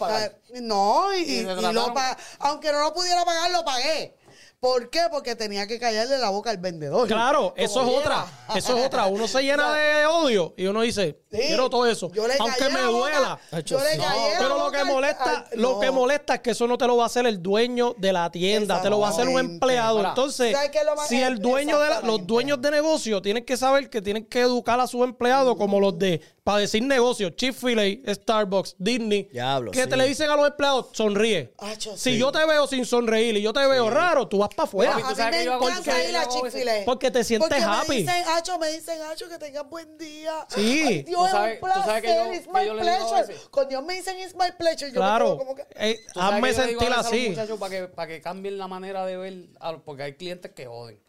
vale. 0.00 0.36
No, 0.60 1.14
y, 1.14 1.20
Y 1.20 1.24
te 1.24 1.32
y 1.34 1.42
lo 1.44 1.54
trataron- 1.60 1.94
pa- 1.94 2.16
aunque 2.40 2.72
no 2.72 2.80
lo 2.80 2.92
pudiera 2.92 3.24
pagar, 3.24 3.50
lo 3.52 3.64
pagué. 3.64 4.16
¿Por 4.62 4.90
qué? 4.90 5.00
Porque 5.10 5.34
tenía 5.34 5.66
que 5.66 5.76
callarle 5.80 6.18
la 6.18 6.30
boca 6.30 6.50
al 6.50 6.58
vendedor. 6.58 7.08
Claro, 7.08 7.52
eso 7.56 7.82
es 7.82 7.88
otra. 7.98 8.24
Eso 8.54 8.78
es 8.78 8.86
otra. 8.86 9.06
Uno 9.06 9.26
se 9.26 9.42
llena 9.42 9.72
de 9.74 10.06
odio 10.06 10.54
y 10.56 10.66
uno 10.66 10.82
dice, 10.82 11.18
Sí, 11.32 11.38
quiero 11.48 11.68
todo 11.68 11.84
eso. 11.86 12.12
yo 12.12 12.28
le 12.28 12.34
Aunque 12.38 12.68
me 12.68 12.80
duela. 12.82 13.40
Yo 13.64 13.80
le 13.82 13.96
No, 13.96 14.04
Pero 14.38 14.58
lo 14.58 14.70
que 14.70 14.84
molesta, 14.84 15.46
al- 15.50 15.60
lo 15.60 15.72
no. 15.72 15.80
que 15.80 15.90
molesta 15.90 16.34
es 16.36 16.40
que 16.42 16.50
eso 16.52 16.68
no 16.68 16.78
te 16.78 16.86
lo 16.86 16.96
va 16.96 17.02
a 17.02 17.06
hacer 17.06 17.26
el 17.26 17.42
dueño 17.42 17.96
de 17.98 18.12
la 18.12 18.30
tienda, 18.30 18.80
te 18.80 18.88
lo 18.88 19.00
va 19.00 19.08
a 19.08 19.10
hacer 19.10 19.26
un 19.26 19.40
empleado. 19.40 20.00
Entonces, 20.06 20.52
¿sabes 20.52 20.70
qué 20.70 20.78
es 20.78 20.84
lo 20.84 20.94
más- 20.94 21.08
si 21.08 21.20
el 21.20 21.40
dueño 21.40 21.80
de 21.80 21.90
la- 21.90 22.00
los 22.02 22.24
dueños 22.24 22.62
de 22.62 22.70
negocio 22.70 23.20
tienen 23.20 23.44
que 23.44 23.56
saber 23.56 23.90
que 23.90 24.00
tienen 24.00 24.26
que 24.26 24.42
educar 24.42 24.78
a 24.78 24.86
sus 24.86 25.02
empleados 25.02 25.56
como 25.56 25.80
los 25.80 25.98
de 25.98 26.20
para 26.44 26.58
decir 26.58 26.82
negocios, 26.82 27.32
Chick-fil-A, 27.36 28.14
Starbucks, 28.14 28.74
Disney, 28.76 29.28
Diablo, 29.32 29.70
que 29.70 29.84
sí. 29.84 29.88
te 29.88 29.96
le 29.96 30.08
dicen 30.08 30.28
a 30.28 30.34
los 30.34 30.48
empleados, 30.48 30.86
sonríe. 30.92 31.52
Acho, 31.58 31.96
Si 31.96 32.14
sí. 32.14 32.18
yo 32.18 32.32
te 32.32 32.44
veo 32.44 32.66
sin 32.66 32.84
sonreír 32.84 33.36
y 33.36 33.42
yo 33.42 33.52
te 33.52 33.64
veo 33.64 33.88
raro, 33.88 34.26
tú 34.26 34.38
vas 34.38 34.48
para 34.54 34.64
afuera. 34.68 34.92
Papi, 34.92 35.02
A 35.02 35.04
tú 35.06 35.10
mí 35.10 35.16
sabes 35.16 35.32
me 35.32 35.38
que 35.38 35.44
yo 35.44 35.52
hago- 35.54 35.68
encanta 35.68 35.90
porque 35.92 36.08
ir 36.08 36.16
a 36.16 36.24
yo 36.24 36.30
hago 36.30 36.40
Chick-fil-A. 36.48 36.84
Porque 36.84 37.10
te 37.10 37.24
sientes 37.24 37.48
Porque 37.48 37.62
happy. 37.64 37.88
Me 37.88 37.96
dicen, 37.96 38.24
Hacho, 38.28 38.58
me 38.58 38.68
dicen, 38.68 39.02
Hacho, 39.02 39.28
que 39.28 39.38
tengas 39.38 39.68
buen 39.68 39.98
día. 39.98 40.46
Sí. 40.48 40.82
Ay, 40.86 41.02
Dios, 41.02 41.28
es 41.28 41.34
un 41.34 41.60
placer. 41.60 42.02
yo- 42.04 42.32
it's 42.32 42.46
my 42.46 42.80
pleasure. 42.80 43.36
Cuando 43.50 43.70
ellos 43.70 43.84
me 43.84 43.94
dicen, 43.94 44.18
it's 44.20 44.34
my 44.34 44.50
pleasure, 44.58 44.86
yo 44.92 45.00
me 45.00 45.06
Claro. 45.06 45.24
quedo 45.26 45.38
como 45.38 45.54
que... 45.54 45.66
Eh, 45.76 46.00
hazme 46.14 46.54
sentir 46.54 46.92
así. 46.92 47.28
muchachos 47.30 47.58
para 47.58 47.70
que, 47.70 47.88
para 47.88 48.08
que 48.08 48.20
cambien 48.20 48.58
la 48.58 48.68
manera 48.68 49.04
de 49.06 49.16
ver, 49.16 49.48
a- 49.60 49.76
porque 49.78 50.02
hay 50.04 50.14
clientes 50.14 50.52
que 50.52 50.66
joden. 50.66 51.00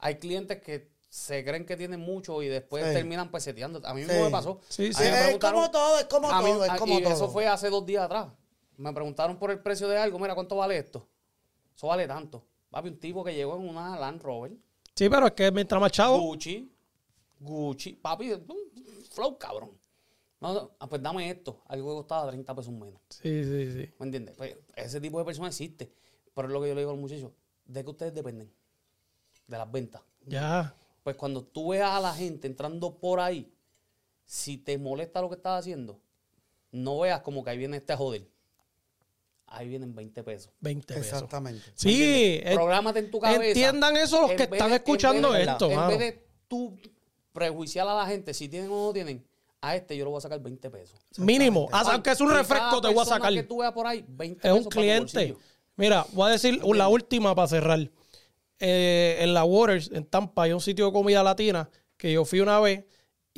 Hay 0.00 0.16
clientes 0.16 0.62
que 0.62 0.88
se 1.10 1.42
creen 1.44 1.64
que 1.64 1.76
tienen 1.76 2.00
mucho 2.00 2.42
y 2.42 2.48
después 2.48 2.84
Sí. 2.86 2.92
terminan 2.92 3.30
peseteando. 3.30 3.80
A 3.86 3.94
mí 3.94 4.02
Sí. 4.02 4.08
mismo 4.08 4.24
me 4.26 4.30
pasó. 4.30 4.60
Sí, 4.68 4.92
sí. 4.92 5.02
me 5.02 5.30
es 5.32 5.38
como 5.38 5.70
todo, 5.70 5.98
es 5.98 6.04
como 6.04 6.28
mí- 6.28 6.44
todo, 6.50 6.64
es 6.66 6.72
como 6.74 6.98
y 6.98 7.02
todo. 7.02 7.12
eso 7.14 7.28
fue 7.30 7.46
hace 7.48 7.70
dos 7.70 7.84
días 7.86 8.04
atrás. 8.04 8.28
Me 8.76 8.92
preguntaron 8.92 9.36
por 9.38 9.50
el 9.50 9.58
precio 9.58 9.88
de 9.88 9.98
algo. 9.98 10.18
Mira, 10.18 10.34
¿cuánto 10.34 10.54
vale 10.54 10.76
esto? 10.78 11.08
Eso 11.74 11.86
vale 11.88 12.06
tanto. 12.06 12.44
Papi, 12.70 12.88
un 12.88 12.98
tipo 12.98 13.24
que 13.24 13.34
llegó 13.34 13.56
en 13.56 13.68
una 13.68 13.98
Land 13.98 14.22
Rover, 14.22 14.52
Sí, 14.98 15.08
pero 15.08 15.28
es 15.28 15.32
que 15.32 15.52
mientras 15.52 15.80
más 15.80 15.92
chavo, 15.92 16.18
Gucci, 16.18 16.68
Gucci, 17.38 17.92
papi, 17.92 18.32
flow 19.10 19.38
cabrón. 19.38 19.70
No, 20.40 20.52
no, 20.52 20.72
ah, 20.80 20.88
pues 20.88 21.00
dame 21.00 21.30
esto. 21.30 21.62
Algo 21.66 21.90
que 21.90 21.94
costaba 21.98 22.26
30 22.26 22.54
pesos 22.56 22.72
menos. 22.72 23.00
Sí, 23.08 23.44
sí, 23.44 23.70
sí. 23.70 23.94
¿Me 24.00 24.06
entiendes? 24.06 24.34
Pues 24.36 24.56
ese 24.74 25.00
tipo 25.00 25.20
de 25.20 25.24
personas 25.24 25.54
existe. 25.54 25.92
Pero 26.34 26.48
es 26.48 26.52
lo 26.52 26.60
que 26.60 26.68
yo 26.68 26.74
le 26.74 26.80
digo 26.80 26.90
a 26.90 26.94
los 26.94 27.00
muchachos. 27.00 27.30
¿De 27.64 27.84
qué 27.84 27.90
ustedes 27.90 28.12
dependen? 28.12 28.52
De 29.46 29.56
las 29.56 29.70
ventas. 29.70 30.02
Ya. 30.26 30.74
Pues 31.04 31.14
cuando 31.14 31.44
tú 31.44 31.68
veas 31.68 31.90
a 31.90 32.00
la 32.00 32.12
gente 32.12 32.48
entrando 32.48 32.98
por 32.98 33.20
ahí, 33.20 33.52
si 34.24 34.58
te 34.58 34.78
molesta 34.78 35.20
lo 35.20 35.28
que 35.28 35.36
estás 35.36 35.60
haciendo, 35.60 36.00
no 36.72 36.98
veas 36.98 37.20
como 37.20 37.44
que 37.44 37.50
ahí 37.50 37.58
viene 37.58 37.76
este 37.76 37.92
a 37.92 37.96
joder. 37.96 38.28
Ahí 39.50 39.68
vienen 39.68 39.94
20 39.94 40.22
pesos. 40.24 40.52
20 40.60 40.94
pesos. 40.94 41.06
Exactamente. 41.12 41.62
Sí, 41.74 42.40
eh, 42.44 42.52
Prográmate 42.54 42.98
en 42.98 43.10
tu 43.10 43.18
cabeza. 43.18 43.44
entiendan 43.44 43.96
eso 43.96 44.20
los 44.22 44.30
En 44.32 44.36
que 44.36 44.44
vez 44.46 44.52
están 44.52 44.70
de- 44.70 44.76
escuchando 44.76 45.28
en 45.28 45.34
vez 45.38 45.46
de- 45.46 45.52
esto, 45.52 45.70
En 45.70 45.76
mano. 45.76 45.88
vez 45.88 45.98
de 45.98 46.26
tú 46.48 46.78
prejuiciar 47.32 47.88
a 47.88 47.94
la 47.94 48.06
gente 48.06 48.34
si 48.34 48.48
tienen 48.48 48.70
o 48.70 48.86
no 48.88 48.92
tienen, 48.92 49.24
a 49.60 49.74
este 49.74 49.96
yo 49.96 50.04
le 50.04 50.10
voy 50.10 50.18
a 50.18 50.20
sacar 50.20 50.40
20 50.40 50.68
pesos. 50.70 50.98
mínimo. 51.16 51.68
Aunque 51.72 52.10
es 52.10 52.20
un 52.20 52.30
refresco, 52.30 52.80
te 52.80 52.88
voy 52.92 53.02
a 53.02 53.04
sacar. 53.06 53.32
que 53.32 53.42
tú 53.42 53.58
veas 53.58 53.72
por 53.72 53.86
ahí, 53.86 54.04
20 54.06 54.46
Es 54.46 54.52
un 54.52 54.58
pesos 54.58 54.74
para 54.74 54.98
tu 54.98 55.06
cliente. 55.10 55.36
Mira, 55.76 56.06
voy 56.12 56.28
a 56.28 56.32
decir 56.32 56.62
la 56.64 56.88
última 56.88 57.34
para 57.34 57.48
cerrar. 57.48 57.90
Eh, 58.60 59.16
en 59.20 59.34
la 59.34 59.44
Waters, 59.44 59.90
en 59.92 60.04
Tampa, 60.04 60.42
hay 60.42 60.52
un 60.52 60.60
sitio 60.60 60.86
de 60.86 60.92
comida 60.92 61.22
latina 61.22 61.70
que 61.96 62.12
yo 62.12 62.24
fui 62.24 62.40
una 62.40 62.58
vez 62.60 62.84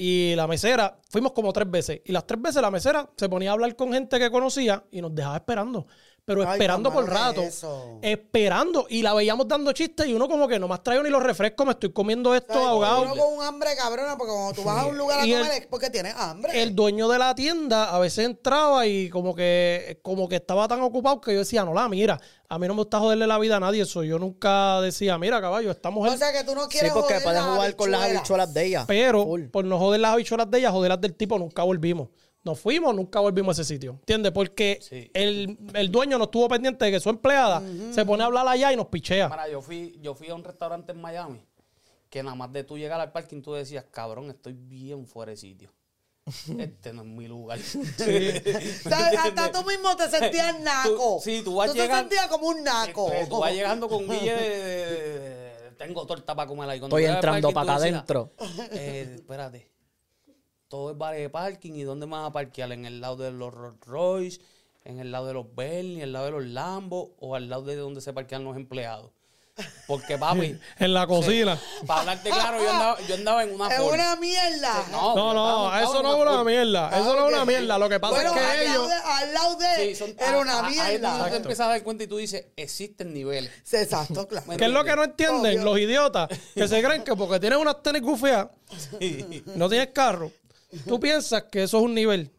y 0.02 0.34
la 0.34 0.46
mesera, 0.46 0.98
fuimos 1.10 1.32
como 1.32 1.52
tres 1.52 1.70
veces. 1.70 2.00
Y 2.06 2.12
las 2.12 2.26
tres 2.26 2.40
veces 2.40 2.62
la 2.62 2.70
mesera 2.70 3.10
se 3.18 3.28
ponía 3.28 3.50
a 3.50 3.52
hablar 3.52 3.76
con 3.76 3.92
gente 3.92 4.18
que 4.18 4.30
conocía 4.30 4.82
y 4.90 5.02
nos 5.02 5.14
dejaba 5.14 5.36
esperando. 5.36 5.86
Pero 6.24 6.42
Ay, 6.42 6.52
esperando 6.52 6.92
por 6.92 7.08
rato. 7.08 7.40
eso. 7.42 7.98
Esperando. 8.02 8.86
Y 8.88 9.02
la 9.02 9.14
veíamos 9.14 9.48
dando 9.48 9.72
chistes 9.72 10.06
y 10.06 10.12
uno 10.14 10.28
como 10.28 10.46
que 10.46 10.58
no 10.58 10.68
más 10.68 10.82
traigo 10.82 11.02
ni 11.02 11.10
los 11.10 11.22
refrescos, 11.22 11.66
me 11.66 11.72
estoy 11.72 11.92
comiendo 11.92 12.34
esto 12.34 12.52
¿Sabes? 12.52 12.68
ahogado. 12.68 13.02
Uno 13.02 13.16
con 13.16 13.34
un 13.38 13.42
hambre 13.42 13.70
cabrona, 13.76 14.16
porque 14.16 14.32
cuando 14.32 14.52
tú 14.54 14.62
vas 14.62 14.78
a 14.84 14.86
un 14.86 14.96
lugar 14.98 15.20
a 15.20 15.26
Y 15.26 15.32
el- 15.32 15.42
comer 15.42 15.62
es 15.62 15.66
porque 15.66 15.90
tienes 15.90 16.14
hambre. 16.16 16.62
el 16.62 16.74
dueño 16.76 17.08
de 17.08 17.18
la 17.18 17.34
tienda 17.34 17.90
a 17.90 17.98
veces 17.98 18.26
entraba 18.26 18.86
y 18.86 19.08
como 19.10 19.34
que 19.34 19.98
como 20.02 20.28
que 20.28 20.36
estaba 20.36 20.68
tan 20.68 20.80
ocupado 20.82 21.20
que 21.20 21.32
yo 21.32 21.40
decía, 21.40 21.64
no 21.64 21.74
la 21.74 21.88
mira, 21.88 22.20
a 22.48 22.58
mí 22.58 22.66
no 22.68 22.74
me 22.74 22.82
gusta 22.82 23.00
joderle 23.00 23.26
la 23.26 23.38
vida 23.38 23.56
a 23.56 23.60
nadie, 23.60 23.82
eso 23.82 24.02
yo 24.04 24.18
nunca 24.18 24.80
decía, 24.80 25.18
mira 25.18 25.40
caballo, 25.40 25.70
esta 25.70 25.90
mujer, 25.90 26.14
o 26.14 26.16
sea 26.18 26.32
que 26.32 26.44
tú 26.44 26.54
no 26.54 26.62
Sí, 26.64 26.68
quieres 26.70 26.92
porque 26.92 27.14
joder 27.14 27.24
puedes 27.24 27.42
jugar 27.42 27.76
con 27.76 27.90
las 27.90 28.00
habichuelas. 28.02 28.20
habichuelas 28.20 28.54
de 28.54 28.64
ella. 28.66 28.84
pero 28.86 29.24
Full. 29.24 29.44
por 29.46 29.64
no 29.64 29.78
joder 29.78 30.00
las 30.00 30.12
habichuelas 30.12 30.50
de 30.50 30.58
ella, 30.58 30.70
joder 30.70 30.90
las 30.90 31.00
del 31.00 31.14
tipo, 31.14 31.38
nunca 31.38 31.62
volvimos. 31.64 32.08
Nos 32.42 32.58
fuimos, 32.58 32.94
nunca 32.94 33.20
volvimos 33.20 33.58
a 33.58 33.62
ese 33.62 33.74
sitio, 33.74 33.92
¿entiendes? 34.00 34.32
Porque 34.32 34.78
Sí. 34.80 35.10
el, 35.12 35.58
el 35.74 35.90
dueño 35.92 36.16
no 36.16 36.24
estuvo 36.24 36.48
pendiente 36.48 36.84
de 36.86 36.90
que 36.92 37.00
su 37.00 37.10
empleada 37.10 37.62
se 37.92 38.04
pone 38.06 38.22
a 38.22 38.26
hablar 38.26 38.48
allá 38.48 38.72
y 38.72 38.76
nos 38.76 38.86
pichea. 38.86 39.28
Mira, 39.28 39.48
yo 39.48 39.60
fui, 39.60 39.98
yo 40.00 40.14
fui 40.14 40.28
a 40.30 40.34
un 40.34 40.42
restaurante 40.44 40.92
en 40.92 41.00
Miami 41.00 41.44
que 42.08 42.22
nada 42.22 42.34
más 42.34 42.50
de 42.52 42.64
tú 42.64 42.78
llegar 42.78 42.98
al 43.00 43.12
parking 43.12 43.42
tú 43.42 43.52
decías, 43.52 43.84
cabrón, 43.90 44.30
estoy 44.30 44.54
bien 44.54 45.06
fuera 45.06 45.30
de 45.30 45.36
sitio. 45.36 45.70
este 46.58 46.92
no 46.92 47.02
es 47.02 47.08
mi 47.08 47.28
lugar. 47.28 47.58
Sea, 47.60 49.08
hasta 49.24 49.52
tú 49.52 49.62
mismo 49.64 49.94
te 49.96 50.08
sentías 50.08 50.58
naco. 50.60 51.16
Tú- 51.16 51.20
sí, 51.22 51.42
tú 51.44 51.56
vas 51.56 51.72
te 51.72 51.78
llegando- 51.78 52.08
sentías 52.08 52.26
como 52.28 52.46
un 52.48 52.62
naco. 52.64 53.12
Eh, 53.12 53.26
Tú 53.28 53.38
vas 53.38 53.52
llegando 53.52 53.88
con 53.88 54.08
Guille 54.08 54.34
de, 54.36 54.48
de- 54.50 55.18
de- 55.62 55.70
Tengo 55.76 56.06
torta 56.06 56.34
para 56.34 56.46
comer 56.48 56.68
ahí. 56.70 56.78
Cuando 56.80 56.96
Estoy 56.98 57.14
entrando 57.14 57.50
para 57.52 57.66
tú 57.66 57.72
acá 57.72 57.80
decías, 57.84 58.70
Eh, 58.72 59.12
espérate. 59.16 59.70
Todo 60.70 60.92
es 60.92 60.96
vale 60.96 61.18
de 61.18 61.28
parking. 61.28 61.72
¿Y 61.74 61.82
dónde 61.82 62.06
vas 62.06 62.28
a 62.28 62.32
parquear? 62.32 62.70
¿En 62.70 62.86
el 62.86 63.00
lado 63.00 63.16
de 63.16 63.32
los 63.32 63.52
Rolls 63.52 63.80
Royce? 63.84 64.40
¿En 64.84 65.00
el 65.00 65.10
lado 65.10 65.26
de 65.26 65.34
los 65.34 65.46
Bentley? 65.54 65.96
¿En 65.96 66.02
el 66.02 66.12
lado 66.12 66.26
de 66.26 66.30
los 66.30 66.44
Lambo? 66.46 67.16
¿O 67.18 67.34
al 67.34 67.48
lado 67.50 67.62
de 67.64 67.74
donde 67.74 68.00
se 68.00 68.12
parquean 68.12 68.44
los 68.44 68.56
empleados? 68.56 69.10
Porque, 69.88 70.16
papi, 70.16 70.58
En 70.78 70.94
la 70.94 71.06
cocina. 71.06 71.58
para 71.86 72.00
hablarte 72.00 72.30
claro, 72.30 72.62
yo 72.62 72.70
andaba, 72.70 73.00
yo 73.06 73.14
andaba 73.16 73.42
en 73.42 73.52
una 73.54 73.68
Es 73.68 73.80
una 73.80 74.16
mierda. 74.16 74.86
No, 74.92 75.14
No, 75.34 75.76
eso 75.78 76.02
no 76.02 76.14
es 76.14 76.22
una 76.22 76.44
mierda. 76.44 76.88
Eso 76.98 77.14
no 77.16 77.26
es 77.28 77.34
una 77.34 77.44
mierda. 77.44 77.76
Lo 77.76 77.88
que 77.88 77.98
pasa 78.00 78.14
Bueno, 78.14 78.30
es 78.34 78.38
que 78.40 78.46
al, 78.46 78.60
ellos. 78.62 78.74
lado 78.74 78.88
de, 78.88 78.94
al 78.94 79.34
lado 79.34 79.56
de 79.56 79.74
Sí, 79.88 79.94
son- 79.96 80.14
era 80.18 80.38
una 80.38 80.60
a- 80.60 80.66
ahí 80.66 80.74
mierda. 80.76 81.24
tú 81.24 81.30
te 81.30 81.36
empiezas 81.36 81.66
a 81.66 81.70
dar 81.70 81.82
cuenta 81.82 82.04
y 82.04 82.06
tú 82.06 82.16
dices, 82.16 82.46
existen 82.56 83.12
niveles. 83.12 83.50
Exacto, 83.72 84.26
claro. 84.28 84.46
¿Me 84.46 84.56
¿Qué 84.56 84.64
es 84.66 84.70
lo 84.70 84.82
que 84.84 84.96
no 84.96 85.04
entienden 85.04 85.54
Obvio. 85.58 85.64
los 85.64 85.78
idiotas? 85.78 86.28
Que 86.54 86.66
se 86.68 86.82
creen 86.82 87.02
que 87.04 87.14
porque 87.16 87.38
tienes 87.40 87.58
unas 87.58 87.82
tenis 87.82 88.00
gufiadas, 88.02 88.48
no 89.56 89.68
tienes 89.68 89.88
carro, 89.88 90.30
tú 90.86 91.00
piensas 91.00 91.44
que 91.44 91.62
eso 91.64 91.78
es 91.78 91.84
un 91.84 91.94
nivel. 91.94 92.30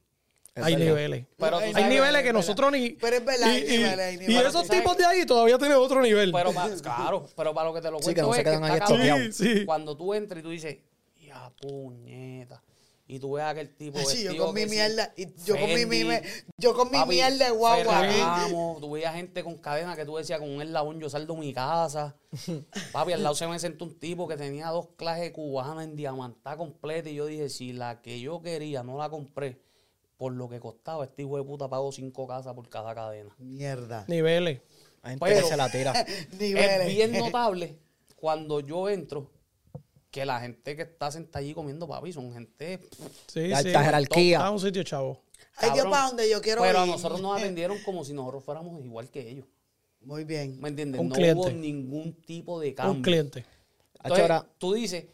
Es 0.53 0.63
hay 0.65 0.73
verdad. 0.75 0.87
niveles. 0.87 1.25
Pero 1.37 1.57
hay 1.57 1.71
sabes 1.71 1.87
niveles 1.87 2.21
que 2.21 2.27
que 2.27 2.33
nosotros 2.33 2.71
ni. 2.73 2.89
Pero 2.91 3.15
es 3.15 3.25
verdad, 3.25 3.47
y, 3.47 3.49
hay 3.51 3.63
y- 3.63 3.77
niveles, 3.77 3.99
hay 3.99 4.33
y 4.33 4.37
esos 4.37 4.67
tipos 4.67 4.97
de 4.97 5.05
ahí 5.05 5.25
todavía 5.25 5.57
tienen 5.57 5.77
otro 5.77 6.01
nivel. 6.01 6.31
Pero 6.33 6.51
claro, 6.81 7.25
pero 7.37 7.53
para 7.53 7.69
lo 7.69 7.73
que 7.73 7.81
te 7.81 7.89
lo 7.89 7.99
cuento 7.99 8.09
Sí, 8.09 8.15
que 8.15 8.21
no 8.21 8.31
es 8.31 8.35
se 8.37 8.43
quedan 8.43 8.63
está 8.63 8.73
ahí 8.73 8.79
cabrón. 8.79 9.01
estoqueados. 9.01 9.35
Sí, 9.37 9.59
sí. 9.59 9.65
Cuando 9.65 9.95
tú 9.95 10.13
entras 10.13 10.39
y 10.39 10.43
tú 10.43 10.49
dices, 10.49 10.77
ya 11.21 11.49
puñeta. 11.61 12.61
Y 13.11 13.19
tú 13.19 13.33
ves 13.33 13.43
a 13.43 13.49
aquel 13.49 13.75
tipo 13.75 13.99
Sí, 13.99 14.23
yo 14.23 14.37
con 14.37 14.55
mi 14.55 14.65
mierda, 14.65 15.11
y 15.17 15.27
yo 15.43 15.57
con 15.57 15.67
mi 15.89 16.07
yo 16.57 16.73
con 16.73 16.89
mi 16.89 16.97
papi, 16.97 17.09
mierda 17.15 17.43
de 17.43 17.51
guagua. 17.51 17.99
Ferragamo, 17.99 18.77
tú 18.79 18.91
veías 18.91 19.13
gente 19.13 19.43
con 19.43 19.57
cadena 19.57 19.97
que 19.97 20.05
tú 20.05 20.15
decías, 20.15 20.39
con 20.39 20.49
un 20.49 20.61
eslabón 20.61 20.97
yo 20.97 21.09
saldo 21.09 21.35
mi 21.35 21.53
casa. 21.53 22.15
Papi, 22.93 23.11
al 23.11 23.21
lado 23.21 23.35
se 23.35 23.47
me 23.47 23.59
sentó 23.59 23.83
un 23.83 23.99
tipo 23.99 24.29
que 24.29 24.37
tenía 24.37 24.69
dos 24.69 24.87
clases 24.95 25.31
cubanas 25.31 25.83
en 25.83 25.97
diamantá 25.97 26.55
completa 26.55 27.09
y 27.09 27.15
yo 27.15 27.25
dije, 27.25 27.49
si 27.49 27.73
la 27.73 28.01
que 28.01 28.21
yo 28.21 28.41
quería 28.41 28.81
no 28.81 28.97
la 28.97 29.09
compré 29.09 29.59
por 30.15 30.31
lo 30.31 30.47
que 30.47 30.61
costaba, 30.61 31.03
este 31.03 31.23
hijo 31.23 31.35
de 31.35 31.43
puta 31.43 31.67
pagó 31.67 31.91
cinco 31.91 32.25
casas 32.25 32.53
por 32.53 32.69
cada 32.69 32.95
cadena. 32.95 33.35
Mierda. 33.39 34.05
Niveles. 34.07 34.61
Hay 35.01 35.11
gente 35.15 35.25
Pero- 35.25 35.41
que 35.41 35.47
se 35.49 35.57
la 35.57 35.69
tira. 35.69 35.93
Niveles. 36.39 36.87
Es 36.87 36.87
bien 36.87 37.11
notable 37.11 37.77
cuando 38.15 38.61
yo 38.61 38.87
entro 38.87 39.29
que 40.11 40.25
la 40.25 40.39
gente 40.41 40.75
que 40.75 40.81
está 40.83 41.09
sentada 41.09 41.39
allí 41.39 41.53
comiendo 41.53 41.87
papi 41.87 42.11
son 42.13 42.31
gente. 42.33 42.79
Sí, 43.27 43.39
De 43.39 43.47
sí. 43.47 43.53
alta 43.53 43.83
jerarquía. 43.83 44.37
Está 44.37 44.51
un 44.51 44.59
sitio, 44.59 44.83
chavo. 44.83 45.21
Ay, 45.55 45.69
Dios, 45.71 45.77
cabrón. 45.85 45.91
para 45.91 46.07
donde 46.07 46.29
yo 46.29 46.41
quiero 46.41 46.61
Pero 46.61 46.79
a 46.79 46.85
nosotros 46.85 47.21
nos 47.21 47.37
atendieron 47.39 47.77
como 47.83 48.03
si 48.03 48.13
nosotros 48.13 48.43
fuéramos 48.43 48.83
igual 48.83 49.09
que 49.09 49.27
ellos. 49.29 49.45
Muy 50.01 50.23
bien. 50.23 50.59
¿Me 50.59 50.69
entiendes? 50.69 50.99
Un 50.99 51.09
no 51.09 51.15
cliente. 51.15 51.39
hubo 51.39 51.49
ningún 51.49 52.13
tipo 52.21 52.59
de 52.59 52.73
cambio. 52.73 52.95
Un 52.97 53.01
cliente. 53.01 53.45
Entonces, 54.03 54.21
Ahora- 54.23 54.47
tú 54.57 54.73
dices, 54.73 55.05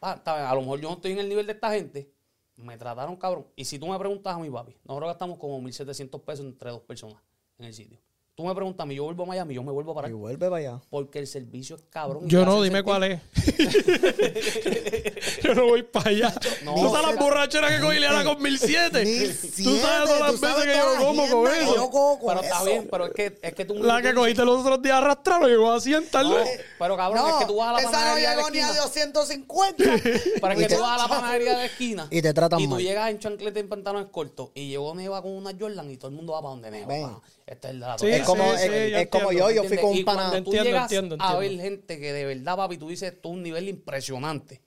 "Pa, 0.00 0.14
está 0.14 0.34
bien, 0.36 0.46
a 0.46 0.54
lo 0.54 0.60
mejor 0.62 0.80
yo 0.80 0.88
no 0.88 0.96
estoy 0.96 1.12
en 1.12 1.18
el 1.20 1.28
nivel 1.28 1.46
de 1.46 1.52
esta 1.52 1.72
gente. 1.72 2.10
Me 2.56 2.76
trataron 2.76 3.16
cabrón. 3.16 3.46
Y 3.56 3.64
si 3.64 3.78
tú 3.78 3.86
me 3.86 3.98
preguntas 3.98 4.34
a 4.34 4.38
mi 4.38 4.50
papi, 4.50 4.76
nosotros 4.84 5.08
gastamos 5.08 5.38
como 5.38 5.60
1.700 5.60 6.20
pesos 6.22 6.44
entre 6.44 6.70
dos 6.70 6.82
personas 6.82 7.16
en 7.58 7.64
el 7.66 7.74
sitio. 7.74 7.98
Tú 8.34 8.44
me 8.44 8.54
preguntas 8.54 8.84
a 8.84 8.86
mí, 8.86 8.94
yo 8.94 9.04
vuelvo 9.04 9.24
a 9.24 9.26
Miami, 9.26 9.54
yo 9.54 9.62
me 9.62 9.72
vuelvo 9.72 9.94
para 9.94 10.08
Y 10.08 10.12
vuelve 10.12 10.46
para 10.48 10.56
allá. 10.56 10.80
Porque 10.88 11.18
el 11.18 11.26
servicio 11.26 11.76
es 11.76 11.82
cabrón. 11.90 12.26
Yo 12.26 12.46
no, 12.46 12.62
dime 12.62 12.78
sentir- 12.78 12.84
cuál 12.84 13.02
es. 13.04 13.20
yo 15.42 15.54
no 15.54 15.66
voy 15.66 15.82
para 15.82 16.08
allá. 16.10 16.34
No, 16.64 16.74
¿Tú 16.74 16.88
sabes 16.90 17.08
las 17.08 17.18
borracheras 17.18 17.70
que 17.72 17.80
cogí 17.80 17.98
Liana 17.98 18.24
con 18.24 18.42
1007? 18.42 19.04
Ni 19.04 19.18
Tú 19.64 19.76
sabes 19.76 20.08
todas 20.08 20.32
las 20.32 20.40
veces 20.40 20.64
que 20.64 20.74
yo 20.76 20.96
como 21.06 21.28
con 21.28 21.52
eso. 21.52 21.76
yo 21.76 21.90
cojo 21.90 22.18
con 22.20 22.28
Pero 22.34 22.40
está 22.40 22.64
bien, 22.64 22.88
pero 22.90 23.04
es 23.06 23.12
que, 23.12 23.38
es 23.42 23.54
que 23.54 23.64
tú... 23.66 23.74
La 23.74 24.00
que 24.00 24.14
cogiste 24.14 24.44
los 24.46 24.62
otros 24.62 24.80
días 24.80 24.96
arrastrarlo 24.96 25.48
llegó 25.48 25.70
a 25.70 25.78
100, 25.78 26.08
tal 26.10 26.30
No, 26.30 26.36
vez. 26.36 26.60
pero 26.78 26.96
cabrón, 26.96 27.22
No, 27.22 27.28
es 27.28 27.34
que 27.44 27.52
tú 27.52 27.56
vas 27.56 27.68
a 27.68 27.72
la 27.72 27.78
esa 27.80 27.90
no 27.90 27.98
panadería 27.98 28.30
de 28.30 28.36
llegó 28.36 28.50
ni 28.50 28.58
a 28.60 28.66
esquina. 28.66 28.82
250. 28.82 29.84
Pero 30.40 30.52
es 30.54 30.58
que 30.68 30.74
tú 30.74 30.80
vas 30.80 31.00
a 31.00 31.02
la 31.02 31.08
panadería 31.08 31.58
de 31.58 31.66
esquina. 31.66 32.06
Y 32.10 32.22
te 32.22 32.32
tratan 32.32 32.60
Y 32.60 32.64
tú 32.64 32.70
mal. 32.70 32.80
llegas 32.82 33.10
en 33.10 33.18
chancleta 33.18 33.58
y 33.58 33.62
en 33.62 33.68
pantalones 33.68 34.06
cortos. 34.10 34.48
Y 34.54 34.70
llegó 34.70 34.94
Neva 34.94 35.20
con 35.20 35.32
una 35.32 35.52
Jordan 35.58 35.90
y 35.90 35.98
todo 35.98 36.08
el 36.08 36.14
mundo 36.16 36.32
va 36.32 36.40
para 36.40 36.50
donde 36.52 36.70
Neva. 36.70 37.20
Este 37.46 37.68
es 37.68 37.74
el 37.74 37.80
de 37.80 37.86
la 37.86 37.98
Sí, 37.98 38.04
torta. 38.06 38.16
es 38.16 38.22
como, 38.24 38.44
sí, 38.44 38.50
es, 38.54 38.60
sí, 38.60 38.68
es 38.68 38.90
yo 39.04 39.10
como 39.10 39.30
entiendo, 39.30 39.50
yo, 39.50 39.62
yo 39.62 39.68
fui 39.68 39.78
con 39.78 39.90
un 39.90 40.04
pana. 40.04 40.30
tú 40.30 40.36
Entiendo, 40.36 40.64
llegas 40.64 40.82
entiendo, 40.92 41.16
a 41.18 41.36
ver 41.36 41.42
entiendo. 41.52 41.64
gente 41.64 42.00
que 42.00 42.12
de 42.12 42.24
verdad, 42.24 42.56
papi, 42.56 42.78
tú 42.78 42.88
dices, 42.88 43.20
tú 43.20 43.30
un 43.30 43.42
nivel 43.42 43.68
impresionante. 43.68 44.62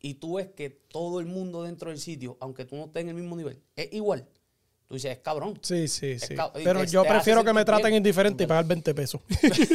Y 0.00 0.14
tú 0.14 0.34
ves 0.34 0.48
que 0.54 0.68
todo 0.68 1.20
el 1.20 1.26
mundo 1.26 1.62
dentro 1.62 1.90
del 1.90 1.98
sitio, 1.98 2.36
aunque 2.40 2.64
tú 2.66 2.76
no 2.76 2.84
estés 2.86 3.02
en 3.02 3.08
el 3.08 3.14
mismo 3.14 3.36
nivel, 3.36 3.62
es 3.74 3.92
igual. 3.92 4.28
Tú 4.86 4.94
dices, 4.94 5.12
es 5.12 5.18
cabrón. 5.20 5.58
Sí, 5.62 5.88
sí, 5.88 6.18
sí. 6.18 6.34
Pero 6.62 6.84
yo 6.84 7.02
prefiero 7.04 7.42
que 7.42 7.54
me 7.54 7.64
traten 7.64 7.86
bien. 7.86 7.96
indiferente 7.96 8.44
y 8.44 8.46
pagar 8.46 8.66
20 8.66 8.94
pesos. 8.94 9.22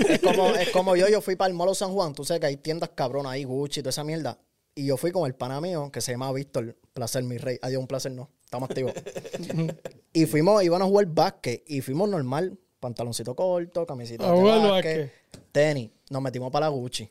Es 0.08 0.20
como, 0.20 0.54
es 0.54 0.70
como 0.72 0.96
yo, 0.96 1.08
yo 1.10 1.20
fui 1.22 1.36
para 1.36 1.48
el 1.50 1.56
Molo 1.56 1.74
San 1.74 1.92
Juan. 1.94 2.14
Tú 2.14 2.24
sabes 2.24 2.42
que 2.42 2.46
hay 2.46 2.58
tiendas 2.58 2.92
cabronas 2.94 3.32
ahí, 3.32 3.44
Gucci 3.44 3.80
y 3.80 3.84
toda 3.84 3.90
esa 3.90 4.04
mierda. 4.04 4.38
Y 4.76 4.86
yo 4.86 4.98
fui 4.98 5.12
con 5.12 5.26
el 5.26 5.34
pana 5.34 5.60
mío 5.62 5.90
que 5.92 6.00
se 6.00 6.12
llama 6.12 6.32
Víctor, 6.32 6.78
placer 6.94 7.24
mi 7.24 7.40
rey. 7.40 7.58
Adiós, 7.64 7.82
un 7.82 7.88
placer 7.88 8.12
no. 8.12 8.30
Estamos 8.44 8.70
activos. 8.70 8.94
y 10.22 10.26
fuimos, 10.26 10.64
iban 10.64 10.82
a 10.82 10.86
jugar 10.86 11.06
básquet 11.08 11.64
y 11.68 11.82
fuimos 11.82 12.10
normal. 12.10 12.58
Pantaloncito 12.80 13.36
corto, 13.36 13.86
camisita 13.86 14.32
de 14.32 14.42
básquet, 14.42 15.12
tenis. 15.52 15.90
Nos 16.10 16.22
metimos 16.22 16.52
para 16.52 16.68
la 16.68 16.70
Gucci. 16.72 17.10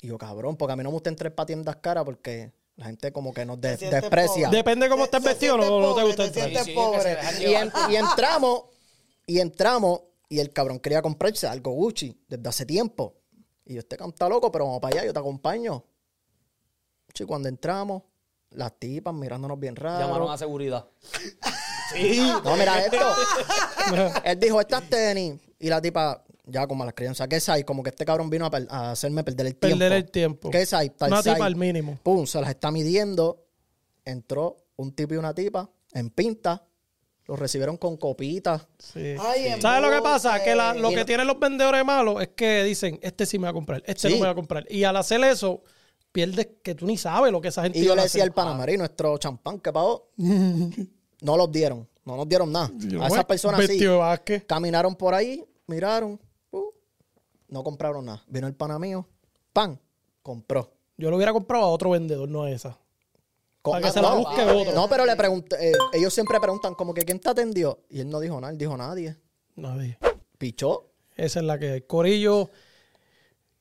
Y 0.00 0.08
yo, 0.08 0.16
cabrón, 0.18 0.56
porque 0.56 0.72
a 0.72 0.76
mí 0.76 0.82
no 0.82 0.90
me 0.90 0.94
gusta 0.94 1.10
entrar 1.10 1.34
para 1.34 1.46
tiendas 1.46 1.76
caras 1.76 2.04
porque 2.04 2.52
la 2.76 2.86
gente 2.86 3.12
como 3.12 3.32
que 3.32 3.44
nos 3.44 3.60
de- 3.60 3.76
desprecia. 3.76 4.46
pobre. 4.46 4.56
Depende 4.56 4.88
cómo 4.88 5.04
estés 5.04 5.22
vestido, 5.22 5.56
no, 5.56 5.80
no 5.80 5.94
te 5.94 6.02
gusta 6.02 6.24
entrar. 6.24 6.48
Sí, 6.50 6.56
sí, 6.64 6.72
pobre. 6.74 7.16
Y, 7.38 7.44
llevar. 7.44 7.62
en- 7.64 7.92
y 7.92 7.96
entramos, 7.96 8.62
y 9.26 9.40
entramos, 9.40 10.00
y 10.28 10.38
el 10.40 10.50
cabrón 10.52 10.78
quería 10.80 11.02
comprarse 11.02 11.46
algo 11.46 11.72
Gucci 11.72 12.18
desde 12.28 12.48
hace 12.48 12.66
tiempo. 12.66 13.14
Y 13.64 13.74
yo, 13.74 13.80
este 13.80 13.96
canta 13.96 14.28
loco, 14.28 14.50
pero 14.50 14.64
vamos 14.66 14.80
para 14.80 14.96
allá, 14.96 15.06
yo 15.06 15.12
te 15.12 15.18
acompaño. 15.18 15.84
Y 17.18 17.24
cuando 17.24 17.48
entramos, 17.48 18.02
las 18.50 18.78
tipas 18.78 19.14
mirándonos 19.14 19.58
bien 19.58 19.74
Llamaron 19.74 20.30
a 20.30 20.36
raro. 20.36 20.90
seguridad. 21.92 22.42
No, 22.44 22.56
mira 22.56 22.80
esto. 22.84 23.06
Él 24.24 24.38
dijo, 24.40 24.60
estas 24.60 24.82
tenis. 24.88 25.34
Y 25.58 25.68
la 25.68 25.80
tipa, 25.80 26.22
ya 26.44 26.66
como 26.66 26.84
las 26.84 26.94
crianzas, 26.94 27.26
¿qué 27.28 27.40
size? 27.40 27.64
Como 27.64 27.82
que 27.82 27.90
este 27.90 28.04
cabrón 28.04 28.28
vino 28.30 28.46
a, 28.46 28.50
per- 28.50 28.66
a 28.70 28.90
hacerme 28.92 29.24
perder 29.24 29.46
el 29.46 29.56
tiempo. 29.56 29.78
Perder 29.78 29.92
el 29.92 30.10
tiempo. 30.10 30.50
¿Qué 30.50 30.66
size? 30.66 30.90
Tal 30.90 31.12
Una 31.12 31.22
tipa 31.22 31.44
al 31.46 31.56
mínimo. 31.56 31.98
Pum, 32.02 32.26
se 32.26 32.40
las 32.40 32.50
está 32.50 32.70
midiendo. 32.70 33.42
Entró 34.04 34.56
un 34.76 34.92
tipo 34.94 35.14
y 35.14 35.16
una 35.16 35.34
tipa 35.34 35.68
en 35.92 36.10
pinta. 36.10 36.62
Los 37.26 37.38
recibieron 37.40 37.76
con 37.76 37.96
copitas. 37.96 38.68
Sí. 38.78 39.16
¿Sabes 39.60 39.82
lo 39.82 39.90
que 39.90 40.00
pasa? 40.00 40.42
Que 40.44 40.54
la- 40.54 40.74
lo 40.74 40.90
que 40.90 41.04
tienen 41.04 41.26
los 41.26 41.40
vendedores 41.40 41.84
malos 41.84 42.22
es 42.22 42.28
que 42.36 42.62
dicen, 42.62 43.00
este 43.02 43.26
sí 43.26 43.38
me 43.38 43.44
va 43.44 43.50
a 43.50 43.54
comprar, 43.54 43.82
este 43.84 44.08
Sí. 44.08 44.14
no 44.14 44.20
me 44.20 44.26
va 44.26 44.30
a 44.32 44.34
comprar. 44.36 44.64
Y 44.70 44.84
al 44.84 44.94
hacer 44.96 45.20
eso, 45.24 45.62
pierdes 46.12 46.48
que 46.62 46.76
tú 46.76 46.86
ni 46.86 46.96
sabes 46.96 47.32
lo 47.32 47.40
que 47.40 47.48
esa 47.48 47.64
gente 47.64 47.80
Y 47.80 47.84
yo 47.84 47.96
le 47.96 48.02
decía 48.02 48.22
al 48.22 48.32
Panamá, 48.32 48.70
y 48.70 48.76
nuestro 48.76 49.18
champán 49.18 49.58
que 49.58 49.72
pagó, 49.72 50.10
no 51.20 51.36
los 51.36 51.50
dieron. 51.50 51.88
No 52.04 52.16
nos 52.16 52.28
dieron 52.28 52.52
nada. 52.52 52.70
Yo, 52.78 53.02
A 53.02 53.08
esas 53.08 53.24
personas 53.24 53.66
sí. 53.66 53.84
Caminaron 54.46 54.94
por 54.94 55.12
ahí, 55.12 55.44
miraron, 55.66 56.20
uh, 56.52 56.70
no 57.48 57.64
compraron 57.64 58.04
nada. 58.04 58.22
Vino 58.28 58.46
el 58.46 58.54
pana 58.54 58.78
mío, 58.78 59.06
pan, 59.52 59.80
compró. 60.22 60.72
Yo 60.96 61.10
lo 61.10 61.16
hubiera 61.16 61.32
comprado 61.32 61.64
a 61.64 61.68
otro 61.68 61.90
vendedor, 61.90 62.28
no 62.28 62.44
a 62.44 62.50
esa. 62.50 62.78
Para 63.62 63.80
que 63.80 63.88
ah, 63.88 63.92
se 63.92 64.00
la 64.00 64.10
no, 64.10 64.18
busque 64.18 64.42
otro. 64.42 64.72
No, 64.72 64.88
pero 64.88 65.04
le 65.04 65.16
pregunté, 65.16 65.70
eh, 65.70 65.74
ellos 65.92 66.14
siempre 66.14 66.38
preguntan 66.38 66.74
como 66.74 66.94
que 66.94 67.04
quién 67.04 67.18
te 67.18 67.28
atendió. 67.28 67.80
Y 67.90 68.00
él 68.00 68.08
no 68.08 68.20
dijo 68.20 68.40
nada, 68.40 68.52
él 68.52 68.58
dijo 68.58 68.76
nadie. 68.76 69.16
Nadie. 69.56 69.98
Pichó. 70.38 70.92
Esa 71.16 71.40
es 71.40 71.44
la 71.44 71.58
que 71.58 71.70
hay. 71.72 71.80
Corillo, 71.82 72.50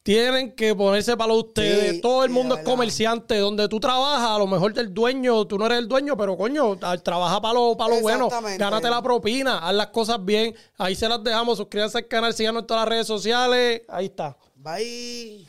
tienen 0.05 0.51
que 0.51 0.75
ponerse 0.75 1.17
para 1.17 1.33
ustedes. 1.33 1.93
Sí, 1.95 1.99
Todo 2.01 2.23
el 2.23 2.29
mundo 2.29 2.55
es 2.57 2.63
comerciante. 2.63 3.39
Donde 3.39 3.67
tú 3.67 3.79
trabajas, 3.79 4.29
a 4.29 4.37
lo 4.37 4.45
mejor 4.45 4.71
del 4.71 4.93
dueño, 4.93 5.47
tú 5.47 5.57
no 5.57 5.65
eres 5.65 5.79
el 5.79 5.87
dueño, 5.87 6.15
pero 6.15 6.37
coño, 6.37 6.77
trabaja 7.01 7.41
para 7.41 7.55
lo, 7.55 7.75
para 7.75 7.95
lo 7.95 8.01
bueno. 8.01 8.29
Gánate 8.59 8.87
la 8.87 9.01
propina, 9.01 9.57
haz 9.67 9.73
las 9.73 9.87
cosas 9.87 10.23
bien. 10.23 10.53
Ahí 10.77 10.93
se 10.93 11.09
las 11.09 11.23
dejamos. 11.23 11.57
Suscríbanse 11.57 11.97
al 11.97 12.07
canal, 12.07 12.35
síganos 12.35 12.61
en 12.61 12.67
todas 12.67 12.83
las 12.83 12.89
redes 12.89 13.07
sociales. 13.07 13.81
Ahí 13.89 14.05
está. 14.05 14.37
Bye. 14.57 15.47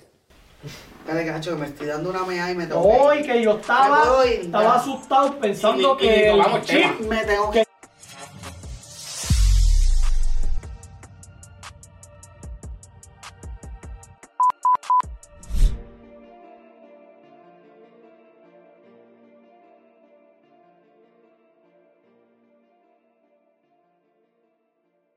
Dale, 1.06 1.26
cacho, 1.26 1.50
que 1.50 1.56
me 1.56 1.66
estoy 1.66 1.88
dando 1.88 2.08
una 2.08 2.24
mea 2.24 2.50
y 2.50 2.54
me 2.54 2.66
tengo 2.66 2.82
que 3.10 3.20
ir. 3.20 3.26
que 3.26 3.42
yo 3.42 3.58
estaba 3.58 4.24
ya. 4.50 4.72
asustado 4.74 5.38
pensando 5.38 5.98
Y- 6.00 6.06
y- 6.06 6.08
y 6.08 6.30
tocamos 6.32 6.60
el 6.60 6.64
tema. 6.66 6.96
Me 7.10 7.24
tengo 7.24 7.50
que 7.50 7.64